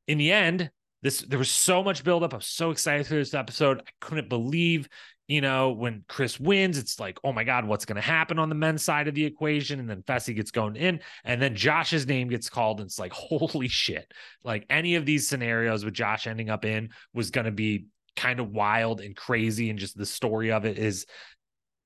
in 0.07 0.19
the 0.19 0.33
end, 0.33 0.71
this 1.03 1.21
there 1.23 1.39
was 1.39 1.51
so 1.51 1.83
much 1.83 2.05
buildup. 2.05 2.33
I 2.33 2.37
was 2.37 2.47
so 2.47 2.71
excited 2.71 3.07
for 3.07 3.15
this 3.15 3.35
episode. 3.35 3.81
I 3.81 3.91
couldn't 4.01 4.29
believe, 4.29 4.89
you 5.33 5.41
know, 5.41 5.71
when 5.73 6.05
Chris 6.09 6.39
wins, 6.39 6.77
it's 6.77 7.01
like, 7.01 7.19
oh 7.25 7.33
my 7.33 7.43
God, 7.43 7.65
what's 7.65 7.87
going 7.87 7.97
to 7.97 8.03
happen 8.03 8.39
on 8.39 8.51
the 8.51 8.55
men's 8.55 8.85
side 8.85 9.09
of 9.09 9.15
the 9.15 9.25
equation? 9.25 9.81
And 9.81 9.89
then 9.89 10.03
Fessy 10.03 10.37
gets 10.37 10.51
going 10.51 10.77
in, 10.77 11.01
and 11.25 11.41
then 11.41 11.57
Josh's 11.57 12.07
name 12.07 12.29
gets 12.29 12.51
called, 12.51 12.81
and 12.81 12.87
it's 12.87 12.99
like, 12.99 13.13
holy 13.15 13.69
shit! 13.69 14.13
Like 14.45 14.67
any 14.69 14.97
of 14.97 15.07
these 15.07 15.27
scenarios 15.27 15.87
with 15.87 15.95
Josh 15.95 16.27
ending 16.27 16.51
up 16.51 16.67
in 16.67 16.91
was 17.15 17.31
going 17.31 17.47
to 17.47 17.51
be 17.51 17.87
kind 18.15 18.41
of 18.41 18.51
wild 18.51 19.01
and 19.01 19.17
crazy, 19.17 19.71
and 19.71 19.79
just 19.79 19.97
the 19.97 20.05
story 20.05 20.53
of 20.53 20.67
it 20.67 20.79
is 20.79 21.07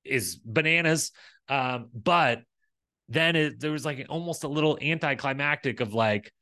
is 0.02 0.40
bananas. 0.44 1.12
Um, 1.48 1.90
but 1.94 2.42
then 3.08 3.36
it, 3.36 3.60
there 3.60 3.70
was 3.70 3.84
like 3.84 4.06
almost 4.08 4.42
a 4.42 4.48
little 4.48 4.76
anticlimactic 4.82 5.78
of 5.78 5.94
like 5.94 6.32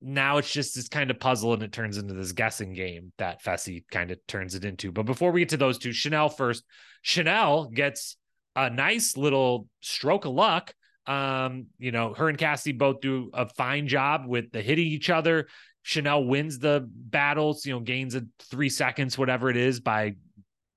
now 0.00 0.38
it's 0.38 0.52
just 0.52 0.74
this 0.74 0.88
kind 0.88 1.10
of 1.10 1.18
puzzle 1.18 1.52
and 1.52 1.62
it 1.62 1.72
turns 1.72 1.98
into 1.98 2.14
this 2.14 2.32
guessing 2.32 2.72
game 2.72 3.12
that 3.18 3.42
Fessy 3.42 3.84
kind 3.90 4.10
of 4.10 4.18
turns 4.26 4.54
it 4.54 4.64
into. 4.64 4.92
But 4.92 5.06
before 5.06 5.32
we 5.32 5.40
get 5.40 5.48
to 5.50 5.56
those 5.56 5.78
two, 5.78 5.90
Chanelle 5.90 6.34
first. 6.34 6.64
Chanelle 7.04 7.72
gets 7.72 8.16
a 8.54 8.70
nice 8.70 9.16
little 9.16 9.68
stroke 9.80 10.24
of 10.24 10.32
luck. 10.32 10.74
Um, 11.06 11.66
you 11.78 11.90
know, 11.90 12.14
her 12.14 12.28
and 12.28 12.38
Cassie 12.38 12.72
both 12.72 13.00
do 13.00 13.30
a 13.32 13.48
fine 13.48 13.88
job 13.88 14.26
with 14.26 14.52
the 14.52 14.62
hitting 14.62 14.86
each 14.86 15.10
other. 15.10 15.48
Chanel 15.82 16.24
wins 16.24 16.58
the 16.58 16.86
battles, 16.86 17.64
you 17.64 17.72
know, 17.72 17.80
gains 17.80 18.14
a 18.14 18.26
three 18.50 18.68
seconds, 18.68 19.16
whatever 19.16 19.48
it 19.48 19.56
is, 19.56 19.80
by 19.80 20.14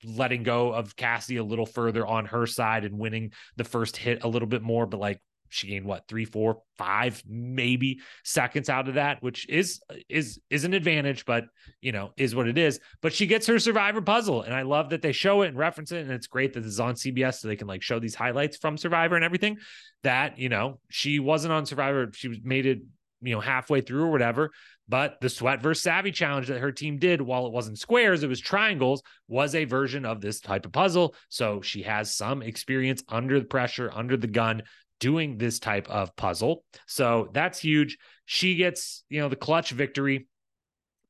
letting 0.03 0.43
go 0.43 0.73
of 0.73 0.95
Cassie 0.95 1.37
a 1.37 1.43
little 1.43 1.65
further 1.65 2.07
on 2.07 2.25
her 2.25 2.47
side 2.47 2.85
and 2.85 2.97
winning 2.97 3.33
the 3.57 3.63
first 3.63 3.97
hit 3.97 4.23
a 4.23 4.27
little 4.27 4.47
bit 4.47 4.61
more. 4.61 4.85
But 4.85 4.99
like 4.99 5.21
she 5.51 5.67
gained 5.67 5.85
what 5.85 6.07
three, 6.07 6.25
four, 6.25 6.61
five, 6.77 7.21
maybe 7.27 7.99
seconds 8.23 8.69
out 8.69 8.87
of 8.87 8.95
that, 8.95 9.21
which 9.21 9.47
is 9.49 9.81
is 10.09 10.39
is 10.49 10.63
an 10.63 10.73
advantage, 10.73 11.25
but 11.25 11.45
you 11.81 11.91
know 11.91 12.11
is 12.17 12.33
what 12.33 12.47
it 12.47 12.57
is. 12.57 12.79
But 13.01 13.13
she 13.13 13.27
gets 13.27 13.47
her 13.47 13.59
Survivor 13.59 14.01
puzzle, 14.01 14.43
and 14.43 14.53
I 14.53 14.61
love 14.61 14.89
that 14.91 15.01
they 15.01 15.11
show 15.11 15.41
it 15.41 15.49
and 15.49 15.57
reference 15.57 15.91
it, 15.91 16.03
and 16.03 16.11
it's 16.11 16.27
great 16.27 16.53
that 16.53 16.61
this 16.61 16.71
is 16.71 16.79
on 16.79 16.95
CBS 16.95 17.35
so 17.35 17.47
they 17.47 17.57
can 17.57 17.67
like 17.67 17.81
show 17.81 17.99
these 17.99 18.15
highlights 18.15 18.57
from 18.57 18.77
Survivor 18.77 19.15
and 19.15 19.25
everything. 19.25 19.57
That 20.03 20.39
you 20.39 20.49
know 20.49 20.79
she 20.89 21.19
wasn't 21.19 21.53
on 21.53 21.65
Survivor, 21.65 22.09
she 22.13 22.29
was 22.29 22.39
made 22.43 22.65
it 22.65 22.79
you 23.21 23.35
know 23.35 23.41
halfway 23.41 23.81
through 23.81 24.05
or 24.05 24.11
whatever. 24.11 24.51
But 24.91 25.21
the 25.21 25.29
sweat 25.29 25.61
versus 25.61 25.83
savvy 25.83 26.11
challenge 26.11 26.47
that 26.47 26.59
her 26.59 26.71
team 26.73 26.97
did, 26.97 27.21
while 27.21 27.45
it 27.45 27.53
wasn't 27.53 27.79
squares, 27.79 28.23
it 28.23 28.27
was 28.27 28.41
triangles, 28.41 29.01
was 29.29 29.55
a 29.55 29.63
version 29.63 30.05
of 30.05 30.19
this 30.19 30.41
type 30.41 30.65
of 30.65 30.73
puzzle. 30.73 31.15
So 31.29 31.61
she 31.61 31.83
has 31.83 32.13
some 32.13 32.41
experience 32.41 33.01
under 33.07 33.39
the 33.39 33.45
pressure, 33.45 33.89
under 33.93 34.17
the 34.17 34.27
gun 34.27 34.63
doing 35.01 35.37
this 35.37 35.59
type 35.59 35.89
of 35.89 36.15
puzzle. 36.15 36.63
So 36.87 37.29
that's 37.33 37.59
huge. 37.59 37.97
She 38.25 38.55
gets, 38.55 39.03
you 39.09 39.19
know, 39.19 39.27
the 39.27 39.35
clutch 39.35 39.71
victory. 39.71 40.27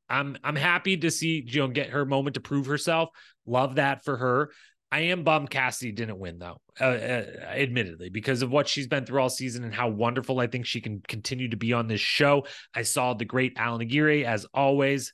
I'm 0.09 0.37
I'm 0.43 0.55
happy 0.55 0.97
to 0.97 1.11
see 1.11 1.45
you 1.47 1.61
know 1.61 1.67
get 1.67 1.91
her 1.91 2.05
moment 2.05 2.33
to 2.33 2.41
prove 2.41 2.65
herself. 2.65 3.09
Love 3.45 3.75
that 3.75 4.03
for 4.03 4.17
her. 4.17 4.51
I 4.91 5.01
am 5.01 5.23
bummed 5.23 5.49
Cassidy 5.49 5.93
didn't 5.93 6.19
win 6.19 6.37
though, 6.37 6.57
uh, 6.81 6.83
uh, 6.83 7.25
admittedly, 7.47 8.09
because 8.09 8.41
of 8.41 8.51
what 8.51 8.67
she's 8.67 8.87
been 8.87 9.05
through 9.05 9.21
all 9.21 9.29
season 9.29 9.63
and 9.63 9.73
how 9.73 9.87
wonderful 9.87 10.39
I 10.41 10.47
think 10.47 10.65
she 10.65 10.81
can 10.81 11.01
continue 11.07 11.47
to 11.49 11.55
be 11.55 11.71
on 11.71 11.87
this 11.87 12.01
show. 12.01 12.45
I 12.75 12.81
saw 12.81 13.13
the 13.13 13.23
great 13.23 13.53
Alan 13.55 13.81
Aguirre 13.81 14.25
as 14.25 14.45
always. 14.53 15.13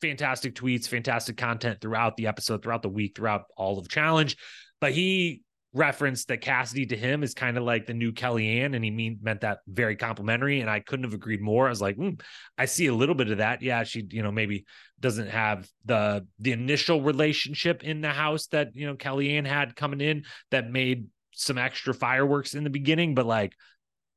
Fantastic 0.00 0.56
tweets, 0.56 0.88
fantastic 0.88 1.36
content 1.36 1.80
throughout 1.80 2.16
the 2.16 2.26
episode, 2.26 2.64
throughout 2.64 2.82
the 2.82 2.88
week, 2.88 3.14
throughout 3.14 3.44
all 3.56 3.78
of 3.78 3.88
challenge. 3.88 4.36
But 4.80 4.90
he 4.90 5.42
referenced 5.74 6.28
that 6.28 6.42
Cassidy 6.42 6.86
to 6.86 6.96
him 6.96 7.22
is 7.22 7.34
kind 7.34 7.56
of 7.56 7.64
like 7.64 7.86
the 7.86 7.94
new 7.94 8.12
Kellyanne, 8.12 8.74
and 8.74 8.84
he 8.84 8.90
mean 8.90 9.18
meant 9.22 9.40
that 9.40 9.60
very 9.66 9.96
complimentary. 9.96 10.60
And 10.60 10.68
I 10.68 10.80
couldn't 10.80 11.04
have 11.04 11.14
agreed 11.14 11.40
more. 11.40 11.66
I 11.66 11.70
was 11.70 11.80
like, 11.80 11.96
mm, 11.96 12.20
I 12.58 12.66
see 12.66 12.86
a 12.86 12.94
little 12.94 13.14
bit 13.14 13.30
of 13.30 13.38
that. 13.38 13.62
Yeah, 13.62 13.84
she, 13.84 14.06
you 14.10 14.22
know, 14.22 14.32
maybe 14.32 14.66
doesn't 15.00 15.28
have 15.28 15.68
the 15.84 16.26
the 16.38 16.52
initial 16.52 17.02
relationship 17.02 17.84
in 17.84 18.00
the 18.00 18.10
house 18.10 18.46
that 18.48 18.74
you 18.74 18.86
know 18.86 18.94
Kellyanne 18.94 19.46
had 19.46 19.76
coming 19.76 20.00
in 20.00 20.24
that 20.50 20.70
made 20.70 21.06
some 21.32 21.58
extra 21.58 21.94
fireworks 21.94 22.54
in 22.54 22.64
the 22.64 22.70
beginning, 22.70 23.14
but 23.14 23.26
like 23.26 23.54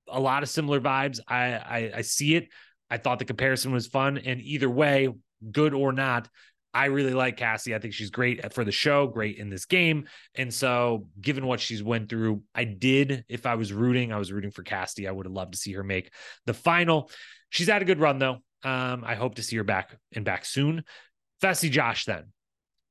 a 0.07 0.19
lot 0.19 0.43
of 0.43 0.49
similar 0.49 0.79
vibes. 0.79 1.19
I, 1.27 1.53
I, 1.53 1.91
I 1.95 2.01
see 2.01 2.35
it. 2.35 2.49
I 2.89 2.97
thought 2.97 3.19
the 3.19 3.25
comparison 3.25 3.71
was 3.71 3.87
fun, 3.87 4.17
and 4.17 4.41
either 4.41 4.69
way, 4.69 5.09
good 5.51 5.73
or 5.73 5.91
not, 5.91 6.29
I 6.75 6.85
really 6.85 7.13
like 7.13 7.37
Cassie. 7.37 7.73
I 7.73 7.79
think 7.79 7.93
she's 7.93 8.09
great 8.09 8.53
for 8.53 8.65
the 8.65 8.71
show, 8.71 9.07
great 9.07 9.37
in 9.37 9.49
this 9.49 9.65
game. 9.65 10.07
And 10.35 10.53
so, 10.53 11.07
given 11.21 11.47
what 11.47 11.61
she's 11.61 11.81
went 11.81 12.09
through, 12.09 12.43
I 12.53 12.65
did, 12.65 13.23
if 13.29 13.45
I 13.45 13.55
was 13.55 13.71
rooting, 13.71 14.11
I 14.11 14.17
was 14.17 14.33
rooting 14.33 14.51
for 14.51 14.61
Cassie. 14.61 15.07
I 15.07 15.11
would 15.11 15.25
have 15.25 15.33
loved 15.33 15.53
to 15.53 15.57
see 15.57 15.71
her 15.71 15.83
make 15.83 16.11
the 16.45 16.53
final. 16.53 17.09
She's 17.49 17.69
had 17.69 17.81
a 17.81 17.85
good 17.85 17.99
run 17.99 18.19
though. 18.19 18.39
Um, 18.63 19.03
I 19.05 19.15
hope 19.15 19.35
to 19.35 19.43
see 19.43 19.55
her 19.55 19.63
back 19.63 19.97
and 20.13 20.25
back 20.25 20.43
soon. 20.43 20.83
Fessy 21.41 21.71
Josh, 21.71 22.03
then 22.05 22.25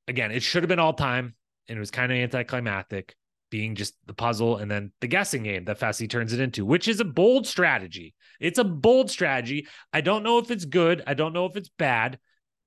again, 0.09 0.33
it 0.33 0.43
should 0.43 0.63
have 0.63 0.69
been 0.69 0.79
all 0.79 0.95
time, 0.95 1.35
and 1.69 1.77
it 1.77 1.81
was 1.81 1.91
kind 1.91 2.11
of 2.11 2.17
anticlimactic, 2.17 3.15
being 3.51 3.75
just 3.75 3.95
the 4.07 4.15
puzzle 4.15 4.57
and 4.57 4.71
then 4.71 4.93
the 5.03 5.07
guessing 5.07 5.43
game 5.43 5.67
that 5.67 5.79
Fessy 5.79 6.09
turns 6.09 6.33
it 6.33 6.41
into, 6.41 6.65
which 6.65 6.89
is 6.89 7.01
a 7.01 7.05
bold 7.05 7.47
strategy. 7.47 8.15
It's 8.41 8.59
a 8.59 8.65
bold 8.65 9.11
strategy. 9.11 9.67
I 9.93 10.01
don't 10.01 10.23
know 10.23 10.39
if 10.39 10.51
it's 10.51 10.65
good. 10.65 11.03
I 11.07 11.15
don't 11.15 11.35
know 11.35 11.47
if 11.47 11.57
it's 11.57 11.71
bad. 11.79 12.19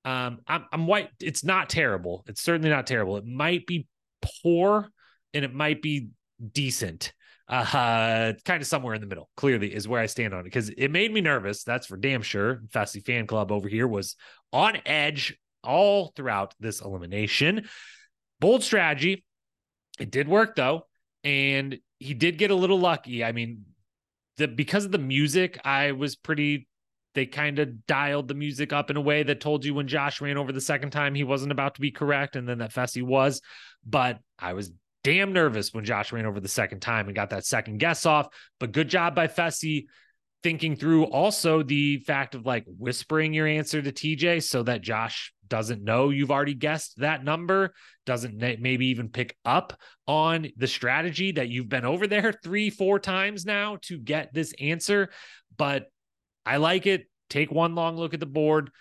Um, 0.07 0.39
I'm, 0.47 0.65
I'm 0.71 0.87
white. 0.87 1.09
It's 1.19 1.43
not 1.43 1.69
terrible. 1.69 2.23
It's 2.27 2.41
certainly 2.41 2.69
not 2.69 2.87
terrible. 2.87 3.17
It 3.17 3.25
might 3.25 3.67
be 3.67 3.87
poor 4.41 4.87
and 5.33 5.43
it 5.43 5.53
might 5.53 5.81
be 5.81 6.07
decent. 6.53 7.11
Uh, 7.49 8.31
kind 8.45 8.61
of 8.61 8.67
somewhere 8.67 8.93
in 8.93 9.01
the 9.01 9.07
middle, 9.07 9.29
clearly, 9.35 9.73
is 9.73 9.85
where 9.85 10.01
I 10.01 10.05
stand 10.05 10.33
on 10.33 10.39
it 10.39 10.43
because 10.45 10.69
it 10.69 10.91
made 10.91 11.13
me 11.13 11.19
nervous. 11.19 11.65
That's 11.65 11.87
for 11.87 11.97
damn 11.97 12.21
sure. 12.21 12.61
Fessy 12.69 13.05
fan 13.05 13.27
club 13.27 13.51
over 13.51 13.67
here 13.67 13.85
was 13.85 14.15
on 14.53 14.77
edge 14.85 15.37
all 15.61 16.13
throughout 16.15 16.53
this 16.57 16.79
elimination. 16.79 17.67
Bold 18.39 18.63
strategy. 18.63 19.25
It 19.99 20.09
did 20.09 20.29
work 20.29 20.55
though. 20.55 20.83
And 21.25 21.79
he 21.99 22.13
did 22.13 22.37
get 22.37 22.49
a 22.49 22.55
little 22.55 22.79
lucky. 22.79 23.25
I 23.25 23.33
mean, 23.33 23.65
the 24.37 24.47
because 24.47 24.85
of 24.85 24.93
the 24.93 24.99
music, 24.99 25.59
I 25.65 25.91
was 25.91 26.15
pretty 26.15 26.69
they 27.17 27.25
kind 27.25 27.57
of 27.57 27.87
dialed 27.87 28.27
the 28.27 28.35
music 28.35 28.71
up 28.71 28.91
in 28.91 28.95
a 28.95 29.01
way 29.01 29.23
that 29.23 29.41
told 29.41 29.65
you 29.65 29.73
when 29.73 29.87
Josh 29.87 30.21
ran 30.21 30.37
over 30.37 30.51
the 30.51 30.61
second 30.61 30.91
time 30.91 31.15
he 31.15 31.23
wasn't 31.23 31.51
about 31.51 31.73
to 31.75 31.81
be 31.81 31.89
correct 31.89 32.35
and 32.35 32.47
then 32.47 32.59
that 32.59 32.71
Fessy 32.71 33.01
was. 33.01 33.41
But 33.83 34.19
I 34.37 34.53
was 34.53 34.71
damn 35.03 35.33
nervous 35.33 35.73
when 35.73 35.83
Josh 35.83 36.11
ran 36.11 36.27
over 36.27 36.39
the 36.39 36.47
second 36.47 36.81
time 36.81 37.07
and 37.07 37.15
got 37.15 37.31
that 37.31 37.43
second 37.43 37.79
guess 37.79 38.05
off. 38.05 38.27
But 38.59 38.71
good 38.71 38.87
job 38.87 39.15
by 39.15 39.27
Fessy 39.27 39.87
thinking 40.43 40.75
through 40.75 41.05
also 41.05 41.63
the 41.63 41.97
fact 41.97 42.35
of 42.35 42.45
like 42.45 42.65
whispering 42.67 43.33
your 43.33 43.47
answer 43.47 43.81
to 43.81 43.91
TJ 43.91 44.43
so 44.43 44.61
that 44.61 44.81
Josh 44.81 45.33
doesn't 45.47 45.83
know 45.83 46.09
you've 46.09 46.29
already 46.29 46.53
guessed 46.53 46.99
that 46.99 47.23
number, 47.23 47.73
doesn't 48.05 48.37
maybe 48.37 48.87
even 48.87 49.09
pick 49.09 49.35
up 49.43 49.79
on 50.05 50.51
the 50.55 50.67
strategy 50.67 51.31
that 51.31 51.49
you've 51.49 51.69
been 51.69 51.85
over 51.85 52.05
there 52.05 52.31
three, 52.43 52.69
four 52.69 52.99
times 52.99 53.43
now 53.43 53.79
to 53.81 53.97
get 53.97 54.31
this 54.33 54.53
answer. 54.59 55.09
But 55.57 55.87
I 56.47 56.57
like 56.57 56.85
it. 56.85 57.07
Take 57.29 57.51
one 57.51 57.75
long 57.75 57.97
look 57.97 58.13
at 58.13 58.19
the 58.21 58.25
board, 58.25 58.71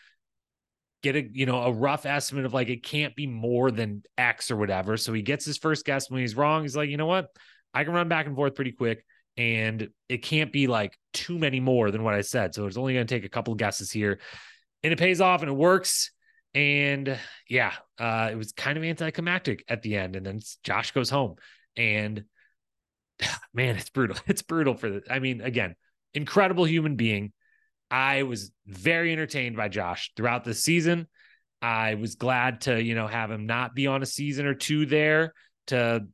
get 1.03 1.17
a 1.17 1.29
you 1.33 1.47
know 1.47 1.63
a 1.63 1.73
rough 1.73 2.07
estimate 2.07 2.45
of 2.45 2.55
like 2.55 2.69
it 2.69 2.83
can't 2.83 3.15
be 3.17 3.27
more 3.27 3.71
than 3.71 4.03
X 4.17 4.51
or 4.51 4.57
whatever. 4.57 4.97
So 4.97 5.13
he 5.13 5.23
gets 5.23 5.45
his 5.45 5.59
first 5.59 5.85
guess. 5.85 6.09
When 6.09 6.21
he's 6.21 6.37
wrong, 6.37 6.63
he's 6.63 6.77
like, 6.77 6.89
you 6.89 6.97
know 6.97 7.07
what? 7.07 7.29
I 7.75 7.85
can 7.85 7.93
run 7.93 8.09
back 8.09 8.27
and 8.27 8.37
forth 8.37 8.55
pretty 8.55 8.73
quick, 8.73 9.05
and 9.37 9.89
it 10.09 10.19
can't 10.19 10.53
be 10.53 10.69
like 10.69 10.97
too 11.13 11.39
many 11.39 11.59
more 11.59 11.91
than 11.91 12.05
what 12.05 12.15
I 12.15 12.21
said. 12.21 12.55
So 12.55 12.67
it's 12.67 12.77
only 12.77 12.95
going 12.95 13.07
to 13.07 13.15
take 13.15 13.25
a 13.25 13.29
couple 13.29 13.55
guesses 13.57 13.91
here, 13.91 14.21
and 14.83 14.93
it 14.93 14.99
pays 14.99 15.21
off 15.21 15.43
and 15.43 15.51
it 15.51 15.55
works. 15.55 16.13
And 16.55 17.19
yeah, 17.49 17.73
uh, 17.99 18.31
it 18.33 18.37
was 18.37 18.53
kind 18.53 18.79
of 18.79 18.85
anticlimactic 18.85 19.65
at 19.69 19.83
the 19.83 19.97
end, 19.97 20.15
and 20.15 20.25
then 20.25 20.41
Josh 20.63 20.93
goes 20.93 21.11
home, 21.11 21.35
and 21.77 22.25
man, 23.53 23.77
it's 23.77 23.91
brutal. 23.91 24.17
It's 24.27 24.43
brutal 24.43 24.75
for 24.75 24.89
the. 24.89 25.03
I 25.11 25.19
mean, 25.19 25.41
again, 25.41 25.75
incredible 26.15 26.65
human 26.65 26.97
being 26.97 27.33
I 27.91 28.25
was 28.25 28.51
very 28.67 29.13
entertained 29.13 29.57
by 29.57 29.69
Josh 29.69 30.13
throughout 30.17 30.45
the 30.45 30.55
season. 30.55 31.07
I 31.63 31.95
was 31.95 32.17
glad 32.17 32.63
to, 32.63 32.83
you 32.83 32.95
know, 32.95 33.07
have 33.07 33.31
him 33.31 33.47
not 33.47 33.75
be 33.75 33.87
on 33.87 34.03
a 34.03 34.07
season 34.07 34.47
or 34.47 34.55
two 34.55 34.87
there 34.87 35.33
to 35.69 36.07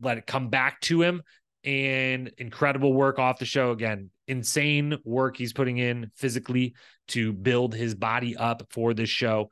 let 0.00 0.18
it 0.18 0.26
come 0.26 0.48
back 0.48 0.80
to 0.82 1.02
him. 1.02 1.22
And 1.64 2.30
incredible 2.38 2.92
work 2.94 3.18
off 3.18 3.40
the 3.40 3.44
show. 3.44 3.72
Again, 3.72 4.10
insane 4.26 4.96
work 5.04 5.36
he's 5.36 5.52
putting 5.52 5.78
in 5.78 6.10
physically 6.14 6.74
to 7.08 7.32
build 7.32 7.74
his 7.74 7.94
body 7.94 8.36
up 8.36 8.62
for 8.70 8.94
this 8.94 9.10
show. 9.10 9.50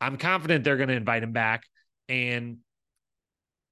I'm 0.00 0.16
confident 0.16 0.64
they're 0.64 0.76
going 0.76 0.88
to 0.88 0.96
invite 0.96 1.22
him 1.22 1.32
back. 1.32 1.64
And 2.08 2.58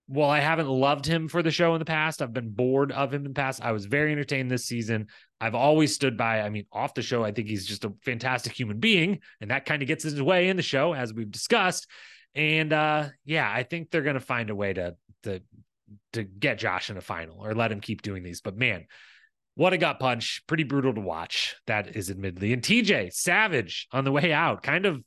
while 0.07 0.31
I 0.31 0.41
haven't 0.41 0.69
loved 0.69 1.07
him 1.07 1.29
for 1.29 1.43
the 1.43 1.51
show 1.51 1.75
in 1.75 1.79
the 1.79 1.85
past, 1.85 2.21
I've 2.21 2.33
been 2.33 2.51
bored 2.51 2.93
of 2.93 3.15
him 3.15 3.23
in 3.23 3.33
the 3.33 3.35
past. 3.35 3.63
I 3.63 3.73
was 3.73 3.87
very 3.87 4.13
entertained 4.13 4.51
this 4.51 4.67
season. 4.67 5.07
I've 5.41 5.55
always 5.55 5.95
stood 5.95 6.17
by. 6.17 6.41
I 6.41 6.49
mean, 6.49 6.67
off 6.73 6.95
the 6.95 7.03
show, 7.03 7.25
I 7.25 7.33
think 7.33 7.49
he's 7.49 7.67
just 7.67 7.85
a 7.85 7.93
fantastic 8.05 8.53
human 8.53 8.79
being, 8.79 9.21
and 9.41 9.51
that 9.51 9.65
kind 9.65 9.83
of 9.83 9.89
gets 9.89 10.05
his 10.05 10.21
way 10.21 10.49
in 10.49 10.57
the 10.57 10.63
show, 10.63 10.93
as 10.93 11.15
we've 11.15 11.31
discussed. 11.31 11.87
And 12.35 12.73
uh, 12.73 13.09
yeah, 13.25 13.51
I 13.51 13.63
think 13.63 13.91
they're 13.91 14.03
to 14.03 14.21
find 14.21 14.51
a 14.51 14.55
way 14.55 14.73
to 14.73 14.97
to 15.25 15.43
to 16.15 16.23
get 16.25 16.59
Josh 16.59 16.91
in 16.91 16.97
a 16.97 17.03
final 17.03 17.45
or 17.45 17.55
let 17.55 17.73
him 17.73 17.81
keep 17.81 18.03
doing 18.03 18.23
these. 18.23 18.41
But 18.41 18.57
man, 18.57 18.87
what 19.55 19.73
a 19.73 19.79
gut 19.79 19.99
punch! 20.01 20.43
Pretty 20.47 20.65
brutal 20.65 20.95
to 20.95 21.01
watch. 21.01 21.57
That 21.67 21.97
is 21.97 22.11
admittedly. 22.11 22.53
And 22.53 22.63
TJ 22.63 23.13
Savage 23.13 23.87
on 23.93 24.05
the 24.05 24.13
way 24.13 24.33
out, 24.33 24.63
kind 24.63 24.87
of 24.87 25.03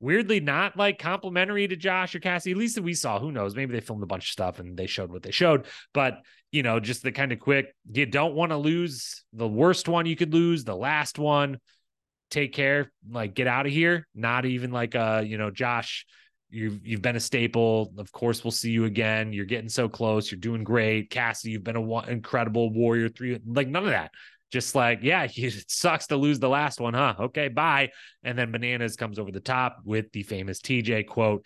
weirdly 0.00 0.40
not 0.40 0.76
like 0.76 0.98
complimentary 0.98 1.66
to 1.68 1.76
Josh 1.76 2.14
or 2.14 2.20
Cassie, 2.20 2.50
at 2.50 2.56
least 2.56 2.74
that 2.76 2.82
we 2.82 2.94
saw. 2.94 3.18
Who 3.18 3.32
knows? 3.32 3.54
Maybe 3.54 3.72
they 3.72 3.80
filmed 3.80 4.02
a 4.02 4.06
bunch 4.06 4.24
of 4.24 4.30
stuff 4.30 4.58
and 4.58 4.76
they 4.76 4.86
showed 4.86 5.10
what 5.10 5.22
they 5.22 5.30
showed. 5.30 5.66
But, 5.94 6.20
you 6.52 6.62
know, 6.62 6.80
just 6.80 7.02
the 7.02 7.12
kind 7.12 7.32
of 7.32 7.40
quick, 7.40 7.74
you 7.90 8.06
don't 8.06 8.34
want 8.34 8.52
to 8.52 8.56
lose 8.56 9.24
the 9.32 9.48
worst 9.48 9.88
one 9.88 10.06
you 10.06 10.16
could 10.16 10.32
lose, 10.32 10.64
the 10.64 10.76
last 10.76 11.18
one. 11.18 11.58
Take 12.28 12.52
care, 12.52 12.90
like 13.08 13.34
get 13.34 13.46
out 13.46 13.66
of 13.66 13.72
here. 13.72 14.06
Not 14.12 14.46
even 14.46 14.72
like 14.72 14.96
uh, 14.96 15.22
you 15.24 15.38
know, 15.38 15.52
Josh, 15.52 16.04
you've 16.50 16.84
you've 16.84 17.00
been 17.00 17.14
a 17.14 17.20
staple. 17.20 17.92
Of 17.98 18.10
course, 18.10 18.42
we'll 18.42 18.50
see 18.50 18.72
you 18.72 18.84
again. 18.84 19.32
You're 19.32 19.44
getting 19.44 19.68
so 19.68 19.88
close. 19.88 20.28
You're 20.28 20.40
doing 20.40 20.64
great. 20.64 21.08
Cassie, 21.08 21.50
you've 21.50 21.62
been 21.62 21.76
a 21.76 21.98
incredible 22.08 22.72
warrior 22.72 23.08
three. 23.08 23.38
Like 23.46 23.68
none 23.68 23.84
of 23.84 23.90
that 23.90 24.10
just 24.50 24.74
like, 24.74 25.00
yeah, 25.02 25.26
it 25.34 25.70
sucks 25.70 26.08
to 26.08 26.16
lose 26.16 26.38
the 26.38 26.48
last 26.48 26.80
one, 26.80 26.94
huh? 26.94 27.14
Okay, 27.20 27.48
bye. 27.48 27.90
And 28.22 28.38
then 28.38 28.52
Bananas 28.52 28.96
comes 28.96 29.18
over 29.18 29.30
the 29.30 29.40
top 29.40 29.78
with 29.84 30.10
the 30.12 30.22
famous 30.22 30.60
TJ 30.60 31.06
quote. 31.06 31.44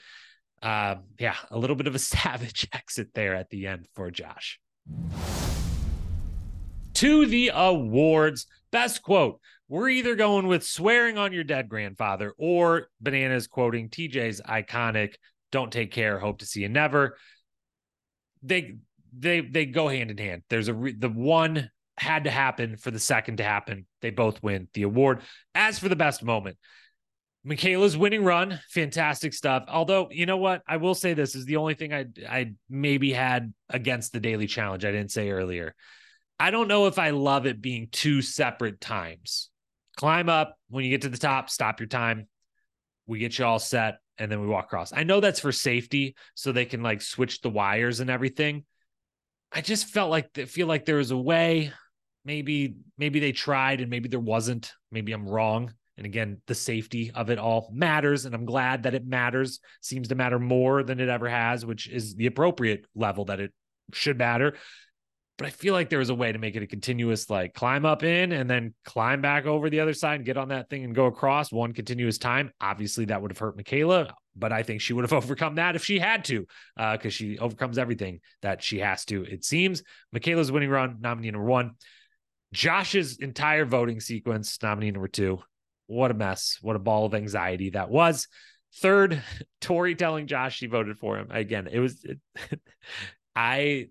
Uh, 0.62 0.96
yeah, 1.18 1.36
a 1.50 1.58
little 1.58 1.76
bit 1.76 1.86
of 1.86 1.94
a 1.94 1.98
savage 2.00 2.68
exit 2.72 3.08
there 3.14 3.34
at 3.34 3.50
the 3.50 3.66
end 3.66 3.86
for 3.94 4.10
Josh. 4.10 4.60
To 6.94 7.26
the 7.26 7.50
awards, 7.54 8.46
best 8.70 9.02
quote. 9.02 9.40
We're 9.68 9.88
either 9.88 10.16
going 10.16 10.48
with 10.48 10.66
swearing 10.66 11.16
on 11.16 11.32
your 11.32 11.44
dead 11.44 11.68
grandfather 11.68 12.34
or 12.36 12.88
Bananas 13.00 13.46
quoting 13.46 13.88
TJ's 13.88 14.40
iconic 14.40 15.14
"Don't 15.52 15.72
take 15.72 15.92
care, 15.92 16.18
hope 16.18 16.40
to 16.40 16.46
see 16.46 16.62
you 16.62 16.68
never." 16.68 17.16
They 18.42 18.78
they 19.16 19.40
they 19.40 19.66
go 19.66 19.86
hand 19.86 20.10
in 20.10 20.18
hand. 20.18 20.42
There's 20.50 20.68
a 20.68 20.74
re- 20.74 20.92
the 20.92 21.08
one 21.08 21.70
had 22.00 22.24
to 22.24 22.30
happen 22.30 22.76
for 22.76 22.90
the 22.90 22.98
second 22.98 23.36
to 23.36 23.44
happen. 23.44 23.86
They 24.00 24.10
both 24.10 24.42
win 24.42 24.68
the 24.72 24.82
award. 24.82 25.20
As 25.54 25.78
for 25.78 25.90
the 25.90 25.96
best 25.96 26.22
moment, 26.22 26.56
Michaela's 27.44 27.96
winning 27.96 28.24
run, 28.24 28.58
fantastic 28.70 29.34
stuff. 29.34 29.64
Although, 29.68 30.08
you 30.10 30.24
know 30.24 30.38
what? 30.38 30.62
I 30.66 30.78
will 30.78 30.94
say 30.94 31.12
this 31.12 31.34
is 31.34 31.44
the 31.44 31.56
only 31.56 31.74
thing 31.74 31.92
I 31.92 32.06
I 32.26 32.52
maybe 32.70 33.12
had 33.12 33.52
against 33.68 34.12
the 34.12 34.20
daily 34.20 34.46
challenge 34.46 34.84
I 34.84 34.92
didn't 34.92 35.12
say 35.12 35.30
earlier. 35.30 35.74
I 36.38 36.50
don't 36.50 36.68
know 36.68 36.86
if 36.86 36.98
I 36.98 37.10
love 37.10 37.44
it 37.44 37.60
being 37.60 37.88
two 37.92 38.22
separate 38.22 38.80
times. 38.80 39.50
Climb 39.98 40.30
up 40.30 40.56
when 40.70 40.84
you 40.84 40.90
get 40.90 41.02
to 41.02 41.10
the 41.10 41.18
top, 41.18 41.50
stop 41.50 41.80
your 41.80 41.86
time. 41.86 42.28
We 43.06 43.18
get 43.18 43.38
you 43.38 43.44
all 43.44 43.58
set 43.58 43.98
and 44.16 44.32
then 44.32 44.40
we 44.40 44.46
walk 44.46 44.64
across. 44.64 44.94
I 44.94 45.02
know 45.02 45.20
that's 45.20 45.40
for 45.40 45.52
safety 45.52 46.16
so 46.34 46.50
they 46.50 46.64
can 46.64 46.82
like 46.82 47.02
switch 47.02 47.42
the 47.42 47.50
wires 47.50 48.00
and 48.00 48.08
everything. 48.08 48.64
I 49.52 49.60
just 49.60 49.88
felt 49.88 50.10
like 50.10 50.34
feel 50.34 50.66
like 50.66 50.86
there 50.86 50.96
was 50.96 51.10
a 51.10 51.16
way 51.18 51.72
maybe 52.24 52.76
maybe 52.98 53.20
they 53.20 53.32
tried 53.32 53.80
and 53.80 53.90
maybe 53.90 54.08
there 54.08 54.20
wasn't. 54.20 54.72
Maybe 54.90 55.12
I'm 55.12 55.28
wrong. 55.28 55.74
And 55.96 56.06
again, 56.06 56.40
the 56.46 56.54
safety 56.54 57.10
of 57.14 57.28
it 57.28 57.38
all 57.38 57.68
matters. 57.74 58.24
And 58.24 58.34
I'm 58.34 58.46
glad 58.46 58.84
that 58.84 58.94
it 58.94 59.06
matters, 59.06 59.60
seems 59.82 60.08
to 60.08 60.14
matter 60.14 60.38
more 60.38 60.82
than 60.82 60.98
it 60.98 61.10
ever 61.10 61.28
has, 61.28 61.66
which 61.66 61.88
is 61.88 62.14
the 62.14 62.24
appropriate 62.24 62.86
level 62.94 63.26
that 63.26 63.38
it 63.38 63.52
should 63.92 64.16
matter. 64.16 64.54
But 65.36 65.46
I 65.46 65.50
feel 65.50 65.74
like 65.74 65.90
there 65.90 65.98
was 65.98 66.10
a 66.10 66.14
way 66.14 66.32
to 66.32 66.38
make 66.38 66.56
it 66.56 66.62
a 66.62 66.66
continuous, 66.66 67.28
like 67.28 67.54
climb 67.54 67.84
up 67.84 68.02
in 68.02 68.32
and 68.32 68.48
then 68.48 68.74
climb 68.84 69.20
back 69.20 69.46
over 69.46 69.68
the 69.68 69.80
other 69.80 69.92
side 69.92 70.16
and 70.16 70.24
get 70.24 70.36
on 70.38 70.48
that 70.48 70.70
thing 70.70 70.84
and 70.84 70.94
go 70.94 71.06
across 71.06 71.52
one 71.52 71.72
continuous 71.72 72.18
time. 72.18 72.50
Obviously, 72.60 73.06
that 73.06 73.20
would 73.20 73.30
have 73.30 73.38
hurt 73.38 73.56
Michaela, 73.56 74.14
but 74.36 74.52
I 74.52 74.62
think 74.62 74.80
she 74.80 74.92
would 74.92 75.04
have 75.04 75.12
overcome 75.24 75.54
that 75.56 75.76
if 75.76 75.84
she 75.84 75.98
had 75.98 76.24
to, 76.26 76.46
because 76.76 77.06
uh, 77.06 77.10
she 77.10 77.38
overcomes 77.38 77.78
everything 77.78 78.20
that 78.42 78.62
she 78.62 78.78
has 78.80 79.04
to. 79.06 79.22
It 79.24 79.44
seems 79.44 79.82
Michaela's 80.12 80.52
winning 80.52 80.70
run, 80.70 80.98
nominee 81.00 81.30
number 81.30 81.46
one. 81.46 81.72
Josh's 82.52 83.18
entire 83.18 83.64
voting 83.64 84.00
sequence, 84.00 84.58
nominee 84.62 84.90
number 84.90 85.08
two. 85.08 85.40
What 85.86 86.10
a 86.10 86.14
mess. 86.14 86.58
What 86.60 86.76
a 86.76 86.80
ball 86.80 87.06
of 87.06 87.14
anxiety 87.14 87.70
that 87.70 87.90
was. 87.90 88.28
Third, 88.76 89.22
Tori 89.60 89.94
telling 89.94 90.26
Josh 90.26 90.56
she 90.56 90.66
voted 90.66 90.98
for 90.98 91.18
him. 91.18 91.28
Again, 91.30 91.68
it 91.70 91.80
was 91.80 92.04
it, 92.04 92.18
I 93.36 93.88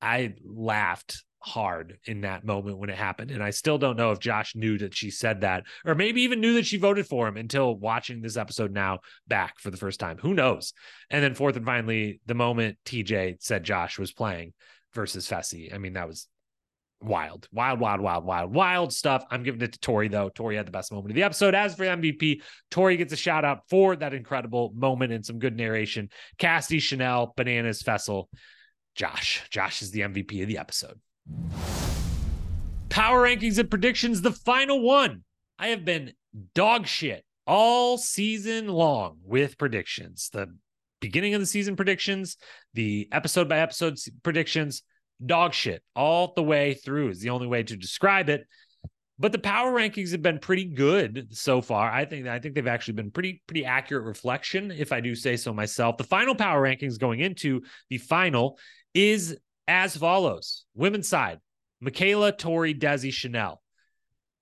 I 0.00 0.34
laughed 0.44 1.24
hard 1.46 1.98
in 2.04 2.22
that 2.22 2.44
moment 2.44 2.78
when 2.78 2.90
it 2.90 2.96
happened. 2.96 3.30
And 3.30 3.42
I 3.42 3.50
still 3.50 3.78
don't 3.78 3.96
know 3.96 4.10
if 4.10 4.18
Josh 4.18 4.56
knew 4.56 4.78
that 4.78 4.94
she 4.94 5.10
said 5.10 5.42
that, 5.42 5.62
or 5.84 5.94
maybe 5.94 6.22
even 6.22 6.40
knew 6.40 6.54
that 6.54 6.66
she 6.66 6.76
voted 6.76 7.06
for 7.06 7.28
him 7.28 7.36
until 7.36 7.76
watching 7.76 8.20
this 8.20 8.36
episode 8.36 8.72
now 8.72 8.98
back 9.28 9.60
for 9.60 9.70
the 9.70 9.76
first 9.76 10.00
time. 10.00 10.18
Who 10.18 10.34
knows? 10.34 10.72
And 11.08 11.22
then 11.22 11.34
fourth 11.34 11.56
and 11.56 11.64
finally, 11.64 12.20
the 12.26 12.34
moment 12.34 12.78
TJ 12.84 13.36
said 13.40 13.62
Josh 13.62 13.98
was 13.98 14.12
playing 14.12 14.54
versus 14.92 15.28
Fessy. 15.28 15.72
I 15.72 15.78
mean, 15.78 15.92
that 15.92 16.08
was 16.08 16.26
wild, 17.00 17.48
wild, 17.52 17.80
wild, 17.80 18.00
wild, 18.00 18.24
wild, 18.24 18.54
wild 18.54 18.92
stuff. 18.92 19.24
I'm 19.30 19.42
giving 19.42 19.60
it 19.60 19.72
to 19.72 19.78
Tori 19.78 20.08
though. 20.08 20.28
Tori 20.28 20.56
had 20.56 20.66
the 20.66 20.72
best 20.72 20.92
moment 20.92 21.10
of 21.10 21.14
the 21.14 21.22
episode. 21.22 21.54
As 21.54 21.74
for 21.74 21.84
MVP, 21.84 22.42
Tori 22.70 22.96
gets 22.96 23.12
a 23.12 23.16
shout 23.16 23.44
out 23.44 23.68
for 23.68 23.96
that 23.96 24.14
incredible 24.14 24.72
moment 24.74 25.12
and 25.12 25.24
some 25.24 25.38
good 25.38 25.56
narration. 25.56 26.08
Cassie, 26.38 26.78
Chanelle, 26.78 27.34
Bananas, 27.36 27.82
Fessel, 27.82 28.28
Josh. 28.94 29.46
Josh 29.50 29.82
is 29.82 29.90
the 29.90 30.00
MVP 30.00 30.42
of 30.42 30.48
the 30.48 30.58
episode. 30.58 30.98
Power 32.88 33.22
rankings 33.22 33.58
and 33.58 33.68
predictions, 33.68 34.22
the 34.22 34.32
final 34.32 34.80
one. 34.80 35.22
I 35.58 35.68
have 35.68 35.84
been 35.84 36.12
dog 36.54 36.86
shit 36.86 37.24
all 37.46 37.98
season 37.98 38.68
long 38.68 39.18
with 39.22 39.58
predictions. 39.58 40.30
The 40.32 40.54
beginning 41.00 41.34
of 41.34 41.40
the 41.40 41.46
season 41.46 41.76
predictions, 41.76 42.36
the 42.74 43.08
episode 43.12 43.48
by 43.48 43.58
episode 43.58 43.98
predictions 44.22 44.82
dog 45.24 45.54
shit 45.54 45.82
all 45.94 46.32
the 46.34 46.42
way 46.42 46.74
through 46.74 47.10
is 47.10 47.20
the 47.20 47.30
only 47.30 47.46
way 47.46 47.62
to 47.62 47.76
describe 47.76 48.28
it. 48.28 48.46
But 49.18 49.32
the 49.32 49.38
power 49.38 49.72
rankings 49.72 50.12
have 50.12 50.20
been 50.20 50.38
pretty 50.38 50.66
good 50.66 51.28
so 51.30 51.62
far. 51.62 51.90
I 51.90 52.04
think 52.04 52.26
I 52.26 52.38
think 52.38 52.54
they've 52.54 52.66
actually 52.66 52.94
been 52.94 53.10
pretty 53.10 53.42
pretty 53.46 53.64
accurate 53.64 54.04
reflection, 54.04 54.70
if 54.70 54.92
I 54.92 55.00
do 55.00 55.14
say 55.14 55.36
so 55.36 55.54
myself. 55.54 55.96
The 55.96 56.04
final 56.04 56.34
power 56.34 56.62
rankings 56.62 56.98
going 56.98 57.20
into 57.20 57.62
the 57.88 57.96
final 57.96 58.58
is 58.92 59.38
as 59.66 59.96
follows: 59.96 60.66
Women's 60.74 61.08
side, 61.08 61.40
Michaela, 61.80 62.30
Tori, 62.30 62.74
Desi, 62.74 63.08
Chanelle. 63.08 63.56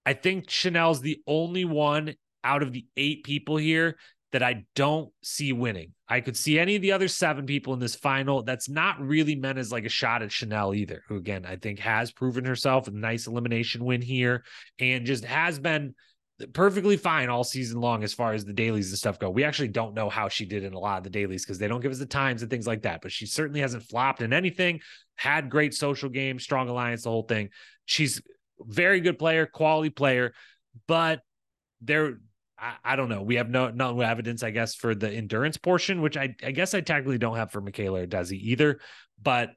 I 0.05 0.13
think 0.13 0.49
Chanelle's 0.49 1.01
the 1.01 1.23
only 1.27 1.65
one 1.65 2.15
out 2.43 2.63
of 2.63 2.73
the 2.73 2.85
eight 2.97 3.25
people 3.25 3.57
here 3.57 3.97
that 4.35 4.43
I 4.43 4.65
don't 4.75 5.13
see 5.23 5.53
winning. 5.53 5.93
I 6.09 6.21
could 6.21 6.37
see 6.37 6.59
any 6.59 6.75
of 6.75 6.83
the 6.83 6.91
other 6.91 7.07
seven 7.07 7.47
people 7.47 7.73
in 7.73 7.79
this 7.79 7.95
final. 7.95 8.43
That's 8.43 8.69
not 8.69 9.01
really 9.01 9.37
meant 9.37 9.59
as 9.59 9.71
like 9.71 9.85
a 9.85 9.89
shot 9.89 10.23
at 10.23 10.31
Chanelle 10.31 10.77
either, 10.77 11.05
who 11.07 11.15
again 11.15 11.47
I 11.47 11.55
think 11.55 11.79
has 11.79 12.11
proven 12.11 12.45
herself 12.45 12.89
a 12.89 12.91
nice 12.91 13.29
elimination 13.29 13.85
win 13.85 14.03
here 14.03 14.43
and 14.81 15.07
just 15.07 15.25
has 15.25 15.61
been 15.61 15.95
perfectly 16.53 16.97
fine 16.97 17.29
all 17.29 17.45
season 17.45 17.81
long 17.81 18.03
as 18.03 18.13
far 18.13 18.33
as 18.33 18.45
the 18.45 18.53
dailies 18.53 18.91
and 18.91 18.99
stuff 18.99 19.21
go. 19.21 19.31
We 19.31 19.45
actually 19.45 19.69
don't 19.69 19.95
know 19.95 20.09
how 20.09 20.29
she 20.29 20.47
did 20.47 20.65
in 20.65 20.73
a 20.73 20.81
lot 20.81 20.99
of 20.99 21.05
the 21.05 21.11
dailies 21.11 21.45
because 21.45 21.61
they 21.61 21.69
don't 21.69 21.81
give 21.81 21.93
us 21.93 22.01
the 22.01 22.05
times 22.05 22.43
and 22.43 22.51
things 22.51 22.67
like 22.67 22.83
that. 22.83 23.03
But 23.03 23.13
she 23.13 23.27
certainly 23.27 23.61
hasn't 23.61 23.85
flopped 23.85 24.21
in 24.21 24.33
anything. 24.33 24.81
Had 25.15 25.49
great 25.49 25.75
social 25.75 26.09
game, 26.09 26.41
strong 26.41 26.69
alliance, 26.69 27.05
the 27.05 27.11
whole 27.11 27.23
thing. 27.23 27.51
She's 27.85 28.21
very 28.59 28.99
good 28.99 29.17
player, 29.17 29.47
quality 29.47 29.91
player, 29.91 30.35
but 30.89 31.21
there 31.81 32.19
I, 32.59 32.75
I, 32.85 32.97
don't 32.97 33.09
know. 33.09 33.23
We 33.23 33.37
have 33.37 33.51
no 33.51 33.71
no 33.71 34.01
evidence, 34.01 34.43
I 34.43 34.51
guess, 34.51 34.75
for 34.75 34.95
the 34.95 35.11
endurance 35.11 35.57
portion, 35.57 36.01
which 36.01 36.17
I 36.17 36.35
I 36.43 36.53
guess 36.53 36.75
I 36.75 36.81
technically 36.81 37.19
don't 37.19 37.37
have 37.37 37.51
for 37.51 37.61
Michaela 37.61 38.03
or 38.03 38.07
Desi 38.07 38.39
either. 38.41 38.81
But 39.21 39.51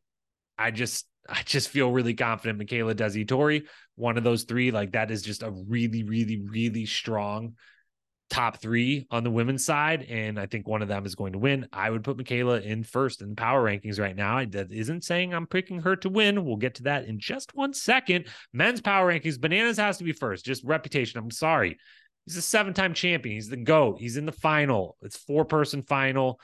I 0.58 0.72
just 0.72 1.06
I 1.30 1.41
just 1.43 1.70
feel 1.70 1.91
really 1.91 2.14
confident 2.14 2.58
Michaela 2.58 2.95
Desi 2.95 3.28
Tori, 3.28 3.66
one 3.95 4.18
of 4.18 4.24
those 4.24 4.43
three, 4.43 4.72
like 4.72 4.93
that 4.93 5.12
is 5.12 5.22
just 5.22 5.43
a 5.43 5.52
really, 5.52 6.04
really, 6.04 6.41
really 6.41 6.86
strong 6.86 7.56
top 8.30 8.62
three 8.62 9.08
on 9.10 9.24
the 9.24 9.32
women's 9.32 9.66
side. 9.66 10.04
And 10.04 10.39
I 10.39 10.45
think 10.45 10.68
one 10.68 10.82
of 10.82 10.88
them 10.88 11.06
is 11.06 11.16
going 11.16 11.34
to 11.34 11.39
win. 11.39 11.68
I 11.72 11.89
would 11.89 12.04
put 12.04 12.18
Michaela 12.18 12.60
in 12.60 12.84
first 12.84 13.22
in 13.22 13.30
the 13.30 13.36
power 13.36 13.64
rankings 13.64 14.00
right 14.00 14.16
now. 14.16 14.43
That 14.45 14.72
isn't 14.72 15.04
saying 15.04 15.34
I'm 15.34 15.48
picking 15.48 15.82
her 15.82 15.95
to 15.98 16.10
win. 16.10 16.45
We'll 16.45 16.58
get 16.58 16.76
to 16.76 16.84
that 16.84 17.06
in 17.06 17.20
just 17.20 17.56
one 17.56 17.74
second. 17.74 18.26
Men's 18.54 18.82
power 18.82 19.12
rankings, 19.12 19.39
bananas 19.39 19.78
has 19.78 19.98
to 19.98 20.04
be 20.04 20.12
first, 20.12 20.45
just 20.45 20.64
reputation. 20.64 21.20
I'm 21.20 21.32
sorry. 21.32 21.78
He's 22.28 22.36
a 22.36 22.41
seven 22.41 22.73
time 22.73 22.93
champion. 22.93 23.36
He's 23.36 23.47
the 23.47 23.55
GOAT. 23.55 23.99
He's 24.01 24.17
in 24.17 24.25
the 24.25 24.34
final. 24.34 24.97
It's 25.01 25.15
four 25.15 25.45
person 25.45 25.82
final 25.82 26.41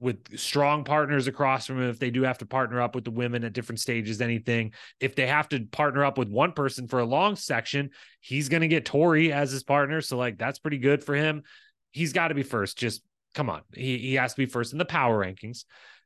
with 0.00 0.38
strong 0.38 0.84
partners 0.84 1.26
across 1.26 1.66
from 1.66 1.82
him. 1.82 1.90
If 1.90 1.98
they 1.98 2.10
do 2.10 2.22
have 2.22 2.38
to 2.38 2.46
partner 2.46 2.80
up 2.80 2.94
with 2.94 3.02
the 3.02 3.10
women 3.10 3.42
at 3.42 3.52
different 3.52 3.80
stages, 3.80 4.20
anything, 4.20 4.74
if 5.00 5.16
they 5.16 5.26
have 5.26 5.48
to 5.48 5.66
partner 5.66 6.04
up 6.04 6.18
with 6.18 6.28
one 6.28 6.52
person 6.52 6.86
for 6.86 7.00
a 7.00 7.04
long 7.04 7.34
section, 7.34 7.90
he's 8.20 8.48
going 8.48 8.60
to 8.60 8.68
get 8.68 8.84
Tori 8.84 9.32
as 9.32 9.50
his 9.50 9.64
partner. 9.64 10.00
So, 10.02 10.16
like, 10.16 10.38
that's 10.38 10.60
pretty 10.60 10.78
good 10.78 11.02
for 11.02 11.16
him. 11.16 11.42
He's 11.90 12.12
got 12.12 12.28
to 12.28 12.34
be 12.34 12.44
first. 12.44 12.78
Just 12.78 13.02
come 13.34 13.50
on. 13.50 13.62
He, 13.74 13.98
he 13.98 14.14
has 14.14 14.34
to 14.34 14.38
be 14.38 14.46
first 14.46 14.70
in 14.70 14.78
the 14.78 14.84
power 14.84 15.18
rankings. 15.18 15.64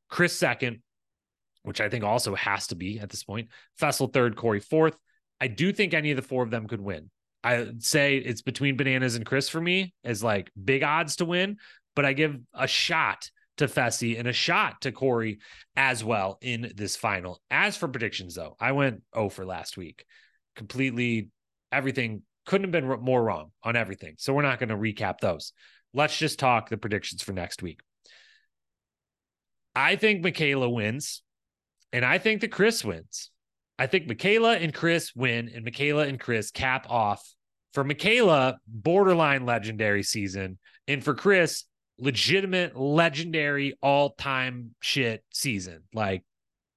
Chris 0.09 0.35
second, 0.35 0.81
which 1.65 1.83
I 1.83 1.91
think 1.91 2.03
also 2.03 2.35
has 2.35 2.69
to 2.69 2.77
be 2.77 2.99
at 2.99 3.11
this 3.11 3.25
point. 3.25 3.49
Fessel 3.77 4.07
third, 4.07 4.37
Corey 4.37 4.61
fourth. 4.61 4.99
I 5.39 5.49
do 5.49 5.71
think 5.71 5.93
any 5.93 6.13
of 6.13 6.17
the 6.17 6.23
four 6.23 6.43
of 6.43 6.51
them 6.51 6.67
could 6.67 6.81
win. 6.81 7.11
I'd 7.45 7.83
say 7.83 8.17
it's 8.17 8.43
between 8.43 8.77
Bananas 8.77 9.17
and 9.17 9.27
Chris 9.27 9.49
for 9.49 9.61
me 9.61 9.95
as 10.05 10.23
like 10.23 10.51
big 10.63 10.83
odds 10.83 11.17
to 11.17 11.25
win, 11.25 11.57
but 11.97 12.05
I 12.05 12.13
give 12.13 12.39
a 12.55 12.67
shot 12.67 13.31
to 13.59 13.67
Fessy 13.67 14.19
and 14.19 14.29
a 14.29 14.33
shot 14.33 14.81
to 14.83 14.93
Corey 14.93 15.39
as 15.77 16.03
well 16.03 16.39
in 16.41 16.73
this 16.77 16.97
final. 16.97 17.41
As 17.51 17.77
for 17.77 17.89
predictions, 17.89 18.35
though, 18.35 18.57
I 18.61 18.73
went 18.73 19.03
0 19.15 19.29
for 19.29 19.45
last 19.45 19.77
week. 19.77 20.05
Completely 20.57 21.29
everything 21.71 22.23
couldn't 22.47 22.73
have 22.73 22.73
been 22.73 23.01
more 23.03 23.23
wrong 23.23 23.51
on 23.63 23.77
everything. 23.77 24.15
So 24.19 24.33
we're 24.33 24.43
not 24.43 24.59
going 24.59 24.69
to 24.69 24.77
recap 24.77 25.19
those. 25.19 25.53
Let's 25.95 26.17
just 26.17 26.39
talk 26.39 26.69
the 26.69 26.77
predictions 26.77 27.23
for 27.23 27.33
next 27.33 27.63
week. 27.63 27.81
I 29.75 29.97
think 29.97 30.23
Michaela 30.23 30.69
wins, 30.69 31.23
and 31.93 32.05
I 32.05 32.19
think 32.19 32.41
that 32.41 32.53
Chris 32.53 32.85
wins. 32.85 33.31
I 33.83 33.89
think 33.89 34.07
Michaela 34.07 34.55
and 34.59 34.73
Chris 34.73 35.11
win, 35.13 35.51
and 35.53 35.65
Michaela 35.65 36.07
and 36.07 36.21
Chris 36.21 36.53
cap 36.53 36.87
off 36.89 37.21
for 37.75 37.83
Michaela, 37.83 38.59
borderline 38.65 39.45
legendary 39.45 40.05
season, 40.05 40.61
and 40.87 41.03
for 41.03 41.15
Chris, 41.15 41.65
legitimate 41.99 42.77
legendary 42.79 43.77
all 43.83 44.11
time 44.11 44.77
shit 44.79 45.25
season. 45.33 45.83
Like 45.93 46.23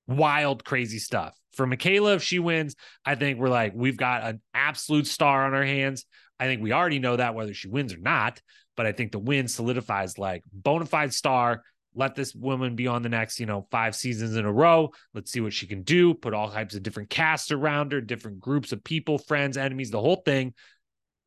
wild, 0.07 0.65
crazy 0.65 0.97
stuff. 0.97 1.37
For 1.53 1.67
Michaela, 1.67 2.15
if 2.15 2.23
she 2.23 2.39
wins, 2.39 2.75
I 3.05 3.13
think 3.13 3.37
we're 3.37 3.49
like, 3.49 3.73
we've 3.75 3.97
got 3.97 4.23
an 4.23 4.41
absolute 4.55 5.05
star 5.05 5.45
on 5.45 5.53
our 5.53 5.63
hands. 5.63 6.07
I 6.39 6.45
think 6.45 6.63
we 6.63 6.73
already 6.73 6.97
know 6.97 7.17
that 7.17 7.35
whether 7.35 7.53
she 7.53 7.67
wins 7.67 7.93
or 7.93 7.99
not, 7.99 8.41
but 8.75 8.87
I 8.87 8.93
think 8.93 9.11
the 9.11 9.19
win 9.19 9.47
solidifies 9.47 10.17
like 10.17 10.41
bona 10.51 10.87
fide 10.87 11.13
star 11.13 11.61
let 11.95 12.15
this 12.15 12.35
woman 12.35 12.75
be 12.75 12.87
on 12.87 13.01
the 13.01 13.09
next, 13.09 13.39
you 13.39 13.45
know, 13.45 13.67
five 13.71 13.95
seasons 13.95 14.35
in 14.35 14.45
a 14.45 14.51
row. 14.51 14.91
Let's 15.13 15.31
see 15.31 15.39
what 15.39 15.53
she 15.53 15.65
can 15.65 15.83
do. 15.83 16.13
Put 16.13 16.33
all 16.33 16.51
types 16.51 16.75
of 16.75 16.83
different 16.83 17.09
casts 17.09 17.51
around 17.51 17.93
her, 17.93 18.01
different 18.01 18.39
groups 18.39 18.71
of 18.71 18.83
people, 18.83 19.17
friends, 19.17 19.57
enemies, 19.57 19.91
the 19.91 20.01
whole 20.01 20.21
thing. 20.25 20.53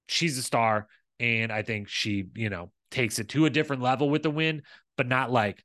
She's 0.07 0.39
a 0.39 0.43
star. 0.43 0.87
And 1.19 1.51
I 1.51 1.63
think 1.63 1.89
she, 1.89 2.27
you 2.35 2.51
know, 2.51 2.71
takes 2.91 3.19
it 3.19 3.31
to 3.31 3.47
a 3.47 3.51
different 3.51 3.83
level 3.83 4.09
with 4.09 4.23
the 4.23 4.31
win, 4.31 4.63
but 4.97 5.09
not 5.09 5.31
like 5.31 5.65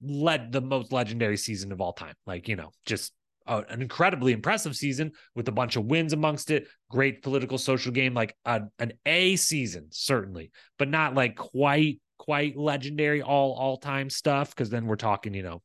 led 0.00 0.52
the 0.52 0.60
most 0.60 0.92
legendary 0.92 1.36
season 1.36 1.72
of 1.72 1.80
all 1.80 1.92
time. 1.92 2.14
Like, 2.26 2.48
you 2.48 2.56
know, 2.56 2.70
just 2.84 3.12
a, 3.46 3.58
an 3.68 3.82
incredibly 3.82 4.32
impressive 4.32 4.76
season 4.76 5.12
with 5.34 5.48
a 5.48 5.52
bunch 5.52 5.76
of 5.76 5.84
wins 5.84 6.12
amongst 6.12 6.50
it. 6.50 6.66
Great 6.90 7.22
political 7.22 7.58
social 7.58 7.92
game, 7.92 8.14
like 8.14 8.36
a, 8.44 8.62
an 8.78 8.92
A 9.04 9.36
season, 9.36 9.88
certainly, 9.90 10.50
but 10.78 10.88
not 10.88 11.14
like 11.14 11.36
quite 11.36 12.00
quite 12.18 12.56
legendary 12.56 13.22
all 13.22 13.52
all 13.54 13.76
time 13.76 14.10
stuff 14.10 14.50
because 14.50 14.70
then 14.70 14.86
we're 14.86 14.96
talking 14.96 15.34
you 15.34 15.42
know 15.42 15.62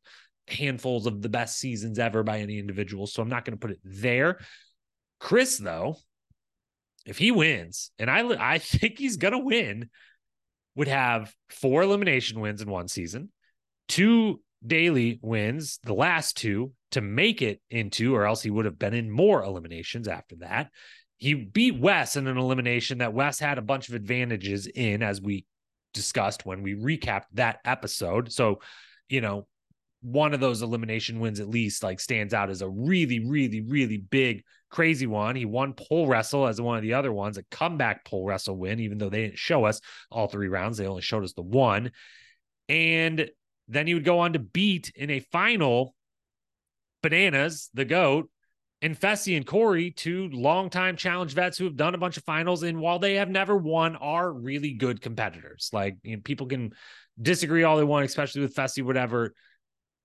handfuls 0.48 1.06
of 1.06 1.22
the 1.22 1.28
best 1.28 1.58
seasons 1.58 1.98
ever 1.98 2.22
by 2.22 2.38
any 2.38 2.58
individual 2.58 3.06
so 3.06 3.22
i'm 3.22 3.28
not 3.28 3.44
going 3.44 3.56
to 3.56 3.60
put 3.60 3.70
it 3.70 3.80
there 3.84 4.38
chris 5.20 5.56
though 5.56 5.96
if 7.06 7.16
he 7.18 7.30
wins 7.30 7.90
and 7.98 8.10
i 8.10 8.54
i 8.54 8.58
think 8.58 8.98
he's 8.98 9.16
going 9.16 9.32
to 9.32 9.38
win 9.38 9.88
would 10.74 10.88
have 10.88 11.32
four 11.50 11.82
elimination 11.82 12.40
wins 12.40 12.60
in 12.60 12.68
one 12.68 12.88
season 12.88 13.30
two 13.88 14.40
daily 14.66 15.18
wins 15.22 15.78
the 15.84 15.94
last 15.94 16.36
two 16.36 16.72
to 16.92 17.00
make 17.00 17.42
it 17.42 17.60
into, 17.70 18.14
or 18.14 18.26
else 18.26 18.42
he 18.42 18.50
would 18.50 18.64
have 18.64 18.78
been 18.78 18.94
in 18.94 19.10
more 19.10 19.42
eliminations 19.42 20.06
after 20.06 20.36
that. 20.36 20.70
He 21.16 21.34
beat 21.34 21.78
Wes 21.78 22.16
in 22.16 22.26
an 22.26 22.36
elimination 22.36 22.98
that 22.98 23.14
Wes 23.14 23.38
had 23.38 23.58
a 23.58 23.62
bunch 23.62 23.88
of 23.88 23.94
advantages 23.94 24.66
in, 24.66 25.02
as 25.02 25.20
we 25.20 25.46
discussed 25.92 26.46
when 26.46 26.62
we 26.62 26.74
recapped 26.74 27.26
that 27.34 27.60
episode. 27.64 28.32
So, 28.32 28.60
you 29.08 29.20
know, 29.20 29.46
one 30.02 30.34
of 30.34 30.40
those 30.40 30.62
elimination 30.62 31.20
wins 31.20 31.40
at 31.40 31.48
least 31.48 31.82
like 31.82 32.00
stands 32.00 32.34
out 32.34 32.50
as 32.50 32.60
a 32.60 32.68
really, 32.68 33.24
really, 33.24 33.60
really 33.60 33.98
big, 33.98 34.42
crazy 34.68 35.06
one. 35.06 35.36
He 35.36 35.44
won 35.44 35.74
pole 35.74 36.08
wrestle 36.08 36.46
as 36.46 36.60
one 36.60 36.76
of 36.76 36.82
the 36.82 36.94
other 36.94 37.12
ones, 37.12 37.38
a 37.38 37.44
comeback 37.44 38.04
pole 38.04 38.24
wrestle 38.24 38.56
win, 38.56 38.80
even 38.80 38.98
though 38.98 39.10
they 39.10 39.22
didn't 39.22 39.38
show 39.38 39.64
us 39.64 39.80
all 40.10 40.26
three 40.26 40.48
rounds. 40.48 40.76
They 40.76 40.86
only 40.86 41.02
showed 41.02 41.24
us 41.24 41.34
the 41.34 41.42
one. 41.42 41.92
And 42.68 43.30
then 43.68 43.86
he 43.86 43.94
would 43.94 44.04
go 44.04 44.20
on 44.20 44.32
to 44.32 44.38
beat 44.38 44.92
in 44.96 45.10
a 45.10 45.20
final 45.20 45.94
Bananas, 47.02 47.68
the 47.74 47.84
GOAT, 47.84 48.30
and 48.82 48.98
Fessy 48.98 49.36
and 49.36 49.46
Corey, 49.46 49.92
two 49.92 50.28
longtime 50.32 50.96
challenge 50.96 51.34
vets 51.34 51.56
who 51.56 51.64
have 51.64 51.76
done 51.76 51.94
a 51.94 51.98
bunch 51.98 52.16
of 52.16 52.24
finals. 52.24 52.64
And 52.64 52.80
while 52.80 52.98
they 52.98 53.14
have 53.14 53.30
never 53.30 53.56
won, 53.56 53.94
are 53.96 54.30
really 54.30 54.74
good 54.74 55.00
competitors. 55.00 55.70
Like 55.72 55.96
you 56.02 56.16
know, 56.16 56.22
people 56.22 56.48
can 56.48 56.72
disagree 57.20 57.62
all 57.62 57.76
they 57.76 57.84
want, 57.84 58.04
especially 58.04 58.42
with 58.42 58.54
Fessy, 58.54 58.82
whatever 58.82 59.34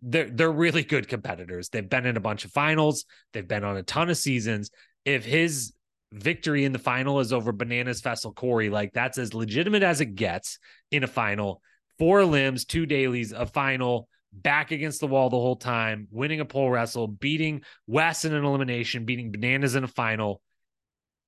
they're 0.04 0.30
they're 0.30 0.52
really 0.52 0.84
good 0.84 1.08
competitors. 1.08 1.70
They've 1.70 1.90
been 1.90 2.06
in 2.06 2.18
a 2.18 2.22
bunch 2.22 2.46
of 2.46 2.52
finals. 2.52 3.06
They've 3.34 3.48
been 3.48 3.64
on 3.64 3.78
a 3.78 3.84
ton 3.84 4.12
of 4.12 4.18
seasons. 4.18 4.70
If 5.04 5.26
his 5.26 5.74
victory 6.14 6.64
in 6.64 6.72
the 6.72 6.80
final 6.80 7.20
is 7.20 7.34
over 7.34 7.52
Bananas 7.52 8.02
Fessel 8.02 8.32
Corey, 8.32 8.70
like 8.70 8.94
that's 8.94 9.18
as 9.18 9.34
legitimate 9.34 9.84
as 9.84 10.02
it 10.02 10.14
gets 10.14 10.60
in 10.92 11.04
a 11.04 11.08
final. 11.08 11.62
Four 11.98 12.26
limbs, 12.26 12.66
two 12.66 12.86
dailies, 12.86 13.32
a 13.32 13.48
final, 13.48 14.08
back 14.34 14.72
against 14.72 15.00
the 15.00 15.08
wall 15.08 15.30
the 15.30 15.38
whole 15.38 15.56
time, 15.56 16.08
winning 16.12 16.40
a 16.40 16.46
pole 16.46 16.70
wrestle, 16.70 17.08
beating 17.08 17.62
Wes 17.88 18.26
in 18.26 18.34
an 18.34 18.44
elimination, 18.44 19.06
beating 19.06 19.32
Bananas 19.32 19.76
in 19.76 19.84
a 19.84 19.88
final. 19.88 20.42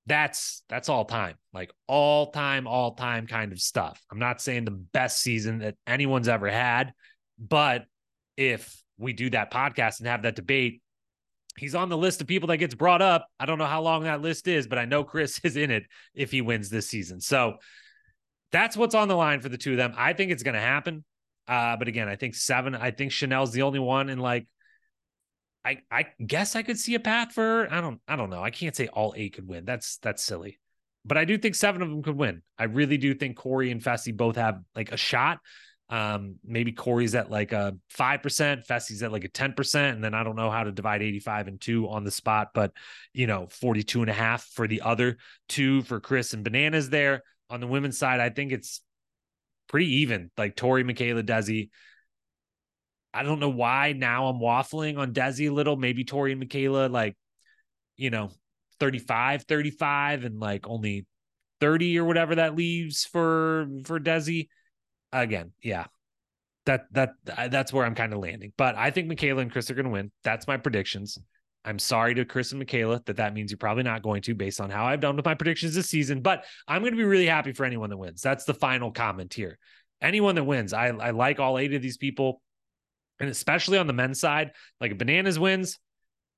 That's 0.06 0.62
that's 0.68 0.88
all 0.88 1.04
time, 1.04 1.36
like 1.52 1.70
all 1.86 2.30
time, 2.30 2.66
all 2.66 2.94
time 2.94 3.26
kind 3.26 3.52
of 3.52 3.60
stuff. 3.60 4.00
I'm 4.10 4.18
not 4.18 4.40
saying 4.40 4.64
the 4.64 4.70
best 4.70 5.20
season 5.20 5.58
that 5.58 5.76
anyone's 5.86 6.28
ever 6.28 6.48
had, 6.48 6.92
but 7.38 7.84
if 8.36 8.82
we 8.98 9.12
do 9.12 9.30
that 9.30 9.52
podcast 9.52 9.98
and 9.98 10.08
have 10.08 10.22
that 10.22 10.36
debate, 10.36 10.82
he's 11.56 11.74
on 11.74 11.88
the 11.88 11.96
list 11.96 12.20
of 12.20 12.26
people 12.26 12.48
that 12.48 12.56
gets 12.56 12.74
brought 12.74 13.02
up. 13.02 13.28
I 13.38 13.46
don't 13.46 13.58
know 13.58 13.66
how 13.66 13.82
long 13.82 14.04
that 14.04 14.22
list 14.22 14.48
is, 14.48 14.66
but 14.66 14.78
I 14.78 14.84
know 14.84 15.04
Chris 15.04 15.40
is 15.44 15.56
in 15.56 15.70
it 15.70 15.84
if 16.14 16.30
he 16.30 16.40
wins 16.40 16.70
this 16.70 16.88
season. 16.88 17.20
So 17.20 17.56
that's 18.52 18.76
what's 18.76 18.94
on 18.94 19.08
the 19.08 19.16
line 19.16 19.40
for 19.40 19.48
the 19.48 19.58
two 19.58 19.72
of 19.72 19.76
them. 19.76 19.94
I 19.96 20.12
think 20.12 20.32
it's 20.32 20.42
going 20.42 20.54
to 20.54 20.60
happen. 20.60 21.04
Uh, 21.50 21.76
but 21.76 21.88
again, 21.88 22.08
I 22.08 22.14
think 22.14 22.36
seven. 22.36 22.76
I 22.76 22.92
think 22.92 23.10
Chanelle's 23.10 23.50
the 23.50 23.62
only 23.62 23.80
one, 23.80 24.08
and 24.08 24.22
like, 24.22 24.46
I 25.64 25.78
I 25.90 26.06
guess 26.24 26.54
I 26.54 26.62
could 26.62 26.78
see 26.78 26.94
a 26.94 27.00
path 27.00 27.32
for. 27.32 27.66
I 27.68 27.80
don't 27.80 28.00
I 28.06 28.14
don't 28.14 28.30
know. 28.30 28.40
I 28.40 28.50
can't 28.50 28.76
say 28.76 28.86
all 28.86 29.14
eight 29.16 29.34
could 29.34 29.48
win. 29.48 29.64
That's 29.64 29.98
that's 29.98 30.22
silly. 30.22 30.60
But 31.04 31.18
I 31.18 31.24
do 31.24 31.36
think 31.36 31.56
seven 31.56 31.82
of 31.82 31.88
them 31.88 32.04
could 32.04 32.16
win. 32.16 32.42
I 32.56 32.64
really 32.64 32.98
do 32.98 33.14
think 33.14 33.36
Corey 33.36 33.72
and 33.72 33.82
Fessy 33.82 34.16
both 34.16 34.36
have 34.36 34.60
like 34.76 34.92
a 34.92 34.96
shot. 34.96 35.40
Um, 35.88 36.36
maybe 36.44 36.70
Corey's 36.70 37.16
at 37.16 37.32
like 37.32 37.50
a 37.50 37.74
5%, 37.98 38.64
Fessy's 38.64 39.02
at 39.02 39.10
like 39.10 39.24
a 39.24 39.28
10%. 39.28 39.94
And 39.94 40.04
then 40.04 40.14
I 40.14 40.22
don't 40.22 40.36
know 40.36 40.50
how 40.50 40.62
to 40.62 40.70
divide 40.70 41.02
85 41.02 41.48
and 41.48 41.60
two 41.60 41.88
on 41.88 42.04
the 42.04 42.12
spot, 42.12 42.50
but 42.54 42.72
you 43.12 43.26
know, 43.26 43.48
42 43.50 44.02
and 44.02 44.10
a 44.10 44.14
half 44.14 44.44
for 44.44 44.68
the 44.68 44.82
other 44.82 45.16
two 45.48 45.82
for 45.82 45.98
Chris 45.98 46.32
and 46.32 46.44
Bananas 46.44 46.90
there. 46.90 47.24
On 47.48 47.58
the 47.58 47.66
women's 47.66 47.98
side, 47.98 48.20
I 48.20 48.28
think 48.28 48.52
it's 48.52 48.82
pretty 49.70 50.00
even. 50.00 50.30
Like 50.36 50.56
Tori, 50.56 50.84
Michaela, 50.84 51.22
Desi. 51.22 51.70
I 53.14 53.22
don't 53.22 53.40
know 53.40 53.48
why 53.48 53.92
now 53.92 54.26
I'm 54.26 54.40
waffling 54.40 54.98
on 54.98 55.14
Desi 55.14 55.48
a 55.48 55.52
little. 55.52 55.76
Maybe 55.76 56.04
Tori 56.04 56.32
and 56.32 56.40
Michaela, 56.40 56.88
like, 56.88 57.16
you 57.96 58.10
know, 58.10 58.30
35, 58.80 59.44
35, 59.44 60.24
and 60.24 60.38
like 60.38 60.68
only 60.68 61.06
30 61.60 61.98
or 61.98 62.04
whatever 62.04 62.34
that 62.34 62.56
leaves 62.56 63.04
for 63.04 63.68
for 63.84 64.00
Desi 64.00 64.48
again, 65.12 65.52
yeah, 65.62 65.86
that 66.66 66.86
that 66.92 67.10
that's 67.50 67.72
where 67.72 67.84
I'm 67.84 67.94
kind 67.94 68.12
of 68.12 68.18
landing. 68.18 68.52
But 68.56 68.76
I 68.76 68.90
think 68.90 69.08
Michaela 69.08 69.42
and 69.42 69.52
Chris 69.52 69.70
are 69.70 69.74
going 69.74 69.84
to 69.84 69.90
win. 69.90 70.10
That's 70.24 70.46
my 70.46 70.56
predictions. 70.56 71.18
I'm 71.64 71.78
sorry 71.78 72.14
to 72.14 72.24
Chris 72.24 72.52
and 72.52 72.58
Michaela 72.58 73.02
that 73.06 73.16
that 73.16 73.34
means 73.34 73.50
you're 73.50 73.58
probably 73.58 73.82
not 73.82 74.02
going 74.02 74.22
to, 74.22 74.34
based 74.34 74.60
on 74.60 74.70
how 74.70 74.86
I've 74.86 75.00
done 75.00 75.16
with 75.16 75.24
my 75.24 75.34
predictions 75.34 75.74
this 75.74 75.90
season. 75.90 76.22
But 76.22 76.44
I'm 76.66 76.82
going 76.82 76.92
to 76.92 76.96
be 76.96 77.04
really 77.04 77.26
happy 77.26 77.52
for 77.52 77.64
anyone 77.64 77.90
that 77.90 77.98
wins. 77.98 78.22
That's 78.22 78.44
the 78.44 78.54
final 78.54 78.90
comment 78.90 79.34
here. 79.34 79.58
Anyone 80.00 80.34
that 80.36 80.44
wins, 80.44 80.72
I 80.72 80.86
I 80.86 81.10
like 81.10 81.38
all 81.38 81.58
eight 81.58 81.74
of 81.74 81.82
these 81.82 81.98
people, 81.98 82.40
and 83.18 83.28
especially 83.28 83.76
on 83.76 83.86
the 83.86 83.92
men's 83.92 84.20
side, 84.20 84.52
like 84.80 84.96
Bananas 84.96 85.38
wins. 85.38 85.78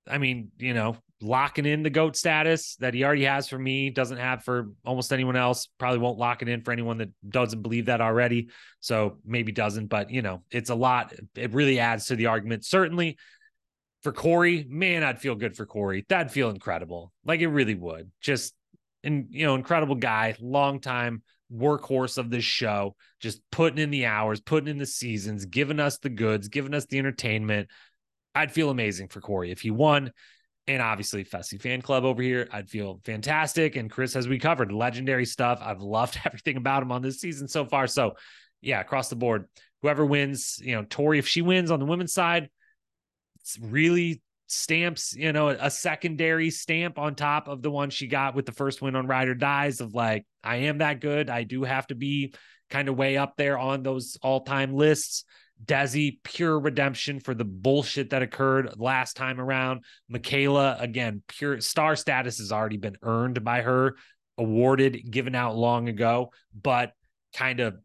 I 0.09 0.19
mean, 0.19 0.51
you 0.59 0.75
know, 0.75 0.97
locking 1.21 1.65
in 1.65 1.85
the 1.85 1.91
GOAT 1.91 2.17
status 2.17 2.75
that 2.81 2.93
he 2.93 3.05
already 3.05 3.25
has 3.25 3.49
for 3.49 3.59
me, 3.59 3.91
doesn't 3.91 4.19
have 4.19 4.43
for 4.43 4.71
almost 4.85 5.13
anyone 5.13 5.37
else. 5.37 5.69
Probably 5.79 5.99
won't 5.99 6.19
lock 6.19 6.43
it 6.43 6.49
in 6.49 6.63
for 6.63 6.73
anyone 6.73 6.99
that 6.99 7.11
doesn't 7.29 7.63
believe 7.63 7.87
that 7.87 8.01
already. 8.01 8.49
So 8.81 9.19
maybe 9.25 9.53
doesn't, 9.53 9.87
but 9.87 10.11
you 10.11 10.23
know, 10.23 10.43
it's 10.51 10.71
a 10.71 10.75
lot. 10.75 11.15
It 11.37 11.55
really 11.55 11.79
adds 11.79 12.07
to 12.07 12.17
the 12.17 12.27
argument. 12.27 12.65
Certainly 12.65 13.17
for 14.03 14.13
Corey, 14.13 14.67
man, 14.69 15.03
I'd 15.03 15.21
feel 15.21 15.35
good 15.35 15.57
for 15.57 15.67
Corey. 15.67 16.05
That'd 16.09 16.33
feel 16.33 16.51
incredible. 16.51 17.13
Like 17.25 17.41
it 17.41 17.49
really 17.49 17.75
would. 17.75 18.11
Just 18.21 18.55
and 19.05 19.27
you 19.31 19.47
know, 19.47 19.55
incredible 19.55 19.95
guy, 19.95 20.37
long 20.41 20.81
time 20.81 21.23
workhorse 21.53 22.19
of 22.19 22.31
this 22.31 22.45
show, 22.45 22.97
just 23.21 23.41
putting 23.51 23.79
in 23.79 23.91
the 23.91 24.07
hours, 24.07 24.41
putting 24.41 24.69
in 24.69 24.79
the 24.79 24.87
seasons, 24.87 25.45
giving 25.45 25.81
us 25.81 25.99
the 25.99 26.09
goods, 26.09 26.49
giving 26.49 26.75
us 26.75 26.87
the 26.87 26.99
entertainment. 26.99 27.69
I'd 28.35 28.53
feel 28.53 28.71
amazing 28.71 29.09
for 29.09 29.21
Corey 29.21 29.51
if 29.51 29.61
he 29.61 29.71
won 29.71 30.13
and 30.67 30.81
obviously 30.81 31.25
Fessy 31.25 31.61
fan 31.61 31.83
club 31.83 32.05
over 32.05 32.23
here. 32.23 32.49
I'd 32.53 32.71
feel 32.71 33.01
fantastic. 33.05 33.77
And 33.77 33.91
Chris, 33.91 34.17
as 34.17 34.29
we 34.29 34.39
covered, 34.39 34.73
legendary 34.73 35.27
stuff. 35.27 35.61
I've 35.63 35.83
loved 35.83 36.19
everything 36.25 36.57
about 36.57 36.83
him 36.83 36.93
on 36.93 37.03
this 37.03 37.21
season 37.21 37.49
so 37.49 37.67
far. 37.67 37.87
So 37.87 38.15
yeah, 38.61 38.81
across 38.81 39.09
the 39.09 39.17
board, 39.17 39.47
whoever 39.83 40.07
wins, 40.07 40.59
you 40.63 40.75
know, 40.75 40.85
Tori, 40.85 41.19
if 41.19 41.29
she 41.29 41.43
wins 41.43 41.71
on 41.71 41.81
the 41.81 41.87
women's 41.87 42.15
side, 42.15 42.49
really 43.61 44.23
stamps, 44.47 45.15
you 45.17 45.33
know, 45.33 45.49
a 45.49 45.71
secondary 45.71 46.51
stamp 46.51 46.99
on 46.99 47.15
top 47.15 47.49
of 47.49 47.63
the 47.63 47.71
one 47.71 47.91
she 47.91 48.07
got 48.07 48.35
with 48.35 48.45
the 48.45 48.53
first 48.53 48.83
win 48.83 48.97
on 48.97 49.07
Ride 49.07 49.29
or 49.29 49.35
Dies 49.35 49.81
of 49.81 49.95
like, 49.95 50.27
I 50.45 50.57
am 50.57 50.79
that 50.79 51.01
good. 51.01 51.31
I 51.31 51.45
do 51.45 51.65
have 51.65 51.87
to 51.87 51.95
be 51.95 52.35
kind 52.69 52.89
of 52.89 52.97
way 52.97 53.17
up 53.17 53.35
there 53.37 53.59
on 53.59 53.83
those 53.83 54.19
all-time 54.23 54.75
lists. 54.75 55.25
Desi, 55.65 56.19
pure 56.25 56.59
redemption 56.59 57.21
for 57.21 57.35
the 57.35 57.45
bullshit 57.45 58.11
that 58.11 58.23
occurred 58.23 58.75
last 58.79 59.17
time 59.17 59.41
around. 59.41 59.85
Michaela, 60.09 60.77
again, 60.81 61.23
pure 61.29 61.61
star 61.61 61.95
status 61.97 62.39
has 62.39 62.51
already 62.51 62.79
been 62.79 62.97
earned 63.03 63.45
by 63.45 63.63
her, 63.63 63.97
awarded, 64.39 65.11
given 65.11 65.35
out 65.35 65.57
long 65.57 65.89
ago, 65.89 66.33
but 66.61 66.93
kind 67.37 67.61
of 67.61 67.77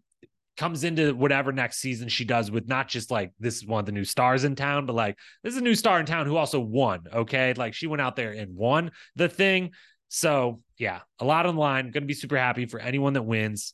comes 0.58 0.84
into 0.84 1.16
whatever 1.16 1.52
next 1.52 1.78
season 1.78 2.10
she 2.10 2.26
does 2.26 2.50
with 2.52 2.68
not 2.68 2.88
just 2.88 3.12
like 3.12 3.32
this 3.40 3.56
is 3.56 3.66
one 3.66 3.80
of 3.80 3.86
the 3.86 3.92
new 3.92 4.04
stars 4.04 4.44
in 4.44 4.56
town, 4.56 4.86
but 4.86 4.96
like 4.96 5.18
this 5.44 5.54
is 5.54 5.60
a 5.60 5.64
new 5.64 5.76
star 5.76 6.00
in 6.00 6.06
town 6.06 6.26
who 6.26 6.36
also 6.36 6.60
won. 6.60 7.04
Okay. 7.14 7.54
Like 7.54 7.74
she 7.74 7.88
went 7.88 8.02
out 8.02 8.16
there 8.16 8.32
and 8.32 8.56
won 8.56 8.92
the 9.16 9.30
thing. 9.30 9.72
So 10.10 10.62
yeah, 10.78 11.02
a 11.20 11.26
lot 11.26 11.46
on 11.46 11.56
the 11.56 11.62
line. 11.62 11.92
Gonna 11.92 12.06
be 12.06 12.14
super 12.14 12.38
happy 12.38 12.66
for 12.66 12.80
anyone 12.80 13.14
that 13.14 13.24
wins. 13.24 13.74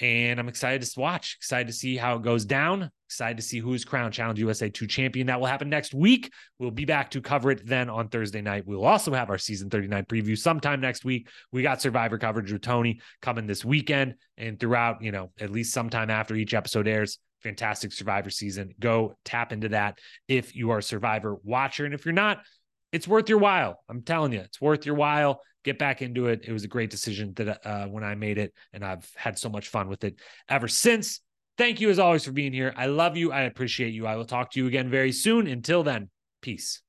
And 0.00 0.40
I'm 0.40 0.48
excited 0.48 0.82
to 0.82 1.00
watch, 1.00 1.36
excited 1.38 1.68
to 1.68 1.72
see 1.72 1.96
how 1.96 2.16
it 2.16 2.22
goes 2.22 2.44
down. 2.44 2.90
Excited 3.08 3.36
to 3.36 3.44
see 3.44 3.60
who's 3.60 3.84
crowned 3.84 4.12
Challenge 4.12 4.40
USA 4.40 4.68
2 4.68 4.88
champion. 4.88 5.28
That 5.28 5.38
will 5.38 5.46
happen 5.46 5.70
next 5.70 5.94
week. 5.94 6.32
We'll 6.58 6.72
be 6.72 6.84
back 6.84 7.12
to 7.12 7.20
cover 7.20 7.52
it 7.52 7.64
then 7.64 7.88
on 7.88 8.08
Thursday 8.08 8.40
night. 8.40 8.66
We'll 8.66 8.84
also 8.84 9.12
have 9.12 9.30
our 9.30 9.38
season 9.38 9.70
39 9.70 10.04
preview 10.06 10.36
sometime 10.36 10.80
next 10.80 11.04
week. 11.04 11.28
We 11.52 11.62
got 11.62 11.80
Survivor 11.80 12.18
coverage 12.18 12.50
with 12.50 12.62
Tony 12.62 13.00
coming 13.22 13.46
this 13.46 13.64
weekend 13.64 14.16
and 14.36 14.58
throughout, 14.58 15.00
you 15.00 15.12
know, 15.12 15.30
at 15.38 15.50
least 15.50 15.72
sometime 15.72 16.10
after 16.10 16.34
each 16.34 16.54
episode 16.54 16.88
airs. 16.88 17.18
Fantastic 17.42 17.92
Survivor 17.92 18.30
season. 18.30 18.74
Go 18.80 19.16
tap 19.24 19.52
into 19.52 19.68
that 19.68 19.98
if 20.26 20.56
you 20.56 20.70
are 20.70 20.78
a 20.78 20.82
Survivor 20.82 21.36
watcher. 21.44 21.84
And 21.84 21.94
if 21.94 22.04
you're 22.04 22.14
not, 22.14 22.42
it's 22.90 23.06
worth 23.06 23.28
your 23.28 23.38
while. 23.38 23.78
I'm 23.88 24.02
telling 24.02 24.32
you, 24.32 24.40
it's 24.40 24.60
worth 24.60 24.86
your 24.86 24.96
while. 24.96 25.40
Get 25.64 25.78
back 25.78 26.02
into 26.02 26.26
it. 26.26 26.44
It 26.46 26.52
was 26.52 26.64
a 26.64 26.68
great 26.68 26.90
decision 26.90 27.32
that 27.34 27.66
uh, 27.66 27.86
when 27.86 28.04
I 28.04 28.14
made 28.14 28.38
it, 28.38 28.52
and 28.72 28.84
I've 28.84 29.10
had 29.16 29.38
so 29.38 29.48
much 29.48 29.68
fun 29.68 29.88
with 29.88 30.04
it 30.04 30.20
ever 30.48 30.68
since. 30.68 31.20
Thank 31.56 31.80
you 31.80 31.90
as 31.90 31.98
always 31.98 32.24
for 32.24 32.32
being 32.32 32.52
here. 32.52 32.74
I 32.76 32.86
love 32.86 33.16
you. 33.16 33.32
I 33.32 33.42
appreciate 33.42 33.94
you. 33.94 34.06
I 34.06 34.16
will 34.16 34.24
talk 34.24 34.50
to 34.52 34.60
you 34.60 34.66
again 34.66 34.90
very 34.90 35.12
soon. 35.12 35.46
Until 35.46 35.82
then, 35.82 36.10
peace. 36.42 36.83